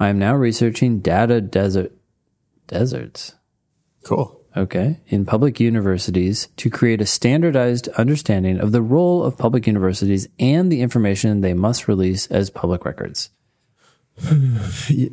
I 0.00 0.08
am 0.08 0.18
now 0.18 0.34
researching 0.34 1.00
data 1.00 1.40
desert 1.40 1.92
deserts. 2.68 3.34
Cool. 4.04 4.37
Okay, 4.58 4.98
in 5.06 5.24
public 5.24 5.60
universities 5.60 6.48
to 6.56 6.68
create 6.68 7.00
a 7.00 7.06
standardized 7.06 7.88
understanding 7.90 8.58
of 8.58 8.72
the 8.72 8.82
role 8.82 9.22
of 9.22 9.38
public 9.38 9.66
universities 9.66 10.28
and 10.38 10.70
the 10.70 10.80
information 10.80 11.40
they 11.40 11.54
must 11.54 11.86
release 11.86 12.26
as 12.26 12.50
public 12.50 12.84
records. 12.84 13.30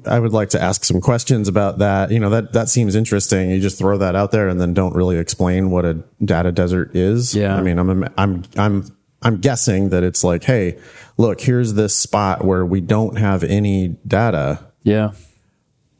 I 0.07 0.19
would 0.19 0.33
like 0.33 0.49
to 0.49 0.61
ask 0.61 0.83
some 0.83 0.99
questions 0.99 1.47
about 1.47 1.77
that. 1.77 2.11
You 2.11 2.19
know, 2.19 2.31
that 2.31 2.53
that 2.53 2.69
seems 2.69 2.95
interesting. 2.95 3.51
You 3.51 3.61
just 3.61 3.77
throw 3.77 3.99
that 3.99 4.15
out 4.15 4.31
there 4.31 4.47
and 4.49 4.59
then 4.59 4.73
don't 4.73 4.95
really 4.95 5.17
explain 5.17 5.69
what 5.69 5.85
a 5.85 6.03
data 6.23 6.51
desert 6.51 6.95
is. 6.95 7.35
Yeah. 7.35 7.55
I 7.55 7.61
mean, 7.61 7.77
I'm 7.77 8.03
I'm 8.17 8.43
I'm 8.57 8.97
I'm 9.21 9.37
guessing 9.37 9.89
that 9.89 10.03
it's 10.03 10.23
like, 10.23 10.43
hey, 10.43 10.79
look, 11.17 11.39
here's 11.39 11.73
this 11.75 11.95
spot 11.95 12.43
where 12.43 12.65
we 12.65 12.81
don't 12.81 13.17
have 13.17 13.43
any 13.43 13.89
data. 14.07 14.59
Yeah, 14.81 15.11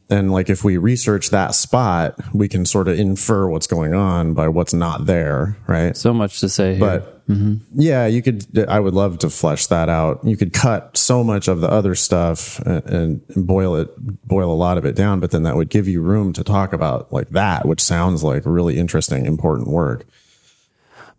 And 0.10 0.32
like 0.32 0.50
if 0.50 0.64
we 0.64 0.78
research 0.78 1.32
that 1.32 1.56
spot, 1.56 2.16
we 2.34 2.48
can 2.48 2.66
sort 2.66 2.88
of 2.88 3.00
infer 3.00 3.48
what's 3.48 3.66
going 3.66 3.96
on 3.96 4.34
by 4.36 4.48
what's 4.48 4.74
not 4.74 5.08
there, 5.08 5.58
right? 5.66 5.98
so 5.98 6.14
much 6.14 6.40
to 6.42 6.50
say 6.50 6.76
here. 6.76 6.80
But 6.80 7.28
mm-hmm. 7.28 7.56
yeah, 7.74 8.06
you 8.06 8.22
could. 8.22 8.46
I 8.68 8.80
would 8.80 8.94
love 8.94 9.18
to 9.20 9.32
flesh 9.32 9.66
that 9.68 9.90
out. 9.90 10.24
You 10.24 10.38
could 10.38 10.54
cut 10.54 10.96
so 10.96 11.24
much 11.24 11.48
of 11.48 11.60
the 11.60 11.70
other 11.70 11.96
stuff 11.96 12.60
and, 12.60 13.22
and 13.28 13.48
boil 13.48 13.76
it, 13.76 13.90
boil 14.28 14.52
a 14.52 14.54
lot 14.54 14.78
of 14.78 14.86
it 14.86 14.96
down. 14.96 15.20
But 15.20 15.32
then 15.32 15.42
that 15.44 15.56
would 15.56 15.70
give 15.70 15.88
you 15.88 16.02
room 16.02 16.34
to 16.34 16.44
talk 16.44 16.72
about 16.72 17.12
like 17.12 17.30
that, 17.30 17.66
which 17.66 17.82
sounds 17.82 18.24
like 18.24 18.44
really 18.46 18.78
interesting, 18.78 19.26
important 19.26 19.70
work. 19.70 20.06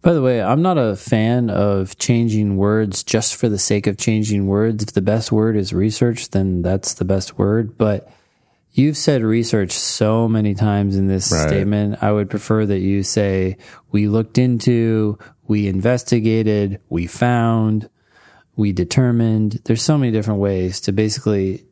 By 0.00 0.12
the 0.12 0.22
way, 0.22 0.40
I'm 0.40 0.62
not 0.62 0.78
a 0.78 0.94
fan 0.94 1.50
of 1.50 1.98
changing 1.98 2.56
words 2.56 3.02
just 3.02 3.34
for 3.34 3.48
the 3.48 3.58
sake 3.58 3.88
of 3.88 3.98
changing 3.98 4.46
words. 4.46 4.84
If 4.84 4.92
the 4.92 5.02
best 5.02 5.32
word 5.32 5.56
is 5.56 5.72
research, 5.72 6.30
then 6.30 6.62
that's 6.62 6.94
the 6.94 7.04
best 7.04 7.36
word. 7.36 7.76
But 7.76 8.08
you've 8.76 8.96
said 8.96 9.22
research 9.22 9.72
so 9.72 10.28
many 10.28 10.54
times 10.54 10.96
in 10.96 11.08
this 11.08 11.32
Right. 11.32 11.48
statement. 11.48 11.98
I 12.02 12.12
would 12.12 12.28
prefer 12.30 12.66
that 12.66 12.80
you 12.80 13.02
say, 13.02 13.56
we 13.90 14.06
looked 14.06 14.38
into, 14.38 15.18
we 15.48 15.66
investigated, 15.66 16.78
we 16.88 17.06
found, 17.06 17.88
we 18.54 18.72
determined. 18.72 19.60
There's 19.64 19.82
so 19.82 19.96
many 19.98 20.12
different 20.12 20.40
ways 20.40 20.80
to 20.82 20.92
basically 20.92 21.64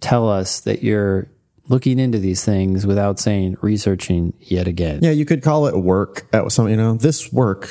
tell 0.00 0.28
us 0.28 0.60
that 0.60 0.82
you're 0.82 1.28
looking 1.68 1.98
into 1.98 2.18
these 2.18 2.44
things 2.44 2.86
without 2.86 3.18
saying 3.20 3.56
researching 3.60 4.32
yet 4.40 4.66
again. 4.66 5.00
Yeah, 5.02 5.10
you 5.12 5.24
could 5.24 5.42
call 5.42 5.66
it 5.66 5.76
work 5.76 6.26
at 6.32 6.50
some. 6.50 6.68
You 6.68 6.76
know, 6.76 6.94
this 6.94 7.32
work, 7.32 7.68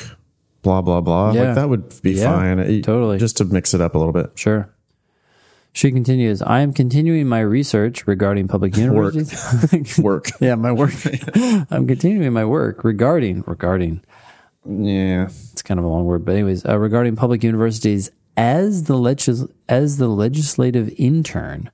blah 0.62 0.82
blah 0.82 1.02
blah. 1.02 1.34
Yeah. 1.34 1.44
Like 1.48 1.56
that 1.56 1.70
would 1.70 2.02
be 2.02 2.14
Yeah, 2.14 2.24
fine. 2.34 2.60
It- 2.60 2.84
totally. 2.84 3.18
just 3.18 3.38
to 3.38 3.46
mix 3.46 3.74
it 3.74 3.82
up 3.82 3.96
a 3.96 3.98
little 3.98 4.14
bit. 4.14 4.32
Sure. 4.36 4.70
She 5.74 5.92
continues, 5.92 6.42
I 6.42 6.60
am 6.60 6.74
continuing 6.74 7.28
my 7.28 7.40
research 7.40 8.06
regarding 8.06 8.48
public 8.48 8.76
universities. 8.76 10.00
Work. 10.00 10.28
work. 10.32 10.42
yeah, 10.42 10.56
my 10.56 10.72
work. 10.72 10.94
I'm 11.72 11.88
continuing 11.88 12.34
my 12.34 12.44
work 12.44 12.84
regarding, 12.84 13.44
regarding, 13.48 14.02
yeah. 14.66 15.30
it's 15.54 15.62
kind 15.62 15.80
of 15.80 15.86
a 15.86 15.90
long 15.90 16.06
word, 16.06 16.26
but 16.26 16.34
anyways, 16.34 16.66
uh, 16.66 16.78
regarding 16.78 17.16
public 17.16 17.44
universities 17.44 18.12
as 18.36 18.84
the 18.84 18.98
legis- 18.98 19.48
as 19.70 19.98
the 19.98 20.08
legislative 20.08 20.94
intern 20.98 21.72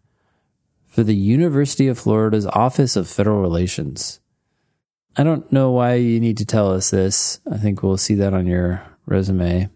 for 0.85 1.03
the 1.03 1.15
University 1.15 1.87
of 1.87 1.97
Florida's 1.97 2.45
Office 2.47 2.95
of 2.95 3.07
Federal 3.07 3.41
Relations. 3.41 4.19
I 5.15 5.23
don't 5.23 5.51
know 5.51 5.71
why 5.71 5.95
you 5.95 6.19
need 6.19 6.37
to 6.37 6.45
tell 6.45 6.71
us 6.71 6.91
this. 6.91 7.39
I 7.51 7.57
think 7.57 7.81
we'll 7.81 7.97
see 7.97 8.15
that 8.15 8.33
on 8.33 8.45
your 8.45 8.83
resume. 9.07 9.69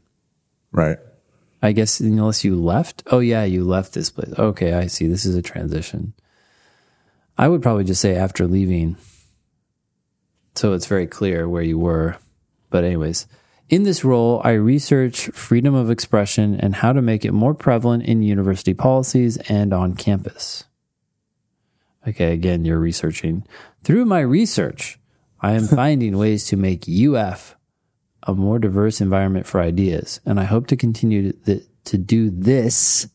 Right. 0.71 0.97
I 1.61 1.71
guess 1.73 1.99
unless 1.99 2.43
you 2.43 2.55
left. 2.55 3.03
Oh 3.07 3.19
yeah, 3.19 3.43
you 3.43 3.63
left 3.63 3.93
this 3.93 4.09
place. 4.09 4.33
Okay, 4.37 4.73
I 4.73 4.87
see. 4.87 5.07
This 5.07 5.25
is 5.25 5.35
a 5.35 5.41
transition. 5.41 6.13
I 7.37 7.47
would 7.47 7.61
probably 7.61 7.83
just 7.83 8.01
say 8.01 8.15
after 8.15 8.47
leaving. 8.47 8.97
So 10.55 10.73
it's 10.73 10.87
very 10.87 11.07
clear 11.07 11.47
where 11.47 11.61
you 11.61 11.77
were. 11.77 12.17
But 12.69 12.83
anyways, 12.83 13.27
in 13.69 13.83
this 13.83 14.03
role, 14.03 14.41
I 14.43 14.51
research 14.51 15.27
freedom 15.29 15.75
of 15.75 15.89
expression 15.89 16.55
and 16.59 16.75
how 16.75 16.93
to 16.93 17.01
make 17.01 17.23
it 17.23 17.31
more 17.31 17.53
prevalent 17.53 18.03
in 18.03 18.21
university 18.21 18.73
policies 18.73 19.37
and 19.49 19.73
on 19.73 19.95
campus. 19.95 20.65
Okay, 22.07 22.33
again, 22.33 22.65
you're 22.65 22.79
researching. 22.79 23.45
Through 23.83 24.05
my 24.05 24.21
research, 24.21 24.99
I 25.39 25.53
am 25.53 25.67
finding 25.67 26.17
ways 26.17 26.45
to 26.47 26.57
make 26.57 26.85
UF 26.89 27.55
a 28.23 28.33
more 28.33 28.59
diverse 28.59 29.01
environment 29.01 29.45
for 29.45 29.59
ideas. 29.61 30.19
And 30.25 30.39
I 30.39 30.43
hope 30.43 30.67
to 30.67 30.75
continue 30.75 31.31
to, 31.45 31.61
to 31.85 31.97
do 31.97 32.29
this, 32.29 33.07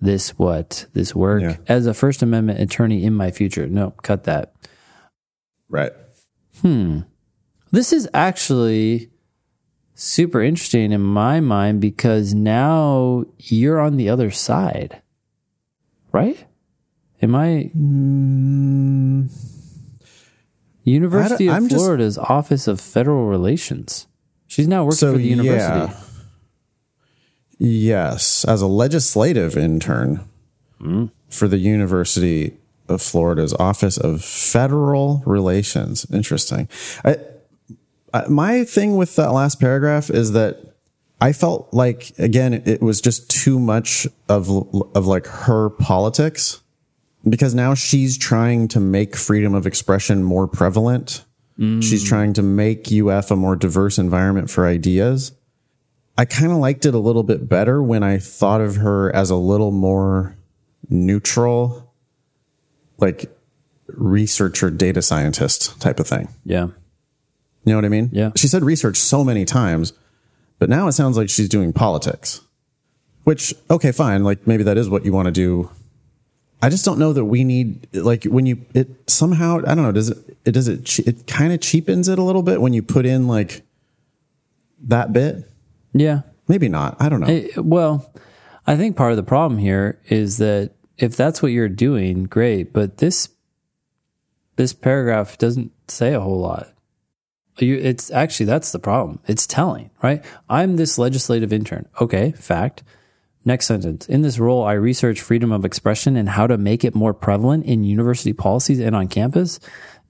this 0.00 0.30
what? 0.38 0.86
This 0.94 1.14
work 1.14 1.42
Yeah. 1.42 1.56
as 1.68 1.86
a 1.86 1.94
First 1.94 2.22
Amendment 2.22 2.60
attorney 2.60 3.04
in 3.04 3.14
my 3.14 3.30
future. 3.30 3.66
No, 3.68 3.90
cut 4.02 4.24
that. 4.24 4.54
Right. 5.68 5.92
Hmm. 6.62 7.00
This 7.70 7.92
is 7.92 8.08
actually 8.14 9.10
super 9.94 10.40
interesting 10.42 10.92
in 10.92 11.00
my 11.00 11.40
mind 11.40 11.80
because 11.80 12.34
now 12.34 13.24
you're 13.38 13.80
on 13.80 13.96
the 13.96 14.08
other 14.08 14.30
side, 14.30 15.02
right? 16.12 16.46
Am 17.22 17.34
I? 17.34 17.70
University 20.84 21.46
Mm. 21.46 21.50
I 21.50 21.56
of 21.56 21.56
I'm 21.62 21.68
just- 21.68 21.82
Florida's 21.84 22.18
Office 22.18 22.68
of 22.68 22.80
Federal 22.80 23.26
Relations. 23.26 24.06
She's 24.46 24.68
now 24.68 24.84
working 24.84 24.98
for 24.98 25.18
the 25.18 25.22
university. 25.22 25.92
yeah. 25.92 26.00
Yes, 27.58 28.44
as 28.44 28.60
a 28.60 28.66
legislative 28.66 29.56
intern 29.56 30.28
hmm. 30.78 31.06
for 31.28 31.48
the 31.48 31.56
University 31.56 32.56
of 32.88 33.00
Florida's 33.02 33.54
Office 33.54 33.96
of 33.96 34.22
Federal 34.22 35.22
Relations. 35.24 36.06
Interesting. 36.12 36.68
I, 37.04 37.16
I, 38.12 38.28
my 38.28 38.64
thing 38.64 38.96
with 38.96 39.16
that 39.16 39.32
last 39.32 39.58
paragraph 39.58 40.10
is 40.10 40.32
that 40.32 40.60
I 41.20 41.32
felt 41.32 41.72
like 41.72 42.12
again 42.18 42.54
it, 42.54 42.68
it 42.68 42.82
was 42.82 43.00
just 43.00 43.30
too 43.30 43.58
much 43.58 44.06
of 44.28 44.50
of 44.94 45.06
like 45.06 45.26
her 45.26 45.70
politics 45.70 46.60
because 47.28 47.54
now 47.54 47.74
she's 47.74 48.18
trying 48.18 48.68
to 48.68 48.80
make 48.80 49.16
freedom 49.16 49.54
of 49.54 49.66
expression 49.66 50.22
more 50.22 50.46
prevalent. 50.46 51.24
She's 51.58 52.04
mm. 52.04 52.08
trying 52.08 52.32
to 52.34 52.42
make 52.42 52.92
UF 52.92 53.30
a 53.30 53.36
more 53.36 53.56
diverse 53.56 53.98
environment 53.98 54.50
for 54.50 54.66
ideas. 54.66 55.32
I 56.18 56.26
kind 56.26 56.52
of 56.52 56.58
liked 56.58 56.84
it 56.84 56.94
a 56.94 56.98
little 56.98 57.22
bit 57.22 57.48
better 57.48 57.82
when 57.82 58.02
I 58.02 58.18
thought 58.18 58.60
of 58.60 58.76
her 58.76 59.14
as 59.14 59.30
a 59.30 59.36
little 59.36 59.70
more 59.70 60.36
neutral, 60.90 61.92
like 62.98 63.34
researcher, 63.88 64.70
data 64.70 65.00
scientist 65.00 65.80
type 65.80 65.98
of 65.98 66.06
thing. 66.06 66.28
Yeah. 66.44 66.66
You 67.64 67.72
know 67.72 67.76
what 67.76 67.84
I 67.86 67.90
mean? 67.90 68.10
Yeah. 68.12 68.32
She 68.36 68.48
said 68.48 68.62
research 68.62 68.98
so 68.98 69.24
many 69.24 69.44
times, 69.44 69.94
but 70.58 70.68
now 70.68 70.88
it 70.88 70.92
sounds 70.92 71.16
like 71.16 71.30
she's 71.30 71.48
doing 71.48 71.72
politics, 71.72 72.42
which, 73.24 73.54
okay, 73.70 73.92
fine. 73.92 74.24
Like 74.24 74.46
maybe 74.46 74.62
that 74.62 74.76
is 74.76 74.88
what 74.88 75.04
you 75.04 75.12
want 75.12 75.26
to 75.26 75.32
do. 75.32 75.70
I 76.62 76.68
just 76.68 76.84
don't 76.84 76.98
know 76.98 77.12
that 77.12 77.24
we 77.24 77.44
need, 77.44 77.86
like 77.92 78.24
when 78.24 78.46
you, 78.46 78.64
it 78.74 79.10
somehow, 79.10 79.58
I 79.58 79.74
don't 79.74 79.82
know, 79.82 79.92
does 79.92 80.10
it, 80.10 80.38
it 80.44 80.52
does 80.52 80.68
it, 80.68 80.98
it 81.00 81.26
kind 81.26 81.52
of 81.52 81.60
cheapens 81.60 82.08
it 82.08 82.18
a 82.18 82.22
little 82.22 82.42
bit 82.42 82.60
when 82.60 82.72
you 82.72 82.82
put 82.82 83.04
in 83.04 83.28
like 83.28 83.62
that 84.84 85.12
bit? 85.12 85.50
Yeah. 85.92 86.22
Maybe 86.48 86.68
not. 86.68 86.96
I 87.00 87.08
don't 87.08 87.20
know. 87.20 87.26
Eh, 87.26 87.48
well, 87.56 88.10
I 88.66 88.76
think 88.76 88.96
part 88.96 89.12
of 89.12 89.16
the 89.16 89.22
problem 89.22 89.58
here 89.58 90.00
is 90.06 90.38
that 90.38 90.72
if 90.98 91.16
that's 91.16 91.42
what 91.42 91.52
you're 91.52 91.68
doing, 91.68 92.24
great, 92.24 92.72
but 92.72 92.98
this 92.98 93.28
this 94.56 94.72
paragraph 94.72 95.36
doesn't 95.36 95.70
say 95.88 96.14
a 96.14 96.20
whole 96.20 96.40
lot. 96.40 96.68
You, 97.58 97.76
it's 97.76 98.10
actually 98.10 98.46
that's 98.46 98.72
the 98.72 98.78
problem. 98.78 99.20
It's 99.26 99.46
telling, 99.46 99.90
right? 100.02 100.24
I'm 100.48 100.76
this 100.76 100.98
legislative 100.98 101.52
intern. 101.52 101.88
Okay, 102.00 102.32
fact. 102.32 102.82
Next 103.46 103.66
sentence. 103.66 104.08
In 104.08 104.22
this 104.22 104.40
role, 104.40 104.64
I 104.64 104.72
research 104.72 105.20
freedom 105.20 105.52
of 105.52 105.64
expression 105.64 106.16
and 106.16 106.28
how 106.28 106.48
to 106.48 106.58
make 106.58 106.84
it 106.84 106.96
more 106.96 107.14
prevalent 107.14 107.64
in 107.64 107.84
university 107.84 108.32
policies 108.32 108.80
and 108.80 108.94
on 108.94 109.06
campus. 109.06 109.60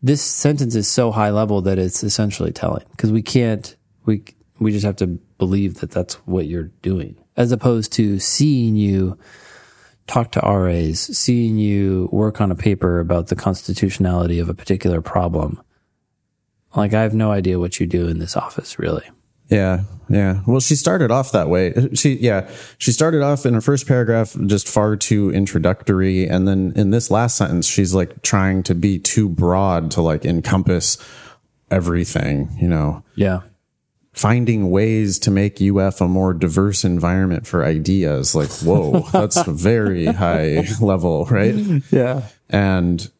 This 0.02 0.22
sentence 0.22 0.74
is 0.74 0.88
so 0.88 1.12
high 1.12 1.30
level 1.30 1.60
that 1.60 1.78
it's 1.78 2.02
essentially 2.02 2.50
telling 2.50 2.84
because 2.92 3.12
we 3.12 3.20
can't, 3.20 3.76
we, 4.06 4.24
we 4.58 4.72
just 4.72 4.86
have 4.86 4.96
to 4.96 5.06
believe 5.38 5.80
that 5.80 5.90
that's 5.90 6.14
what 6.26 6.46
you're 6.46 6.70
doing 6.80 7.16
as 7.36 7.52
opposed 7.52 7.92
to 7.92 8.18
seeing 8.18 8.74
you 8.74 9.18
talk 10.06 10.32
to 10.32 10.40
RAs, 10.40 11.00
seeing 11.00 11.58
you 11.58 12.08
work 12.12 12.40
on 12.40 12.50
a 12.50 12.56
paper 12.56 13.00
about 13.00 13.26
the 13.26 13.36
constitutionality 13.36 14.38
of 14.38 14.48
a 14.48 14.54
particular 14.54 15.02
problem. 15.02 15.60
Like, 16.74 16.94
I 16.94 17.02
have 17.02 17.14
no 17.14 17.32
idea 17.32 17.58
what 17.58 17.80
you 17.80 17.86
do 17.86 18.08
in 18.08 18.18
this 18.18 18.36
office, 18.36 18.78
really. 18.78 19.04
Yeah, 19.48 19.84
yeah. 20.08 20.40
Well, 20.46 20.60
she 20.60 20.74
started 20.76 21.10
off 21.10 21.32
that 21.32 21.48
way. 21.48 21.72
She, 21.94 22.14
yeah, 22.14 22.50
she 22.78 22.90
started 22.92 23.22
off 23.22 23.46
in 23.46 23.54
her 23.54 23.60
first 23.60 23.86
paragraph 23.86 24.36
just 24.46 24.68
far 24.68 24.96
too 24.96 25.30
introductory, 25.32 26.26
and 26.28 26.48
then 26.48 26.72
in 26.76 26.90
this 26.90 27.10
last 27.10 27.36
sentence, 27.36 27.66
she's 27.66 27.94
like 27.94 28.22
trying 28.22 28.62
to 28.64 28.74
be 28.74 28.98
too 28.98 29.28
broad 29.28 29.90
to 29.92 30.02
like 30.02 30.24
encompass 30.24 30.98
everything. 31.70 32.48
You 32.60 32.68
know, 32.68 33.04
Yeah. 33.14 33.40
finding 34.12 34.70
ways 34.70 35.18
to 35.20 35.30
make 35.30 35.60
UF 35.60 36.00
a 36.00 36.08
more 36.08 36.32
diverse 36.32 36.84
environment 36.84 37.46
for 37.46 37.64
ideas. 37.64 38.34
Like, 38.34 38.50
whoa, 38.50 39.00
that's 39.12 39.42
very 39.46 40.06
high 40.06 40.64
level, 40.80 41.26
right? 41.26 41.54
Yeah. 41.90 42.22
and 42.50 43.10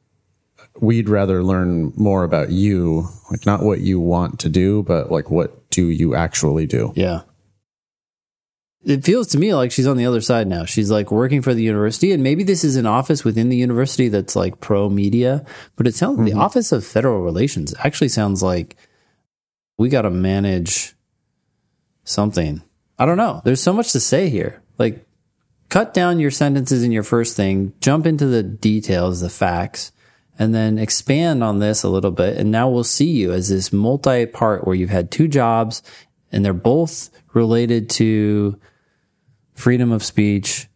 we'd 0.81 1.09
rather 1.09 1.43
learn 1.43 1.91
more 1.97 2.23
about 2.23 2.51
you 2.51 3.09
like 3.31 3.47
not 3.47 3.63
what 3.63 3.81
you 3.81 3.99
want 3.99 4.39
to 4.41 4.51
do 4.51 4.83
but 4.83 5.11
like 5.11 5.31
what 5.31 5.66
do 5.77 5.91
you 5.91 6.15
actually 6.15 6.67
do 6.67 6.93
Yeah. 6.97 7.23
It 8.85 9.05
feels 9.05 9.27
to 9.29 9.39
me 9.39 9.53
like 9.53 9.73
she's 9.73 9.89
on 9.89 9.97
the 9.97 10.07
other 10.07 10.21
side 10.21 10.47
now. 10.47 10.65
She's 10.65 10.93
like 10.93 11.11
working 11.11 11.43
for 11.43 11.53
the 11.53 11.63
university, 11.63 12.13
and 12.13 12.23
maybe 12.23 12.45
this 12.45 12.63
is 12.63 12.77
an 12.77 12.87
office 12.87 13.25
within 13.25 13.49
the 13.49 13.57
university 13.57 14.09
that's 14.09 14.37
like 14.37 14.61
pro 14.61 14.89
media, 14.89 15.45
but 15.75 15.89
it 15.89 15.97
sounds 15.97 16.19
like 16.19 16.27
the 16.27 16.33
mm-hmm. 16.33 16.41
Office 16.41 16.71
of 16.71 16.87
Federal 16.87 17.23
Relations 17.23 17.75
actually 17.81 18.11
sounds 18.11 18.45
like 18.45 18.77
we 19.77 19.89
got 19.89 20.03
to 20.03 20.11
manage 20.11 20.95
something. 22.05 22.63
I 22.97 23.07
don't 23.07 23.17
know. 23.17 23.43
There's 23.45 23.61
so 23.61 23.73
much 23.73 23.91
to 23.91 23.99
say 23.99 24.29
here. 24.29 24.63
Like, 24.79 25.05
cut 25.69 25.93
down 25.93 26.21
your 26.21 26.31
sentences 26.31 26.85
in 26.85 26.93
your 26.93 27.03
first 27.03 27.37
thing, 27.37 27.73
jump 27.81 28.07
into 28.07 28.27
the 28.27 28.45
details, 28.45 29.21
the 29.21 29.29
facts, 29.29 29.91
and 30.39 30.55
then 30.55 30.79
expand 30.79 31.43
on 31.43 31.59
this 31.61 31.83
a 31.83 31.89
little 31.89 32.11
bit. 32.11 32.37
And 32.37 32.51
now 32.51 32.69
we'll 32.69 32.85
see 32.85 33.11
you 33.11 33.33
as 33.33 33.49
this 33.49 33.73
multi 33.73 34.27
part 34.27 34.67
where 34.67 34.75
you've 34.77 34.91
had 34.91 35.11
two 35.11 35.29
jobs 35.29 35.83
and 36.31 36.45
they're 36.45 36.53
both 36.53 37.11
related 37.33 37.89
to 37.91 38.59
freedom 39.55 39.93
of 39.93 40.03
speech 40.05 40.69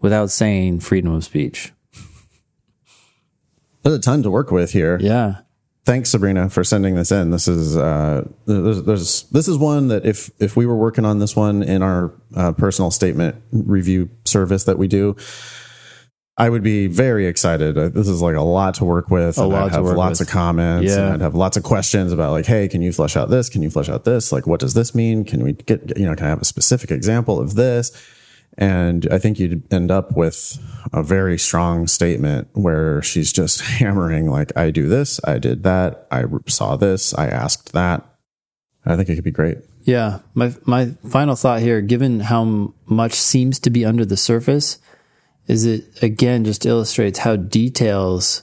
without 0.00 0.30
saying 0.30 0.80
freedom 0.80 1.12
of 1.14 1.24
speech. 1.24 1.72
there's 3.82 3.96
a 3.96 4.00
ton 4.00 4.22
to 4.22 4.30
work 4.30 4.50
with 4.50 4.72
here 4.72 4.98
Yeah. 5.00 5.38
thanks 5.84 6.10
sabrina 6.10 6.48
for 6.48 6.62
sending 6.62 6.94
this 6.94 7.10
in 7.10 7.30
this 7.30 7.48
is 7.48 7.76
uh 7.76 8.28
there's, 8.46 8.82
there's 8.84 9.22
this 9.30 9.48
is 9.48 9.58
one 9.58 9.88
that 9.88 10.06
if 10.06 10.30
if 10.38 10.56
we 10.56 10.66
were 10.66 10.76
working 10.76 11.04
on 11.04 11.18
this 11.18 11.34
one 11.34 11.62
in 11.62 11.82
our 11.82 12.12
uh, 12.36 12.52
personal 12.52 12.90
statement 12.92 13.36
review 13.52 14.08
service 14.24 14.64
that 14.64 14.78
we 14.78 14.86
do 14.86 15.16
I 16.38 16.48
would 16.48 16.62
be 16.62 16.86
very 16.86 17.26
excited. 17.26 17.76
Uh, 17.76 17.88
This 17.90 18.08
is 18.08 18.22
like 18.22 18.36
a 18.36 18.40
lot 18.42 18.74
to 18.76 18.84
work 18.84 19.10
with. 19.10 19.36
A 19.36 19.44
lot 19.44 19.64
I'd 19.64 19.68
to 19.68 19.74
have 19.74 19.84
lots 19.96 20.18
with. 20.20 20.28
of 20.28 20.32
comments. 20.32 20.90
Yeah. 20.90 21.04
And 21.04 21.14
I'd 21.14 21.20
have 21.20 21.34
lots 21.34 21.56
of 21.58 21.62
questions 21.62 22.10
about 22.12 22.32
like, 22.32 22.46
hey, 22.46 22.68
can 22.68 22.80
you 22.80 22.90
flesh 22.92 23.16
out 23.16 23.28
this? 23.28 23.48
Can 23.50 23.62
you 23.62 23.68
flesh 23.70 23.88
out 23.90 24.04
this? 24.04 24.32
Like, 24.32 24.46
what 24.46 24.58
does 24.60 24.72
this 24.74 24.94
mean? 24.94 25.24
Can 25.24 25.44
we 25.44 25.52
get, 25.52 25.96
you 25.98 26.06
know, 26.06 26.14
can 26.14 26.26
I 26.26 26.30
have 26.30 26.40
a 26.40 26.46
specific 26.46 26.90
example 26.90 27.38
of 27.38 27.54
this? 27.54 27.92
And 28.58 29.06
I 29.10 29.18
think 29.18 29.38
you'd 29.38 29.62
end 29.72 29.90
up 29.90 30.16
with 30.16 30.58
a 30.92 31.02
very 31.02 31.38
strong 31.38 31.86
statement 31.86 32.48
where 32.52 33.02
she's 33.02 33.32
just 33.32 33.60
hammering 33.78 34.30
like, 34.30 34.56
I 34.56 34.70
do 34.70 34.88
this, 34.88 35.20
I 35.24 35.38
did 35.38 35.62
that, 35.64 36.06
I 36.10 36.24
saw 36.48 36.76
this, 36.76 37.14
I 37.14 37.28
asked 37.28 37.72
that. 37.72 38.04
I 38.84 38.96
think 38.96 39.08
it 39.08 39.14
could 39.14 39.24
be 39.24 39.30
great. 39.30 39.58
Yeah. 39.82 40.18
My, 40.34 40.52
my 40.64 40.86
final 41.08 41.34
thought 41.36 41.60
here, 41.60 41.80
given 41.80 42.20
how 42.20 42.74
much 42.86 43.14
seems 43.14 43.58
to 43.60 43.70
be 43.70 43.84
under 43.84 44.04
the 44.04 44.16
surface, 44.16 44.78
is 45.52 45.66
it 45.66 46.02
again 46.02 46.44
just 46.44 46.64
illustrates 46.64 47.18
how 47.18 47.36
details, 47.36 48.42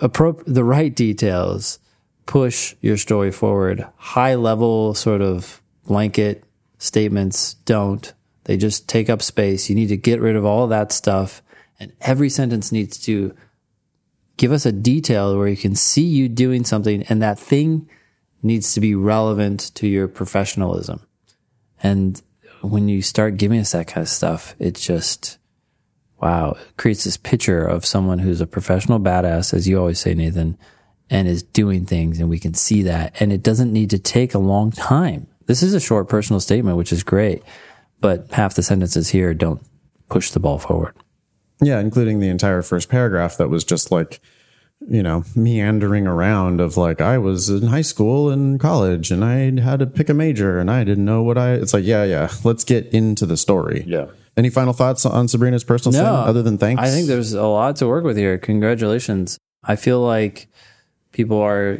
the 0.00 0.64
right 0.64 0.94
details, 0.94 1.80
push 2.26 2.76
your 2.80 2.96
story 2.96 3.32
forward. 3.32 3.84
High 3.96 4.36
level 4.36 4.94
sort 4.94 5.22
of 5.22 5.60
blanket 5.86 6.44
statements 6.78 7.54
don't. 7.64 8.12
They 8.44 8.56
just 8.56 8.88
take 8.88 9.10
up 9.10 9.22
space. 9.22 9.68
You 9.68 9.74
need 9.74 9.88
to 9.88 9.96
get 9.96 10.20
rid 10.20 10.36
of 10.36 10.44
all 10.44 10.68
that 10.68 10.92
stuff. 10.92 11.42
And 11.80 11.92
every 12.00 12.30
sentence 12.30 12.70
needs 12.70 12.96
to 13.06 13.34
give 14.36 14.52
us 14.52 14.64
a 14.64 14.70
detail 14.70 15.36
where 15.36 15.48
you 15.48 15.56
can 15.56 15.74
see 15.74 16.04
you 16.04 16.28
doing 16.28 16.64
something 16.64 17.02
and 17.08 17.20
that 17.20 17.40
thing 17.40 17.88
needs 18.40 18.72
to 18.74 18.80
be 18.80 18.94
relevant 18.94 19.74
to 19.74 19.88
your 19.88 20.06
professionalism. 20.06 21.04
And 21.82 22.22
when 22.62 22.88
you 22.88 23.02
start 23.02 23.36
giving 23.36 23.58
us 23.58 23.72
that 23.72 23.88
kind 23.88 24.02
of 24.02 24.08
stuff, 24.08 24.54
it 24.60 24.76
just, 24.76 25.38
wow, 26.20 26.56
it 26.60 26.76
creates 26.76 27.04
this 27.04 27.16
picture 27.16 27.64
of 27.64 27.86
someone 27.86 28.18
who's 28.18 28.40
a 28.40 28.46
professional 28.46 29.00
badass, 29.00 29.54
as 29.54 29.66
you 29.66 29.78
always 29.78 29.98
say, 29.98 30.14
Nathan, 30.14 30.58
and 31.08 31.26
is 31.26 31.42
doing 31.42 31.86
things. 31.86 32.20
And 32.20 32.28
we 32.28 32.38
can 32.38 32.54
see 32.54 32.82
that. 32.82 33.20
And 33.20 33.32
it 33.32 33.42
doesn't 33.42 33.72
need 33.72 33.90
to 33.90 33.98
take 33.98 34.34
a 34.34 34.38
long 34.38 34.70
time. 34.70 35.26
This 35.46 35.62
is 35.62 35.74
a 35.74 35.80
short 35.80 36.08
personal 36.08 36.40
statement, 36.40 36.76
which 36.76 36.92
is 36.92 37.02
great. 37.02 37.42
But 38.00 38.30
half 38.30 38.54
the 38.54 38.62
sentences 38.62 39.08
here 39.08 39.34
don't 39.34 39.62
push 40.08 40.30
the 40.30 40.40
ball 40.40 40.58
forward. 40.58 40.94
Yeah, 41.62 41.80
including 41.80 42.20
the 42.20 42.28
entire 42.28 42.62
first 42.62 42.88
paragraph 42.88 43.36
that 43.36 43.48
was 43.48 43.64
just 43.64 43.90
like, 43.90 44.20
you 44.88 45.02
know, 45.02 45.24
meandering 45.36 46.06
around 46.06 46.60
of 46.60 46.76
like, 46.76 47.00
I 47.00 47.18
was 47.18 47.50
in 47.50 47.66
high 47.66 47.82
school 47.82 48.30
and 48.30 48.58
college 48.58 49.10
and 49.10 49.22
I 49.24 49.60
had 49.60 49.80
to 49.80 49.86
pick 49.86 50.08
a 50.08 50.14
major 50.14 50.58
and 50.58 50.70
I 50.70 50.84
didn't 50.84 51.04
know 51.04 51.22
what 51.22 51.36
I, 51.36 51.52
it's 51.52 51.74
like, 51.74 51.84
yeah, 51.84 52.04
yeah, 52.04 52.30
let's 52.44 52.64
get 52.64 52.86
into 52.86 53.26
the 53.26 53.36
story. 53.36 53.84
Yeah. 53.86 54.06
Any 54.40 54.48
final 54.48 54.72
thoughts 54.72 55.04
on 55.04 55.28
Sabrina's 55.28 55.64
personal 55.64 55.92
statement 55.92 56.26
other 56.26 56.42
than 56.42 56.56
thanks? 56.56 56.82
I 56.82 56.88
think 56.88 57.08
there's 57.08 57.34
a 57.34 57.46
lot 57.46 57.76
to 57.76 57.86
work 57.86 58.04
with 58.04 58.16
here. 58.16 58.38
Congratulations. 58.38 59.38
I 59.62 59.76
feel 59.76 60.00
like 60.00 60.48
people 61.12 61.36
are 61.36 61.78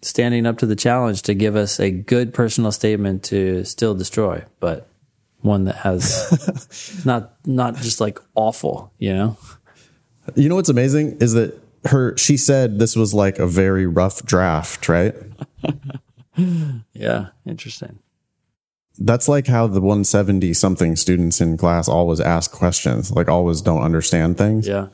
standing 0.00 0.46
up 0.46 0.58
to 0.58 0.66
the 0.66 0.76
challenge 0.76 1.22
to 1.22 1.34
give 1.34 1.56
us 1.56 1.80
a 1.80 1.90
good 1.90 2.32
personal 2.32 2.70
statement 2.70 3.24
to 3.24 3.64
still 3.64 3.96
destroy, 3.96 4.44
but 4.60 4.86
one 5.40 5.64
that 5.64 5.74
has 5.78 7.02
not 7.04 7.34
not 7.44 7.74
just 7.74 8.00
like 8.00 8.20
awful, 8.36 8.92
you 8.98 9.12
know? 9.12 9.36
you 10.36 10.48
know 10.48 10.54
what's 10.54 10.68
amazing 10.68 11.16
is 11.18 11.32
that 11.32 11.60
her, 11.86 12.16
she 12.16 12.36
said 12.36 12.78
this 12.78 12.94
was 12.94 13.12
like 13.12 13.40
a 13.40 13.46
very 13.48 13.86
rough 13.88 14.24
draft, 14.24 14.88
right? 14.88 15.16
Yeah, 16.92 17.30
interesting. 17.44 17.98
That's 18.98 19.28
like 19.28 19.46
how 19.46 19.66
the 19.66 19.80
170 19.80 20.52
something 20.54 20.96
students 20.96 21.40
in 21.40 21.56
class 21.56 21.88
always 21.88 22.20
ask 22.20 22.50
questions, 22.52 23.10
like 23.12 23.28
always 23.28 23.60
don't 23.62 23.82
understand 23.82 24.36
things. 24.38 24.66
Yeah. 24.66 24.88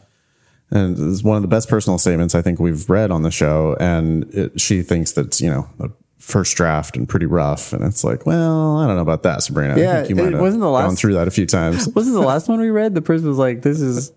and 0.70 0.96
it's 1.12 1.22
one 1.22 1.36
of 1.36 1.42
the 1.42 1.48
best 1.48 1.68
personal 1.68 1.98
statements 1.98 2.34
I 2.34 2.42
think 2.42 2.58
we've 2.60 2.88
read 2.90 3.10
on 3.10 3.22
the 3.22 3.30
show. 3.30 3.76
And 3.80 4.24
it, 4.34 4.60
she 4.60 4.82
thinks 4.82 5.12
that's 5.12 5.40
you 5.40 5.50
know 5.50 5.68
a 5.80 5.90
first 6.18 6.56
draft 6.56 6.96
and 6.96 7.08
pretty 7.08 7.26
rough, 7.26 7.72
and 7.72 7.84
it's 7.84 8.02
like, 8.04 8.24
well, 8.26 8.78
I 8.78 8.86
don't 8.86 8.96
know 8.96 9.02
about 9.02 9.22
that, 9.24 9.42
Sabrina. 9.42 9.78
Yeah, 9.78 9.92
I 9.92 9.94
think 10.04 10.10
you 10.10 10.16
it 10.16 10.24
might 10.24 10.32
have 10.32 10.40
wasn't 10.40 10.60
the 10.62 10.66
gone 10.70 10.88
last- 10.90 10.98
through 10.98 11.14
that 11.14 11.28
a 11.28 11.30
few 11.30 11.46
times, 11.46 11.86
Wasn't 11.94 12.14
the 12.14 12.20
last 12.22 12.48
one 12.48 12.60
we 12.60 12.70
read? 12.70 12.94
The 12.94 13.02
person 13.02 13.28
was 13.28 13.38
like, 13.38 13.62
This 13.62 13.80
is 13.80 14.10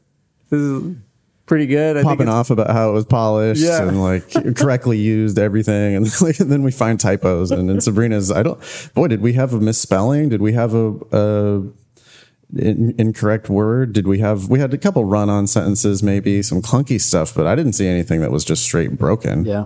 this 0.49 0.59
is 0.61 0.95
pretty 1.47 1.65
good. 1.65 1.97
I 1.97 2.03
popping 2.03 2.29
off 2.29 2.51
about 2.51 2.69
how 2.69 2.89
it 2.89 2.93
was 2.93 3.05
polished 3.05 3.61
Yeah. 3.61 3.81
and 3.87 4.01
like 4.01 4.29
correctly 4.55 4.99
used 4.99 5.39
everything, 5.39 5.95
and, 5.95 6.05
like, 6.21 6.39
and 6.39 6.51
then 6.51 6.61
we 6.61 6.71
find 6.71 6.99
typos. 6.99 7.49
And 7.49 7.67
then 7.69 7.81
Sabrina's, 7.81 8.31
I 8.31 8.43
don't, 8.43 8.59
boy, 8.93 9.07
did 9.07 9.21
we 9.21 9.33
have 9.33 9.53
a 9.53 9.59
misspelling? 9.59 10.29
Did 10.29 10.41
we 10.41 10.53
have 10.53 10.75
a, 10.75 10.93
a 11.11 11.63
in, 12.59 12.93
incorrect 12.99 13.49
word? 13.49 13.93
Did 13.93 14.07
we 14.07 14.19
have? 14.19 14.49
We 14.49 14.59
had 14.59 14.73
a 14.73 14.77
couple 14.77 15.03
run-on 15.05 15.47
sentences, 15.47 16.03
maybe 16.03 16.43
some 16.43 16.61
clunky 16.61 17.01
stuff, 17.01 17.33
but 17.33 17.47
I 17.47 17.55
didn't 17.55 17.73
see 17.73 17.87
anything 17.87 18.21
that 18.21 18.31
was 18.31 18.45
just 18.45 18.61
straight 18.63 18.97
broken. 18.97 19.45
Yeah. 19.45 19.65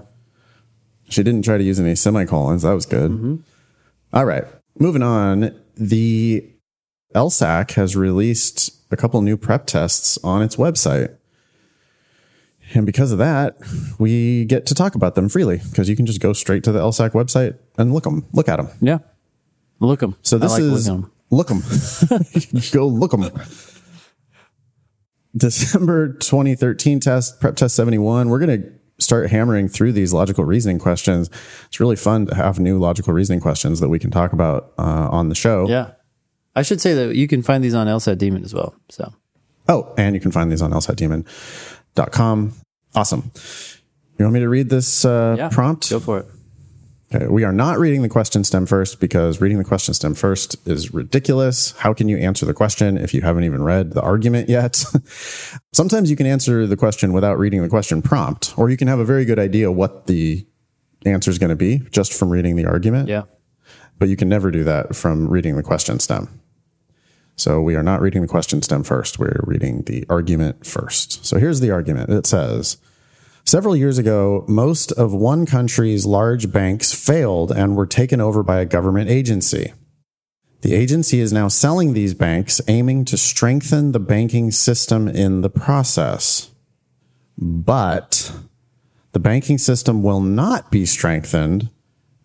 She 1.10 1.24
didn't 1.24 1.44
try 1.44 1.58
to 1.58 1.64
use 1.64 1.80
any 1.80 1.96
semicolons. 1.96 2.62
That 2.62 2.72
was 2.72 2.86
good. 2.86 3.12
Mm-hmm. 3.12 3.36
All 4.14 4.26
right. 4.26 4.46
Moving 4.80 5.04
on. 5.04 5.54
The 5.76 6.48
LSAC 7.14 7.72
has 7.72 7.96
released 7.98 8.72
a 8.92 8.96
couple 8.98 9.22
new 9.22 9.36
prep 9.36 9.66
tests 9.66 10.18
on 10.24 10.42
its 10.42 10.56
website. 10.56 11.16
And 12.74 12.86
because 12.86 13.12
of 13.12 13.18
that, 13.18 13.58
we 14.00 14.46
get 14.46 14.66
to 14.68 14.76
talk 14.76 14.96
about 14.96 15.16
them 15.16 15.30
freely 15.30 15.62
because 15.70 15.90
you 15.90 15.96
can 15.96 16.06
just 16.06 16.22
go 16.22 16.34
straight 16.34 16.64
to 16.64 16.72
the 16.72 16.80
LSAC 16.80 17.12
website 17.12 17.58
and 17.78 17.94
look 17.94 18.04
them, 18.06 18.26
look 18.34 18.48
at 18.48 18.58
them. 18.58 18.70
Yeah. 18.80 19.00
Look 19.80 20.00
them. 20.00 20.16
So 20.22 20.38
this 20.38 20.52
like 20.54 20.62
is 20.62 20.90
look 21.32 21.48
them. 21.48 21.64
Go 22.72 22.88
look 22.88 23.12
them. 23.12 23.32
December 25.36 26.14
2013 26.14 27.00
test, 27.00 27.40
prep 27.40 27.56
test 27.56 27.76
71. 27.76 28.30
We're 28.30 28.40
going 28.40 28.62
to 28.62 28.72
start 29.00 29.30
hammering 29.32 29.68
through 29.68 29.94
these 29.94 30.14
logical 30.14 30.46
reasoning 30.46 30.78
questions. 30.78 31.30
It's 31.66 31.80
really 31.80 31.96
fun 31.96 32.28
to 32.28 32.36
have 32.36 32.60
new 32.60 32.78
logical 32.80 33.14
reasoning 33.14 33.40
questions 33.40 33.80
that 33.80 33.90
we 33.90 33.98
can 33.98 34.12
talk 34.12 34.34
about 34.34 34.74
uh, 34.78 35.10
on 35.10 35.30
the 35.30 35.36
show. 35.36 35.68
Yeah. 35.68 35.92
I 36.56 36.62
should 36.64 36.82
say 36.82 36.94
that 36.94 37.16
you 37.16 37.28
can 37.28 37.42
find 37.42 37.64
these 37.64 37.74
on 37.74 37.88
LSAT 37.88 38.18
Demon 38.18 38.44
as 38.44 38.54
well. 38.54 38.76
So, 38.90 39.14
Oh, 39.70 39.94
and 39.98 40.14
you 40.16 40.22
can 40.22 40.32
find 40.32 40.52
these 40.52 40.62
on 40.62 40.72
lsatdemon.com. 40.72 42.54
Awesome. 42.96 43.32
You 44.18 44.26
want 44.26 44.34
me 44.34 44.40
to 44.42 44.50
read 44.50 44.70
this 44.70 45.06
uh, 45.06 45.36
yeah. 45.38 45.50
prompt? 45.50 45.90
Go 45.90 46.00
for 46.00 46.20
it. 46.20 46.26
Okay, 47.14 47.28
we 47.28 47.44
are 47.44 47.52
not 47.52 47.78
reading 47.78 48.04
the 48.04 48.10
question 48.10 48.44
stem 48.46 48.66
first 48.66 49.02
because 49.02 49.42
reading 49.42 49.58
the 49.58 49.66
question 49.66 49.94
stem 49.94 50.14
first 50.14 50.56
is 50.66 50.94
ridiculous. 50.94 51.72
How 51.78 51.94
can 51.94 52.08
you 52.08 52.18
answer 52.18 52.46
the 52.46 52.54
question 52.54 52.98
if 52.98 53.14
you 53.14 53.22
haven't 53.22 53.44
even 53.44 53.64
read 53.64 53.92
the 53.92 54.02
argument 54.02 54.48
yet? 54.48 54.76
Sometimes 55.74 56.10
you 56.10 56.16
can 56.16 56.26
answer 56.26 56.66
the 56.66 56.78
question 56.78 57.12
without 57.12 57.38
reading 57.38 57.62
the 57.62 57.70
question 57.70 58.02
prompt, 58.02 58.54
or 58.58 58.70
you 58.70 58.78
can 58.78 58.88
have 58.88 59.00
a 59.00 59.06
very 59.06 59.26
good 59.26 59.40
idea 59.40 59.72
what 59.72 60.08
the 60.08 60.46
answer 61.06 61.30
is 61.30 61.38
going 61.38 61.50
to 61.50 61.56
be 61.56 61.80
just 61.92 62.14
from 62.14 62.30
reading 62.30 62.56
the 62.56 62.66
argument. 62.66 63.10
Yeah. 63.10 63.24
But 64.00 64.08
you 64.08 64.16
can 64.16 64.30
never 64.30 64.50
do 64.50 64.64
that 64.64 64.96
from 64.96 65.28
reading 65.28 65.58
the 65.58 65.64
question 65.64 66.00
stem. 66.00 66.41
So 67.36 67.62
we 67.62 67.76
are 67.76 67.84
not 67.84 68.02
reading 68.02 68.22
the 68.22 68.28
question 68.28 68.62
stem 68.62 68.84
first. 68.84 69.18
We're 69.18 69.42
reading 69.44 69.84
the 69.84 70.06
argument 70.10 70.66
first. 70.66 71.26
So 71.26 71.38
here's 71.38 71.60
the 71.60 71.72
argument. 71.72 72.10
It 72.10 72.28
says, 72.28 72.78
Several 73.44 73.76
years 73.76 73.98
ago, 73.98 74.46
most 74.48 74.92
of 74.92 75.14
one 75.14 75.46
country's 75.46 76.06
large 76.06 76.52
banks 76.52 76.94
failed 76.94 77.52
and 77.52 77.76
were 77.76 77.88
taken 77.88 78.22
over 78.22 78.44
by 78.44 78.60
a 78.60 78.66
government 78.66 79.10
agency. 79.10 79.74
The 80.62 80.76
agency 80.76 81.20
is 81.20 81.34
now 81.34 81.48
selling 81.48 81.94
these 81.94 82.14
banks, 82.14 82.62
aiming 82.68 83.06
to 83.06 83.18
strengthen 83.18 83.94
the 83.94 84.00
banking 84.00 84.52
system 84.52 85.08
in 85.08 85.42
the 85.42 85.50
process. 85.50 86.52
But 87.38 88.32
the 89.14 89.20
banking 89.20 89.58
system 89.58 90.04
will 90.04 90.22
not 90.22 90.70
be 90.70 90.86
strengthened 90.86 91.70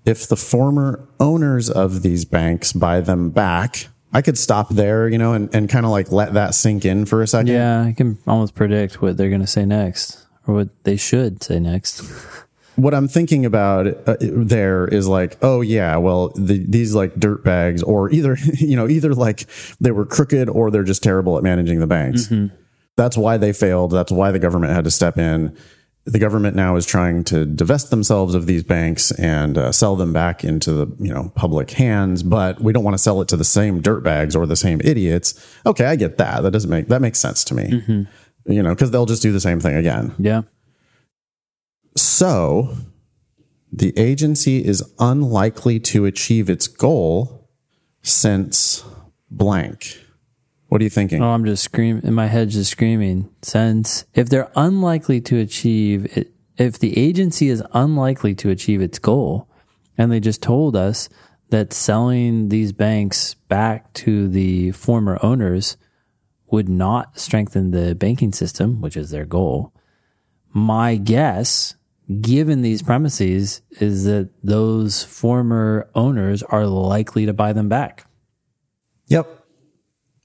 if 0.04 0.28
the 0.28 0.36
former 0.36 1.08
owners 1.18 1.70
of 1.70 2.02
these 2.02 2.26
banks 2.26 2.72
buy 2.72 3.00
them 3.00 3.30
back. 3.30 3.88
I 4.16 4.22
could 4.22 4.38
stop 4.38 4.70
there, 4.70 5.06
you 5.10 5.18
know, 5.18 5.34
and, 5.34 5.54
and 5.54 5.68
kind 5.68 5.84
of 5.84 5.92
like 5.92 6.10
let 6.10 6.32
that 6.32 6.54
sink 6.54 6.86
in 6.86 7.04
for 7.04 7.20
a 7.20 7.26
second. 7.26 7.52
Yeah. 7.52 7.82
I 7.82 7.92
can 7.92 8.16
almost 8.26 8.54
predict 8.54 9.02
what 9.02 9.18
they're 9.18 9.28
going 9.28 9.42
to 9.42 9.46
say 9.46 9.66
next 9.66 10.26
or 10.46 10.54
what 10.54 10.84
they 10.84 10.96
should 10.96 11.42
say 11.42 11.60
next. 11.60 12.00
what 12.76 12.94
I'm 12.94 13.08
thinking 13.08 13.44
about 13.44 13.86
uh, 14.08 14.16
there 14.20 14.86
is 14.86 15.06
like, 15.06 15.36
oh 15.42 15.60
yeah, 15.60 15.98
well 15.98 16.28
the, 16.30 16.64
these 16.66 16.94
like 16.94 17.14
dirt 17.16 17.44
bags, 17.44 17.82
or 17.82 18.10
either 18.10 18.38
you 18.54 18.74
know 18.74 18.88
either 18.88 19.12
like 19.14 19.44
they 19.82 19.90
were 19.90 20.06
crooked 20.06 20.48
or 20.48 20.70
they're 20.70 20.82
just 20.82 21.02
terrible 21.02 21.36
at 21.36 21.42
managing 21.42 21.80
the 21.80 21.86
banks. 21.86 22.32
That's 22.96 23.18
why 23.18 23.36
they 23.36 23.52
failed. 23.52 23.90
That's 23.90 24.10
why 24.10 24.30
the 24.30 24.38
government 24.38 24.72
had 24.72 24.84
to 24.84 24.90
step 24.90 25.18
in. 25.18 25.54
The 26.08 26.20
government 26.20 26.54
now 26.54 26.76
is 26.76 26.86
trying 26.86 27.24
to 27.24 27.44
divest 27.44 27.90
themselves 27.90 28.36
of 28.36 28.46
these 28.46 28.62
banks 28.62 29.10
and 29.10 29.58
uh, 29.58 29.72
sell 29.72 29.96
them 29.96 30.12
back 30.12 30.44
into 30.44 30.72
the 30.72 30.86
you 31.00 31.12
know 31.12 31.32
public 31.34 31.72
hands, 31.72 32.22
but 32.22 32.60
we 32.60 32.72
don't 32.72 32.84
want 32.84 32.94
to 32.94 33.02
sell 33.02 33.20
it 33.20 33.28
to 33.28 33.36
the 33.36 33.44
same 33.44 33.80
dirt 33.80 34.04
bags 34.04 34.36
or 34.36 34.46
the 34.46 34.54
same 34.54 34.80
idiots. 34.84 35.34
Okay, 35.66 35.84
I 35.84 35.96
get 35.96 36.16
that. 36.18 36.42
That 36.42 36.52
doesn't 36.52 36.70
make 36.70 36.86
that 36.88 37.02
makes 37.02 37.18
sense 37.18 37.42
to 37.44 37.54
me. 37.54 38.06
You 38.46 38.62
know, 38.62 38.72
because 38.72 38.92
they'll 38.92 39.06
just 39.06 39.22
do 39.22 39.32
the 39.32 39.40
same 39.40 39.58
thing 39.58 39.74
again. 39.74 40.14
yeah. 40.18 40.42
So 41.96 42.76
the 43.72 43.92
agency 43.98 44.64
is 44.64 44.84
unlikely 44.98 45.80
to 45.80 46.04
achieve 46.04 46.48
its 46.48 46.68
goal 46.68 47.48
since 48.02 48.84
blank. 49.30 49.98
What 50.68 50.80
are 50.80 50.84
you 50.84 50.90
thinking? 50.90 51.22
Oh, 51.22 51.30
I'm 51.30 51.44
just 51.44 51.62
screaming. 51.62 52.02
In 52.04 52.14
my 52.14 52.26
head, 52.26 52.50
just 52.50 52.70
screaming. 52.70 53.30
Since 53.42 54.04
if 54.14 54.28
they're 54.28 54.50
unlikely 54.56 55.20
to 55.22 55.38
achieve 55.38 56.16
it, 56.16 56.32
if 56.56 56.78
the 56.78 56.98
agency 56.98 57.48
is 57.48 57.62
unlikely 57.72 58.34
to 58.36 58.50
achieve 58.50 58.80
its 58.80 58.98
goal, 58.98 59.48
and 59.96 60.10
they 60.10 60.20
just 60.20 60.42
told 60.42 60.74
us 60.74 61.08
that 61.50 61.72
selling 61.72 62.48
these 62.48 62.72
banks 62.72 63.34
back 63.34 63.92
to 63.94 64.28
the 64.28 64.72
former 64.72 65.18
owners 65.22 65.76
would 66.48 66.68
not 66.68 67.18
strengthen 67.18 67.70
the 67.70 67.94
banking 67.94 68.32
system, 68.32 68.80
which 68.80 68.96
is 68.96 69.10
their 69.10 69.24
goal. 69.24 69.72
My 70.52 70.96
guess, 70.96 71.74
given 72.20 72.62
these 72.62 72.82
premises, 72.82 73.62
is 73.80 74.04
that 74.04 74.30
those 74.42 75.02
former 75.04 75.88
owners 75.94 76.42
are 76.42 76.66
likely 76.66 77.26
to 77.26 77.32
buy 77.32 77.52
them 77.52 77.68
back. 77.68 78.06
Yep. 79.08 79.45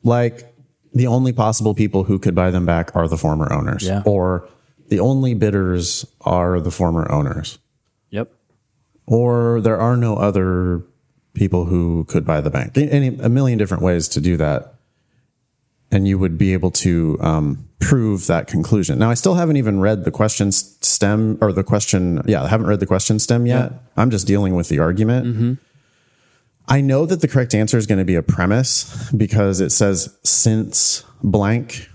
Like 0.04 0.54
the 0.94 1.08
only 1.08 1.34
possible 1.34 1.74
people 1.74 2.04
who 2.04 2.20
could 2.20 2.36
buy 2.36 2.52
them 2.52 2.66
back 2.66 2.96
are 2.96 3.08
the 3.08 3.18
former 3.18 3.52
owners. 3.52 3.86
Yeah. 3.86 4.04
Or 4.06 4.48
the 4.90 5.00
only 5.00 5.34
bidders 5.34 6.06
are 6.22 6.60
the 6.60 6.72
former 6.72 7.10
owners. 7.12 7.60
Yep. 8.10 8.32
Or 9.08 9.62
there 9.62 9.80
are 9.80 9.96
no 9.96 10.16
other 10.16 10.84
people 11.34 11.66
who 11.66 12.04
could 12.06 12.26
buy 12.26 12.42
the 12.42 12.50
bank. 12.50 12.78
Any, 12.78 13.08
a 13.20 13.30
million 13.30 13.58
different 13.58 13.84
ways 13.84 14.08
to 14.10 14.22
do 14.22 14.38
that. 14.38 14.76
And 15.94 16.08
you 16.08 16.18
would 16.20 16.38
be 16.38 16.54
able 16.54 16.72
to 16.72 17.18
um, 17.20 17.68
prove 17.80 18.28
that 18.28 18.48
conclusion. 18.48 18.98
Now, 19.00 19.10
I 19.10 19.14
still 19.14 19.36
haven't 19.36 19.58
even 19.58 19.82
read 19.82 20.06
the 20.06 20.12
question 20.12 20.52
stem 20.52 21.38
or 21.42 21.52
the 21.52 21.64
question. 21.64 22.22
Yeah, 22.26 22.44
I 22.44 22.48
haven't 22.48 22.68
read 22.68 22.80
the 22.80 22.86
question 22.86 23.20
stem 23.20 23.46
yet. 23.46 23.74
I'm 23.98 24.10
just 24.10 24.26
dealing 24.26 24.56
with 24.56 24.70
the 24.70 24.80
argument. 24.80 25.58
I 26.68 26.82
know 26.82 27.06
that 27.06 27.22
the 27.22 27.28
correct 27.28 27.54
answer 27.54 27.78
is 27.78 27.86
going 27.88 28.00
to 28.00 28.06
be 28.06 28.16
a 28.16 28.24
premise 28.24 29.12
because 29.12 29.60
it 29.62 29.72
says 29.72 30.18
since 30.24 31.04
blank, 31.24 31.90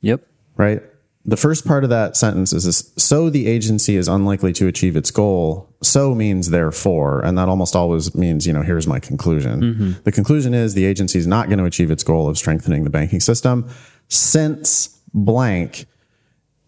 Yep. 0.00 0.22
right? 0.56 0.82
The 1.24 1.36
first 1.36 1.66
part 1.66 1.84
of 1.84 1.90
that 1.90 2.16
sentence 2.16 2.52
is 2.54 2.64
this, 2.64 2.92
so 2.96 3.28
the 3.28 3.46
agency 3.48 3.96
is 3.96 4.08
unlikely 4.08 4.52
to 4.54 4.66
achieve 4.66 4.96
its 4.96 5.10
goal. 5.10 5.68
So 5.82 6.14
means 6.14 6.50
therefore, 6.50 7.20
and 7.22 7.36
that 7.36 7.48
almost 7.48 7.76
always 7.76 8.14
means, 8.14 8.46
you 8.46 8.52
know, 8.52 8.62
here's 8.62 8.86
my 8.86 8.98
conclusion. 8.98 9.96
The 10.04 10.12
conclusion 10.12 10.54
is 10.54 10.72
the 10.74 10.86
agency 10.86 11.18
is 11.18 11.26
not 11.26 11.48
going 11.48 11.58
to 11.58 11.64
achieve 11.66 11.90
its 11.90 12.02
goal 12.02 12.28
of 12.28 12.38
strengthening 12.38 12.84
the 12.84 12.90
banking 12.90 13.20
system 13.20 13.68
since 14.08 14.98
blank. 15.12 15.84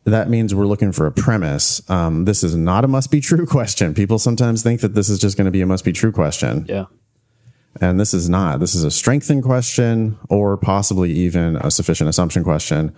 That 0.05 0.29
means 0.31 0.55
we're 0.55 0.67
looking 0.67 0.93
for 0.93 1.07
a 1.07 1.13
premise. 1.13 1.89
Um, 1.91 2.25
this 2.25 2.43
is 2.45 2.55
not 2.55 2.85
a 2.85 2.89
must 2.89 3.11
be 3.11 3.21
true 3.21 3.47
question. 3.57 3.95
People 3.95 4.19
sometimes 4.19 4.63
think 4.63 4.81
that 4.83 4.95
this 4.95 5.09
is 5.09 5.19
just 5.19 5.37
going 5.37 5.47
to 5.47 5.51
be 5.51 5.61
a 5.63 5.67
must 5.67 5.85
be 5.85 5.93
true 5.93 6.13
question. 6.13 6.67
Yeah. 6.69 6.85
And 7.81 8.01
this 8.01 8.12
is 8.12 8.29
not. 8.29 8.59
This 8.61 8.75
is 8.75 8.85
a 8.85 8.91
strengthen 8.91 9.43
question 9.43 10.18
or 10.29 10.57
possibly 10.57 11.12
even 11.12 11.57
a 11.57 11.71
sufficient 11.71 12.09
assumption 12.09 12.43
question. 12.43 12.95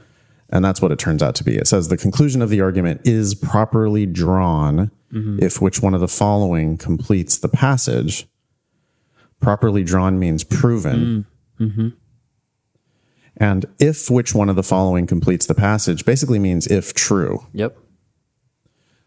And 0.49 0.65
that's 0.65 0.81
what 0.81 0.93
it 0.93 0.99
turns 0.99 1.23
out 1.23 1.35
to 1.37 1.45
be. 1.45 1.57
It 1.57 1.67
says 1.67 1.89
the 1.89 1.97
conclusion 1.97 2.43
of 2.43 2.51
the 2.51 2.61
argument 2.61 3.03
is 3.05 3.35
properly 3.35 4.07
drawn 4.07 4.91
mm-hmm. 5.13 5.39
if 5.43 5.61
which 5.61 5.83
one 5.83 5.95
of 5.95 6.01
the 6.01 6.09
following 6.09 6.77
completes 6.77 7.39
the 7.39 7.49
passage. 7.49 8.27
Properly 9.41 9.83
drawn 9.83 10.19
means 10.19 10.45
proven. 10.45 11.27
Mm. 11.59 11.67
Mm-hmm. 11.67 11.89
And 13.39 13.67
if 13.79 14.11
which 14.11 14.35
one 14.35 14.49
of 14.49 14.57
the 14.57 14.63
following 14.63 15.07
completes 15.07 15.47
the 15.47 15.55
passage 15.55 16.05
basically 16.05 16.39
means 16.39 16.67
if 16.67 16.95
true. 16.95 17.47
Yep. 17.53 17.77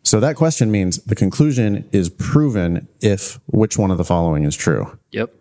So 0.04 0.20
that 0.20 0.36
question 0.36 0.72
means 0.72 0.98
the 1.04 1.16
conclusion 1.16 1.88
is 1.92 2.10
proven 2.10 2.88
if 3.02 3.40
which 3.48 3.78
one 3.78 3.92
of 3.92 3.98
the 3.98 4.04
following 4.04 4.44
is 4.44 4.56
true. 4.56 5.00
Yep. 5.12 5.34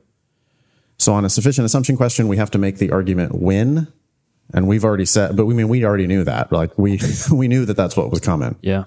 So 1.04 1.12
on 1.12 1.26
a 1.26 1.28
sufficient 1.28 1.66
assumption 1.66 1.98
question, 1.98 2.28
we 2.28 2.38
have 2.38 2.50
to 2.52 2.58
make 2.58 2.78
the 2.78 2.90
argument 2.90 3.34
win. 3.34 3.88
And 4.54 4.66
we've 4.66 4.84
already 4.84 5.04
said, 5.04 5.36
but 5.36 5.44
we 5.44 5.52
mean 5.52 5.68
we 5.68 5.84
already 5.84 6.06
knew 6.06 6.24
that. 6.24 6.50
Like 6.50 6.78
we 6.78 6.98
we 7.30 7.46
knew 7.46 7.66
that 7.66 7.76
that's 7.76 7.94
what 7.94 8.10
was 8.10 8.20
coming. 8.20 8.56
Yeah. 8.62 8.84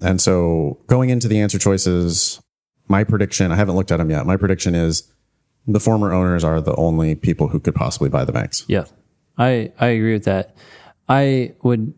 And 0.00 0.18
so 0.18 0.78
going 0.86 1.10
into 1.10 1.28
the 1.28 1.40
answer 1.40 1.58
choices, 1.58 2.40
my 2.88 3.04
prediction, 3.04 3.52
I 3.52 3.56
haven't 3.56 3.76
looked 3.76 3.92
at 3.92 3.98
them 3.98 4.10
yet. 4.10 4.24
My 4.24 4.38
prediction 4.38 4.74
is 4.74 5.12
the 5.66 5.78
former 5.78 6.12
owners 6.12 6.42
are 6.42 6.60
the 6.62 6.74
only 6.76 7.14
people 7.14 7.48
who 7.48 7.60
could 7.60 7.74
possibly 7.74 8.08
buy 8.08 8.24
the 8.24 8.32
banks. 8.32 8.64
Yeah. 8.66 8.84
I 9.36 9.72
I 9.78 9.88
agree 9.88 10.14
with 10.14 10.24
that. 10.24 10.56
I 11.06 11.54
would 11.62 11.92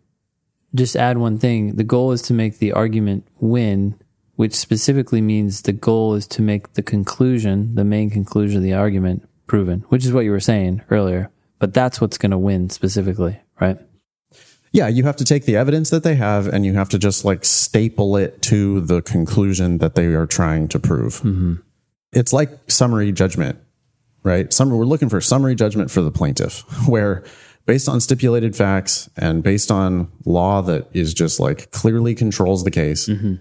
just 0.75 0.97
add 0.97 1.19
one 1.19 1.39
thing. 1.39 1.77
The 1.77 1.85
goal 1.85 2.11
is 2.11 2.23
to 2.23 2.35
make 2.35 2.59
the 2.59 2.73
argument 2.73 3.25
win, 3.39 3.95
which 4.35 4.55
specifically 4.55 5.21
means 5.21 5.63
the 5.63 5.73
goal 5.73 6.15
is 6.15 6.27
to 6.29 6.43
make 6.43 6.73
the 6.73 6.83
conclusion, 6.83 7.77
the 7.77 7.85
main 7.85 8.11
conclusion 8.11 8.57
of 8.57 8.65
the 8.65 8.75
argument 8.75 9.29
proven, 9.47 9.81
which 9.89 10.05
is 10.05 10.13
what 10.13 10.25
you 10.25 10.31
were 10.31 10.41
saying 10.41 10.83
earlier. 10.91 11.31
But 11.59 11.73
that's 11.73 12.01
what's 12.01 12.19
going 12.19 12.33
to 12.33 12.39
win 12.39 12.71
specifically, 12.71 13.41
right? 13.61 13.79
Yeah, 14.73 14.89
you 14.89 15.05
have 15.05 15.17
to 15.17 15.25
take 15.25 15.45
the 15.45 15.57
evidence 15.57 15.91
that 15.91 16.03
they 16.03 16.17
have 16.17 16.49
and 16.49 16.67
you 16.67 16.75
have 16.75 16.89
to 16.89 16.99
just 16.99 17.25
like 17.25 17.45
staple 17.45 18.17
it 18.17 18.43
to 18.43 18.81
the 18.81 19.03
conclusion 19.03 19.79
that 19.79 19.95
they 19.95 20.07
are 20.07 20.27
trying 20.27 20.67
to 20.69 20.81
prove. 20.81 21.21
Mm-hmm. 21.21 21.55
It's 22.13 22.33
like 22.33 22.51
summary 22.67 23.13
judgment, 23.13 23.59
right? 24.25 24.53
Some, 24.53 24.71
we're 24.71 24.85
looking 24.85 25.09
for 25.09 25.21
summary 25.21 25.55
judgment 25.55 25.93
for 25.93 26.01
the 26.01 26.11
plaintiff, 26.11 26.65
where 26.89 27.23
based 27.67 27.89
on 27.89 28.01
stipulated 28.01 28.57
facts 28.57 29.09
and 29.17 29.45
based 29.45 29.71
on 29.71 30.11
law 30.25 30.61
that 30.63 30.89
is 30.93 31.15
just 31.15 31.39
like 31.39 31.71
clearly 31.71 32.17
controls 32.17 32.65
the 32.65 32.73
case, 32.73 33.09
mm-hmm. 33.09 33.35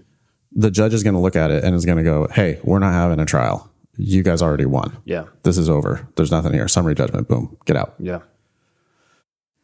the 0.52 0.70
judge 0.70 0.94
is 0.94 1.02
going 1.02 1.14
to 1.14 1.20
look 1.20 1.34
at 1.34 1.50
it 1.50 1.64
and 1.64 1.74
is 1.74 1.84
going 1.84 1.98
to 1.98 2.04
go, 2.04 2.28
Hey, 2.32 2.60
we're 2.62 2.78
not 2.78 2.92
having 2.92 3.18
a 3.18 3.26
trial. 3.26 3.68
You 3.96 4.22
guys 4.22 4.42
already 4.42 4.66
won. 4.66 4.96
Yeah. 5.04 5.24
This 5.42 5.56
is 5.56 5.68
over. 5.68 6.08
There's 6.16 6.30
nothing 6.30 6.52
here. 6.52 6.68
Summary 6.68 6.94
judgment. 6.94 7.28
Boom. 7.28 7.56
Get 7.64 7.76
out. 7.76 7.94
Yeah. 7.98 8.20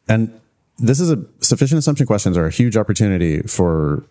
And 0.07 0.39
this 0.77 0.99
is 0.99 1.11
a 1.11 1.23
sufficient 1.39 1.79
assumption 1.79 2.07
questions 2.07 2.37
are 2.37 2.47
a 2.47 2.51
huge 2.51 2.75
opportunity 2.77 3.41
for 3.41 4.05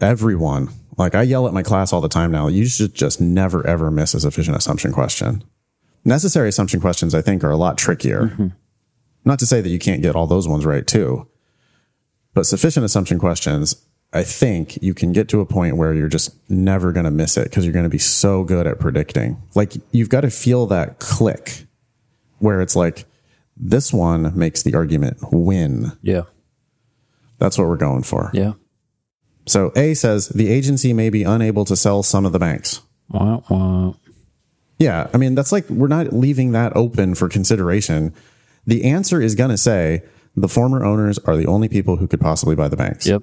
everyone, 0.00 0.68
like 0.98 1.14
I 1.14 1.22
yell 1.22 1.46
at 1.46 1.54
my 1.54 1.62
class 1.62 1.92
all 1.92 2.00
the 2.00 2.08
time 2.08 2.30
now, 2.30 2.48
you 2.48 2.66
should 2.66 2.94
just 2.94 3.20
never 3.20 3.66
ever 3.66 3.90
miss 3.90 4.14
a 4.14 4.20
sufficient 4.20 4.56
assumption 4.56 4.92
question. 4.92 5.44
Necessary 6.04 6.48
assumption 6.48 6.80
questions, 6.80 7.14
I 7.14 7.22
think, 7.22 7.42
are 7.42 7.50
a 7.50 7.56
lot 7.56 7.78
trickier. 7.78 8.22
Mm-hmm. 8.22 8.48
Not 9.24 9.38
to 9.40 9.46
say 9.46 9.60
that 9.60 9.68
you 9.68 9.78
can't 9.78 10.02
get 10.02 10.14
all 10.14 10.26
those 10.26 10.46
ones 10.46 10.64
right 10.64 10.86
too, 10.86 11.28
but 12.34 12.46
sufficient 12.46 12.84
assumption 12.84 13.18
questions, 13.18 13.76
I 14.16 14.24
think 14.24 14.82
you 14.82 14.94
can 14.94 15.12
get 15.12 15.28
to 15.28 15.40
a 15.40 15.46
point 15.46 15.76
where 15.76 15.92
you're 15.92 16.08
just 16.08 16.34
never 16.50 16.90
going 16.90 17.04
to 17.04 17.10
miss 17.10 17.36
it 17.36 17.44
because 17.44 17.64
you're 17.64 17.74
going 17.74 17.84
to 17.84 17.90
be 17.90 17.98
so 17.98 18.44
good 18.44 18.66
at 18.66 18.80
predicting. 18.80 19.40
Like 19.54 19.74
you've 19.92 20.08
got 20.08 20.22
to 20.22 20.30
feel 20.30 20.66
that 20.66 20.98
click 20.98 21.66
where 22.38 22.60
it's 22.60 22.74
like, 22.74 23.04
this 23.56 23.92
one 23.92 24.36
makes 24.36 24.62
the 24.62 24.74
argument 24.74 25.18
win. 25.32 25.92
Yeah. 26.02 26.22
That's 27.38 27.58
what 27.58 27.68
we're 27.68 27.76
going 27.76 28.02
for. 28.02 28.30
Yeah. 28.32 28.54
So 29.46 29.72
A 29.76 29.94
says 29.94 30.28
the 30.28 30.48
agency 30.48 30.92
may 30.92 31.10
be 31.10 31.22
unable 31.22 31.64
to 31.66 31.76
sell 31.76 32.02
some 32.02 32.26
of 32.26 32.32
the 32.32 32.38
banks. 32.38 32.82
Wah, 33.08 33.40
wah. 33.48 33.92
Yeah. 34.78 35.08
I 35.14 35.16
mean, 35.16 35.34
that's 35.34 35.52
like, 35.52 35.68
we're 35.70 35.88
not 35.88 36.12
leaving 36.12 36.52
that 36.52 36.76
open 36.76 37.14
for 37.14 37.28
consideration. 37.28 38.14
The 38.66 38.84
answer 38.84 39.22
is 39.22 39.34
going 39.34 39.50
to 39.50 39.58
say 39.58 40.02
the 40.34 40.48
former 40.48 40.84
owners 40.84 41.18
are 41.20 41.36
the 41.36 41.46
only 41.46 41.68
people 41.68 41.96
who 41.96 42.06
could 42.06 42.20
possibly 42.20 42.56
buy 42.56 42.68
the 42.68 42.76
banks. 42.76 43.06
Yep. 43.06 43.22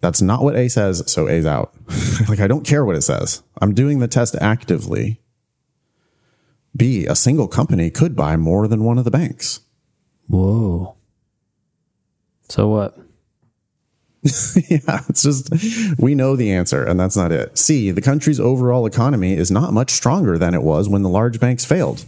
That's 0.00 0.22
not 0.22 0.42
what 0.42 0.56
A 0.56 0.68
says. 0.68 1.02
So 1.06 1.28
A's 1.28 1.46
out. 1.46 1.74
like, 2.28 2.40
I 2.40 2.46
don't 2.46 2.66
care 2.66 2.84
what 2.84 2.96
it 2.96 3.02
says. 3.02 3.42
I'm 3.60 3.74
doing 3.74 3.98
the 3.98 4.08
test 4.08 4.34
actively. 4.40 5.20
B, 6.76 7.06
a 7.06 7.14
single 7.14 7.48
company 7.48 7.90
could 7.90 8.16
buy 8.16 8.36
more 8.36 8.68
than 8.68 8.84
one 8.84 8.98
of 8.98 9.04
the 9.04 9.10
banks. 9.10 9.60
Whoa. 10.28 10.96
So 12.48 12.68
what? 12.68 12.96
yeah, 14.68 15.00
it's 15.08 15.22
just, 15.22 15.50
we 15.98 16.14
know 16.14 16.36
the 16.36 16.52
answer 16.52 16.84
and 16.84 17.00
that's 17.00 17.16
not 17.16 17.32
it. 17.32 17.56
C, 17.56 17.90
the 17.90 18.02
country's 18.02 18.38
overall 18.38 18.86
economy 18.86 19.34
is 19.34 19.50
not 19.50 19.72
much 19.72 19.90
stronger 19.90 20.36
than 20.36 20.54
it 20.54 20.62
was 20.62 20.88
when 20.88 21.02
the 21.02 21.08
large 21.08 21.40
banks 21.40 21.64
failed. 21.64 22.04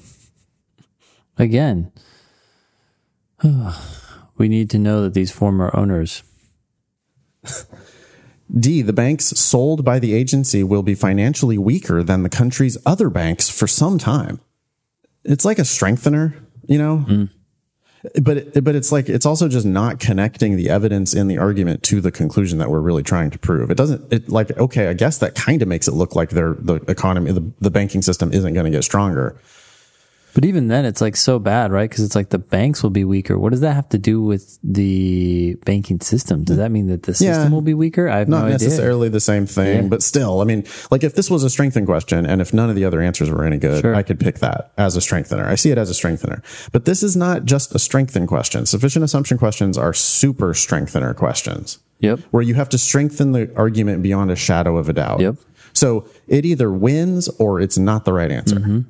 Again, 1.38 1.90
we 4.36 4.48
need 4.48 4.70
to 4.70 4.78
know 4.78 5.02
that 5.02 5.14
these 5.14 5.32
former 5.32 5.74
owners. 5.74 6.22
D, 8.58 8.82
the 8.82 8.92
banks 8.92 9.26
sold 9.26 9.84
by 9.84 9.98
the 9.98 10.14
agency 10.14 10.62
will 10.62 10.82
be 10.82 10.94
financially 10.94 11.58
weaker 11.58 12.02
than 12.02 12.22
the 12.22 12.28
country's 12.28 12.76
other 12.84 13.08
banks 13.08 13.48
for 13.48 13.66
some 13.66 13.98
time. 13.98 14.40
It's 15.24 15.44
like 15.44 15.58
a 15.58 15.64
strengthener, 15.64 16.34
you 16.66 16.78
know? 16.78 17.04
Mm. 17.08 17.30
But 18.20 18.64
but 18.64 18.74
it's 18.74 18.90
like 18.90 19.08
it's 19.08 19.24
also 19.24 19.48
just 19.48 19.64
not 19.64 20.00
connecting 20.00 20.56
the 20.56 20.68
evidence 20.68 21.14
in 21.14 21.28
the 21.28 21.38
argument 21.38 21.84
to 21.84 22.00
the 22.00 22.10
conclusion 22.10 22.58
that 22.58 22.68
we're 22.68 22.80
really 22.80 23.04
trying 23.04 23.30
to 23.30 23.38
prove. 23.38 23.70
It 23.70 23.76
doesn't 23.76 24.12
it 24.12 24.28
like 24.28 24.50
okay, 24.58 24.88
I 24.88 24.92
guess 24.92 25.18
that 25.18 25.36
kind 25.36 25.62
of 25.62 25.68
makes 25.68 25.86
it 25.86 25.94
look 25.94 26.16
like 26.16 26.30
their 26.30 26.54
the 26.54 26.74
economy 26.88 27.30
the, 27.30 27.48
the 27.60 27.70
banking 27.70 28.02
system 28.02 28.32
isn't 28.32 28.54
going 28.54 28.64
to 28.64 28.72
get 28.72 28.82
stronger. 28.82 29.40
But 30.34 30.44
even 30.46 30.68
then, 30.68 30.84
it's 30.86 31.00
like 31.02 31.14
so 31.16 31.38
bad, 31.38 31.72
right? 31.72 31.88
Because 31.88 32.04
it's 32.04 32.14
like 32.14 32.30
the 32.30 32.38
banks 32.38 32.82
will 32.82 32.90
be 32.90 33.04
weaker. 33.04 33.38
What 33.38 33.50
does 33.50 33.60
that 33.60 33.74
have 33.74 33.88
to 33.90 33.98
do 33.98 34.22
with 34.22 34.58
the 34.62 35.56
banking 35.66 36.00
system? 36.00 36.42
Does 36.44 36.56
that 36.56 36.70
mean 36.70 36.86
that 36.86 37.02
the 37.02 37.14
system 37.14 37.44
Yeah. 37.44 37.50
will 37.50 37.60
be 37.60 37.74
weaker? 37.74 38.08
I 38.08 38.18
have 38.18 38.28
Not 38.28 38.38
no 38.38 38.44
idea. 38.46 38.52
necessarily 38.66 39.08
the 39.10 39.20
same 39.20 39.44
thing, 39.46 39.82
Yeah. 39.84 39.88
but 39.88 40.02
still, 40.02 40.40
I 40.40 40.44
mean, 40.44 40.64
like 40.90 41.04
if 41.04 41.14
this 41.14 41.30
was 41.30 41.44
a 41.44 41.50
strengthen 41.50 41.84
question 41.84 42.24
and 42.24 42.40
if 42.40 42.54
none 42.54 42.70
of 42.70 42.76
the 42.76 42.84
other 42.84 43.02
answers 43.02 43.28
were 43.30 43.44
any 43.44 43.58
good, 43.58 43.82
Sure. 43.82 43.94
I 43.94 44.02
could 44.02 44.18
pick 44.18 44.38
that 44.38 44.72
as 44.78 44.96
a 44.96 45.00
strengthener. 45.02 45.44
I 45.46 45.54
see 45.54 45.70
it 45.70 45.76
as 45.78 45.90
a 45.90 45.94
strengthener. 45.94 46.42
But 46.72 46.86
this 46.86 47.02
is 47.02 47.14
not 47.14 47.44
just 47.44 47.74
a 47.74 47.78
strengthen 47.78 48.26
question. 48.26 48.64
Sufficient 48.64 49.04
assumption 49.04 49.36
questions 49.38 49.76
are 49.76 49.92
super 49.92 50.54
strengthener 50.54 51.12
questions 51.14 51.78
Yep. 52.00 52.20
where 52.30 52.42
you 52.42 52.54
have 52.54 52.68
to 52.70 52.78
strengthen 52.78 53.32
the 53.32 53.50
argument 53.54 54.02
beyond 54.02 54.30
a 54.30 54.36
shadow 54.36 54.78
of 54.78 54.88
a 54.88 54.92
doubt. 54.94 55.20
Yep. 55.20 55.36
So 55.74 56.04
it 56.26 56.44
either 56.46 56.70
wins 56.72 57.28
or 57.38 57.60
it's 57.60 57.76
not 57.78 58.04
the 58.04 58.12
right 58.12 58.30
answer. 58.30 58.56
Mm-hmm. 58.56 58.80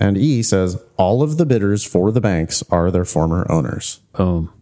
And 0.00 0.16
E 0.16 0.42
says 0.42 0.82
all 0.96 1.22
of 1.22 1.36
the 1.36 1.46
bidders 1.46 1.84
for 1.84 2.10
the 2.10 2.20
banks 2.20 2.62
are 2.70 2.90
their 2.90 3.04
former 3.04 3.46
owners. 3.50 4.00
Boom. 4.16 4.52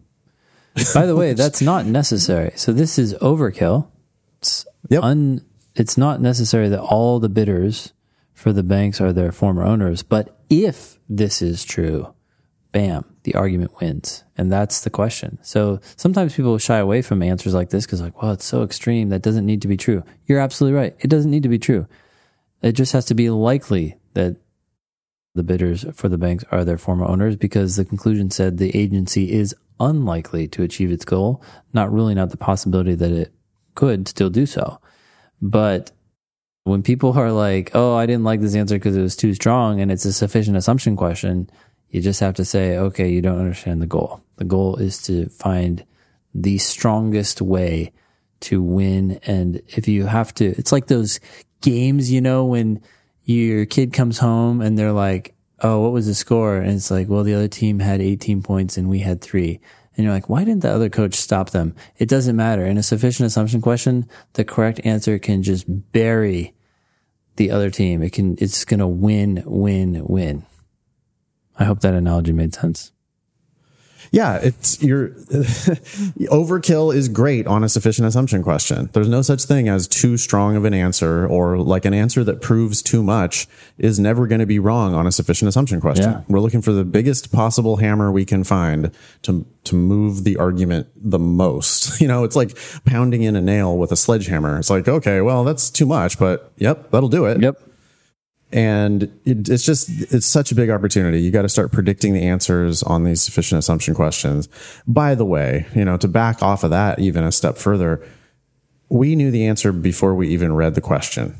By 0.93 1.05
the 1.05 1.15
way, 1.15 1.33
that's 1.35 1.61
not 1.61 1.85
necessary. 1.85 2.51
So 2.55 2.71
this 2.73 2.97
is 2.99 3.13
overkill. 3.15 3.87
It's 4.39 4.65
Yep. 4.89 5.03
un, 5.03 5.41
it's 5.75 5.97
not 5.97 6.21
necessary 6.21 6.67
that 6.69 6.81
all 6.81 7.19
the 7.19 7.29
bidders 7.29 7.93
for 8.33 8.51
the 8.51 8.63
banks 8.63 8.99
are 8.99 9.13
their 9.13 9.31
former 9.31 9.63
owners. 9.63 10.03
But 10.03 10.37
if 10.49 10.99
this 11.07 11.41
is 11.41 11.63
true, 11.63 12.13
bam, 12.73 13.05
the 13.23 13.35
argument 13.35 13.79
wins. 13.79 14.23
And 14.37 14.51
that's 14.51 14.81
the 14.81 14.89
question. 14.89 15.39
So 15.41 15.79
sometimes 15.95 16.35
people 16.35 16.57
shy 16.57 16.77
away 16.77 17.01
from 17.01 17.23
answers 17.23 17.53
like 17.53 17.69
this 17.69 17.85
because 17.85 18.01
like, 18.01 18.21
well, 18.21 18.31
it's 18.33 18.45
so 18.45 18.63
extreme. 18.63 19.09
That 19.09 19.21
doesn't 19.21 19.45
need 19.45 19.61
to 19.61 19.67
be 19.67 19.77
true. 19.77 20.03
You're 20.25 20.39
absolutely 20.39 20.77
right. 20.77 20.95
It 20.99 21.09
doesn't 21.09 21.31
need 21.31 21.43
to 21.43 21.49
be 21.49 21.59
true. 21.59 21.87
It 22.61 22.73
just 22.73 22.91
has 22.93 23.05
to 23.05 23.13
be 23.15 23.29
likely 23.29 23.95
that 24.15 24.35
the 25.35 25.43
bidders 25.43 25.85
for 25.93 26.09
the 26.09 26.17
banks 26.17 26.43
are 26.51 26.63
their 26.63 26.77
former 26.77 27.05
owners 27.05 27.35
because 27.35 27.75
the 27.75 27.85
conclusion 27.85 28.29
said 28.29 28.57
the 28.57 28.75
agency 28.77 29.31
is 29.31 29.55
unlikely 29.79 30.47
to 30.49 30.63
achieve 30.63 30.91
its 30.91 31.05
goal, 31.05 31.43
not 31.73 31.91
ruling 31.91 32.19
out 32.19 32.29
the 32.29 32.37
possibility 32.37 32.95
that 32.95 33.11
it 33.11 33.33
could 33.75 34.07
still 34.07 34.29
do 34.29 34.45
so. 34.45 34.79
But 35.41 35.91
when 36.63 36.83
people 36.83 37.13
are 37.13 37.31
like, 37.31 37.71
oh, 37.73 37.95
I 37.95 38.05
didn't 38.05 38.23
like 38.23 38.41
this 38.41 38.55
answer 38.55 38.75
because 38.75 38.95
it 38.95 39.01
was 39.01 39.15
too 39.15 39.33
strong 39.33 39.81
and 39.81 39.91
it's 39.91 40.05
a 40.05 40.13
sufficient 40.13 40.55
assumption 40.55 40.95
question, 40.95 41.49
you 41.89 42.01
just 42.01 42.19
have 42.19 42.35
to 42.35 42.45
say, 42.45 42.77
okay, 42.77 43.09
you 43.09 43.21
don't 43.21 43.39
understand 43.39 43.81
the 43.81 43.87
goal. 43.87 44.21
The 44.37 44.45
goal 44.45 44.77
is 44.77 45.01
to 45.03 45.29
find 45.29 45.83
the 46.33 46.57
strongest 46.57 47.41
way 47.41 47.91
to 48.41 48.61
win. 48.61 49.19
And 49.25 49.61
if 49.67 49.87
you 49.87 50.05
have 50.05 50.33
to, 50.35 50.45
it's 50.45 50.71
like 50.71 50.87
those 50.87 51.19
games, 51.61 52.11
you 52.11 52.21
know, 52.21 52.45
when 52.45 52.81
your 53.23 53.65
kid 53.65 53.93
comes 53.93 54.19
home 54.19 54.61
and 54.61 54.77
they're 54.77 54.91
like, 54.91 55.35
oh, 55.61 55.79
what 55.79 55.93
was 55.93 56.07
the 56.07 56.13
score? 56.13 56.57
And 56.57 56.73
it's 56.73 56.91
like, 56.91 57.07
well, 57.07 57.23
the 57.23 57.33
other 57.33 57.47
team 57.47 57.79
had 57.79 58.01
18 58.01 58.43
points 58.43 58.77
and 58.77 58.89
we 58.89 58.99
had 58.99 59.21
three. 59.21 59.59
And 59.95 60.03
you're 60.03 60.13
like, 60.13 60.29
why 60.29 60.43
didn't 60.43 60.61
the 60.61 60.71
other 60.71 60.89
coach 60.89 61.13
stop 61.13 61.51
them? 61.51 61.75
It 61.97 62.09
doesn't 62.09 62.35
matter. 62.35 62.65
In 62.65 62.77
a 62.77 62.83
sufficient 62.83 63.27
assumption 63.27 63.61
question, 63.61 64.07
the 64.33 64.43
correct 64.43 64.81
answer 64.83 65.19
can 65.19 65.43
just 65.43 65.65
bury 65.91 66.53
the 67.35 67.51
other 67.51 67.69
team. 67.69 68.01
It 68.01 68.11
can, 68.11 68.35
it's 68.39 68.65
going 68.65 68.79
to 68.79 68.87
win, 68.87 69.43
win, 69.45 70.03
win. 70.05 70.45
I 71.57 71.65
hope 71.65 71.81
that 71.81 71.93
analogy 71.93 72.33
made 72.33 72.55
sense. 72.55 72.92
Yeah, 74.13 74.35
it's 74.43 74.79
your 74.79 75.09
overkill 76.29 76.93
is 76.93 77.09
great 77.09 77.47
on 77.47 77.63
a 77.63 77.69
sufficient 77.69 78.07
assumption 78.07 78.43
question. 78.43 78.91
There's 78.93 79.09
no 79.09 79.23
such 79.23 79.45
thing 79.45 79.67
as 79.67 79.87
too 79.87 80.17
strong 80.17 80.55
of 80.55 80.65
an 80.65 80.73
answer 80.75 81.25
or 81.25 81.57
like 81.57 81.83
an 81.83 81.95
answer 81.95 82.23
that 82.25 82.39
proves 82.39 82.83
too 82.83 83.01
much 83.01 83.47
is 83.79 83.99
never 83.99 84.27
going 84.27 84.37
to 84.37 84.45
be 84.45 84.59
wrong 84.59 84.93
on 84.93 85.07
a 85.07 85.11
sufficient 85.11 85.49
assumption 85.49 85.81
question. 85.81 86.11
Yeah. 86.11 86.21
We're 86.27 86.41
looking 86.41 86.61
for 86.61 86.71
the 86.71 86.83
biggest 86.85 87.31
possible 87.31 87.77
hammer 87.77 88.11
we 88.11 88.23
can 88.23 88.43
find 88.43 88.91
to 89.23 89.47
to 89.63 89.75
move 89.75 90.25
the 90.25 90.37
argument 90.37 90.89
the 90.95 91.19
most. 91.19 91.89
You 92.03 92.09
know, 92.09 92.25
it's 92.25 92.35
like 92.35 92.57
pounding 92.83 93.23
in 93.23 93.37
a 93.37 93.41
nail 93.41 93.77
with 93.77 93.93
a 93.93 93.95
sledgehammer. 93.95 94.59
It's 94.59 94.69
like, 94.69 94.89
okay, 94.89 95.21
well, 95.21 95.45
that's 95.45 95.69
too 95.69 95.85
much, 95.85 96.19
but 96.19 96.51
yep, 96.57 96.91
that'll 96.91 97.07
do 97.07 97.25
it 97.25 97.41
Yep. 97.41 97.61
And 98.53 99.03
it, 99.25 99.49
it's 99.49 99.65
just 99.65 99.89
it's 100.13 100.27
such 100.27 100.51
a 100.51 100.55
big 100.55 100.69
opportunity. 100.69 101.19
You 101.19 101.31
got 101.31 101.41
to 101.41 101.49
start 101.49 101.71
predicting 101.71 102.13
the 102.13 102.21
answers 102.21 102.83
on 102.83 103.03
these 103.03 103.21
sufficient 103.21 103.59
assumption 103.59 103.95
questions. 103.95 104.47
By 104.87 105.15
the 105.15 105.25
way 105.25 105.65
you 105.75 105.83
know 105.83 105.97
to 105.97 106.07
back 106.07 106.41
off 106.41 106.63
of 106.63 106.69
that 106.69 106.99
even 106.99 107.23
a 107.23 107.31
step 107.31 107.57
further 107.57 108.07
we 108.89 109.15
knew 109.15 109.31
the 109.31 109.47
answer 109.47 109.71
before 109.71 110.13
we 110.13 110.29
even 110.29 110.53
read 110.53 110.75
the 110.75 110.81
question. 110.81 111.35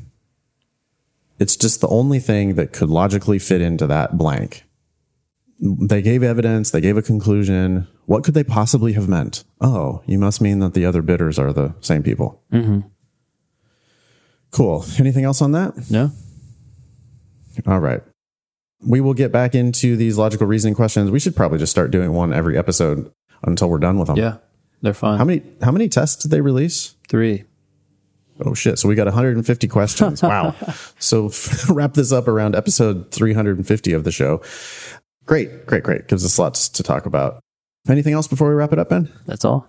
It's 1.38 1.56
just 1.56 1.80
the 1.80 1.88
only 1.88 2.18
thing 2.18 2.56
that 2.56 2.72
could 2.72 2.90
logically 2.90 3.38
fit 3.38 3.60
into 3.60 3.86
that 3.86 4.18
blank. 4.18 4.64
They 5.60 6.02
gave 6.02 6.24
evidence 6.24 6.72
they 6.72 6.80
gave 6.80 6.96
a 6.96 7.02
conclusion. 7.02 7.86
What 8.06 8.24
could 8.24 8.34
they 8.34 8.44
possibly 8.44 8.92
have 8.94 9.08
meant? 9.08 9.44
Oh 9.60 10.02
you 10.06 10.18
must 10.18 10.40
mean 10.40 10.58
that 10.58 10.74
the 10.74 10.84
other 10.84 11.00
bidders 11.00 11.38
are 11.38 11.52
the 11.52 11.74
same 11.80 12.02
people. 12.02 12.42
Mm-hmm. 12.52 12.88
Cool. 14.50 14.84
Anything 14.98 15.24
else 15.24 15.40
on 15.40 15.52
that? 15.52 15.90
No? 15.90 16.10
All 17.66 17.80
right. 17.80 18.02
We 18.86 19.00
will 19.00 19.14
get 19.14 19.32
back 19.32 19.54
into 19.54 19.96
these 19.96 20.18
logical 20.18 20.46
reasoning 20.46 20.74
questions. 20.74 21.10
We 21.10 21.20
should 21.20 21.34
probably 21.36 21.58
just 21.58 21.70
start 21.72 21.90
doing 21.90 22.12
one 22.12 22.32
every 22.32 22.58
episode 22.58 23.10
until 23.42 23.68
we're 23.68 23.78
done 23.78 23.98
with 23.98 24.08
them. 24.08 24.16
Yeah. 24.16 24.36
They're 24.82 24.92
fun. 24.94 25.16
How 25.18 25.24
many 25.24 25.42
how 25.62 25.72
many 25.72 25.88
tests 25.88 26.22
did 26.22 26.30
they 26.30 26.42
release? 26.42 26.94
Three. 27.08 27.44
Oh 28.44 28.52
shit. 28.52 28.78
So 28.78 28.88
we 28.88 28.94
got 28.94 29.06
150 29.06 29.68
questions. 29.68 30.22
Wow. 30.22 30.54
so 30.98 31.30
wrap 31.70 31.94
this 31.94 32.12
up 32.12 32.28
around 32.28 32.54
episode 32.54 33.10
350 33.10 33.92
of 33.92 34.04
the 34.04 34.12
show. 34.12 34.42
Great. 35.24 35.66
Great, 35.66 35.84
great. 35.84 36.08
Gives 36.08 36.24
us 36.24 36.38
lots 36.38 36.68
to 36.68 36.82
talk 36.82 37.06
about. 37.06 37.40
Anything 37.88 38.12
else 38.14 38.28
before 38.28 38.48
we 38.48 38.54
wrap 38.54 38.72
it 38.72 38.78
up, 38.78 38.88
Ben? 38.90 39.10
That's 39.26 39.44
all. 39.44 39.68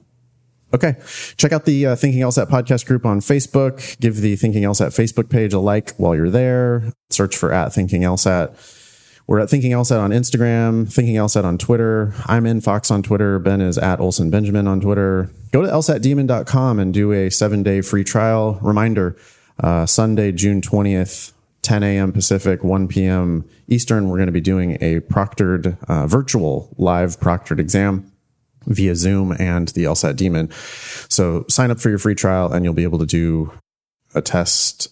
Okay. 0.76 0.98
Check 1.38 1.54
out 1.54 1.64
the 1.64 1.86
uh, 1.86 1.96
Thinking 1.96 2.22
LSAT 2.22 2.48
podcast 2.50 2.86
group 2.86 3.06
on 3.06 3.22
Facebook. 3.22 3.98
Give 4.02 4.18
the 4.18 4.36
Thinking 4.36 4.64
LSAT 4.64 4.88
Facebook 4.88 5.30
page 5.30 5.54
a 5.54 5.60
like 5.60 5.92
while 5.96 6.14
you're 6.14 6.30
there. 6.30 6.92
Search 7.10 7.38
for 7.38 7.54
at 7.54 7.72
Thinking 7.72 8.02
LSAT. 8.02 8.54
We're 9.26 9.40
at 9.40 9.50
Thinking 9.50 9.72
LSAT 9.72 9.98
on 9.98 10.12
Instagram, 10.12 10.92
Thinking 10.92 11.16
LSAT 11.16 11.46
on 11.46 11.58
Twitter. 11.58 12.14
I'm 12.26 12.46
in 12.46 12.60
Fox 12.60 12.92
on 12.92 13.04
Twitter. 13.04 13.40
Ben 13.40 13.62
is 13.62 13.78
at 13.78 14.02
Olson 14.02 14.30
Benjamin 14.30 14.68
on 14.68 14.82
Twitter. 14.82 15.30
Go 15.54 15.62
to 15.62 15.68
lsatdemon.com 15.70 16.80
and 16.80 16.94
do 16.94 17.14
a 17.14 17.32
seven 17.32 17.64
day 17.64 17.80
free 17.80 18.04
trial. 18.04 18.60
Reminder 18.62 19.16
uh, 19.62 19.86
Sunday, 19.86 20.34
June 20.34 20.60
20th, 20.60 21.32
10 21.62 21.84
a.m. 21.84 22.12
Pacific, 22.12 22.66
1 22.66 22.90
p.m. 22.90 23.48
Eastern, 23.70 24.10
we're 24.10 24.18
going 24.18 24.28
to 24.28 24.34
be 24.34 24.42
doing 24.42 24.74
a 24.82 25.00
proctored, 25.00 25.78
uh, 25.88 26.06
virtual 26.06 26.76
live 26.78 27.18
proctored 27.22 27.60
exam 27.60 28.12
via 28.68 28.96
Zoom 28.96 29.32
and 29.40 29.70
the 29.70 29.84
LSAT 29.84 30.16
Demon. 30.16 30.50
So 31.10 31.46
sign 31.50 31.72
up 31.72 31.80
for 31.80 31.90
your 31.90 31.98
free 31.98 32.16
trial 32.16 32.52
and 32.52 32.66
you'll 32.66 32.74
be 32.74 32.84
able 32.84 33.00
to 33.00 33.06
do 33.06 33.52
a 34.14 34.22
test 34.22 34.90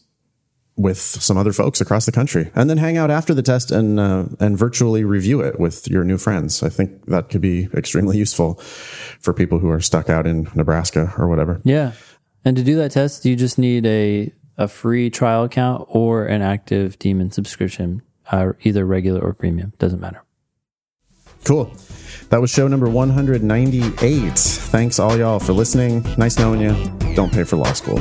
with 0.75 0.97
some 0.97 1.37
other 1.37 1.53
folks 1.53 1.81
across 1.81 2.05
the 2.05 2.11
country 2.11 2.49
and 2.55 2.69
then 2.69 2.77
hang 2.77 2.97
out 2.97 3.11
after 3.11 3.33
the 3.33 3.43
test 3.43 3.71
and 3.71 3.99
uh, 3.99 4.25
and 4.39 4.57
virtually 4.57 5.03
review 5.03 5.41
it 5.41 5.59
with 5.59 5.87
your 5.87 6.03
new 6.03 6.17
friends. 6.17 6.63
I 6.63 6.69
think 6.69 7.05
that 7.05 7.29
could 7.29 7.41
be 7.41 7.69
extremely 7.73 8.17
useful 8.17 8.55
for 9.19 9.33
people 9.33 9.59
who 9.59 9.69
are 9.69 9.79
stuck 9.79 10.09
out 10.09 10.25
in 10.25 10.47
Nebraska 10.55 11.13
or 11.17 11.27
whatever. 11.27 11.61
Yeah. 11.63 11.91
And 12.43 12.57
to 12.57 12.63
do 12.63 12.75
that 12.77 12.91
test, 12.91 13.23
you 13.25 13.35
just 13.35 13.57
need 13.57 13.85
a 13.85 14.31
a 14.57 14.67
free 14.67 15.09
trial 15.09 15.43
account 15.43 15.85
or 15.89 16.25
an 16.25 16.41
active 16.41 16.99
Demon 16.99 17.31
subscription, 17.31 18.01
uh, 18.31 18.53
either 18.61 18.85
regular 18.85 19.21
or 19.21 19.33
premium. 19.33 19.73
Doesn't 19.79 19.99
matter. 19.99 20.23
Cool. 21.43 21.75
That 22.33 22.41
was 22.41 22.49
show 22.49 22.67
number 22.67 22.89
198. 22.89 24.33
Thanks 24.33 24.97
all 24.97 25.15
y'all 25.15 25.37
for 25.37 25.53
listening. 25.53 26.01
Nice 26.17 26.39
knowing 26.39 26.61
you. 26.61 26.73
Don't 27.13 27.31
pay 27.31 27.43
for 27.43 27.57
law 27.57 27.73
school. 27.73 27.99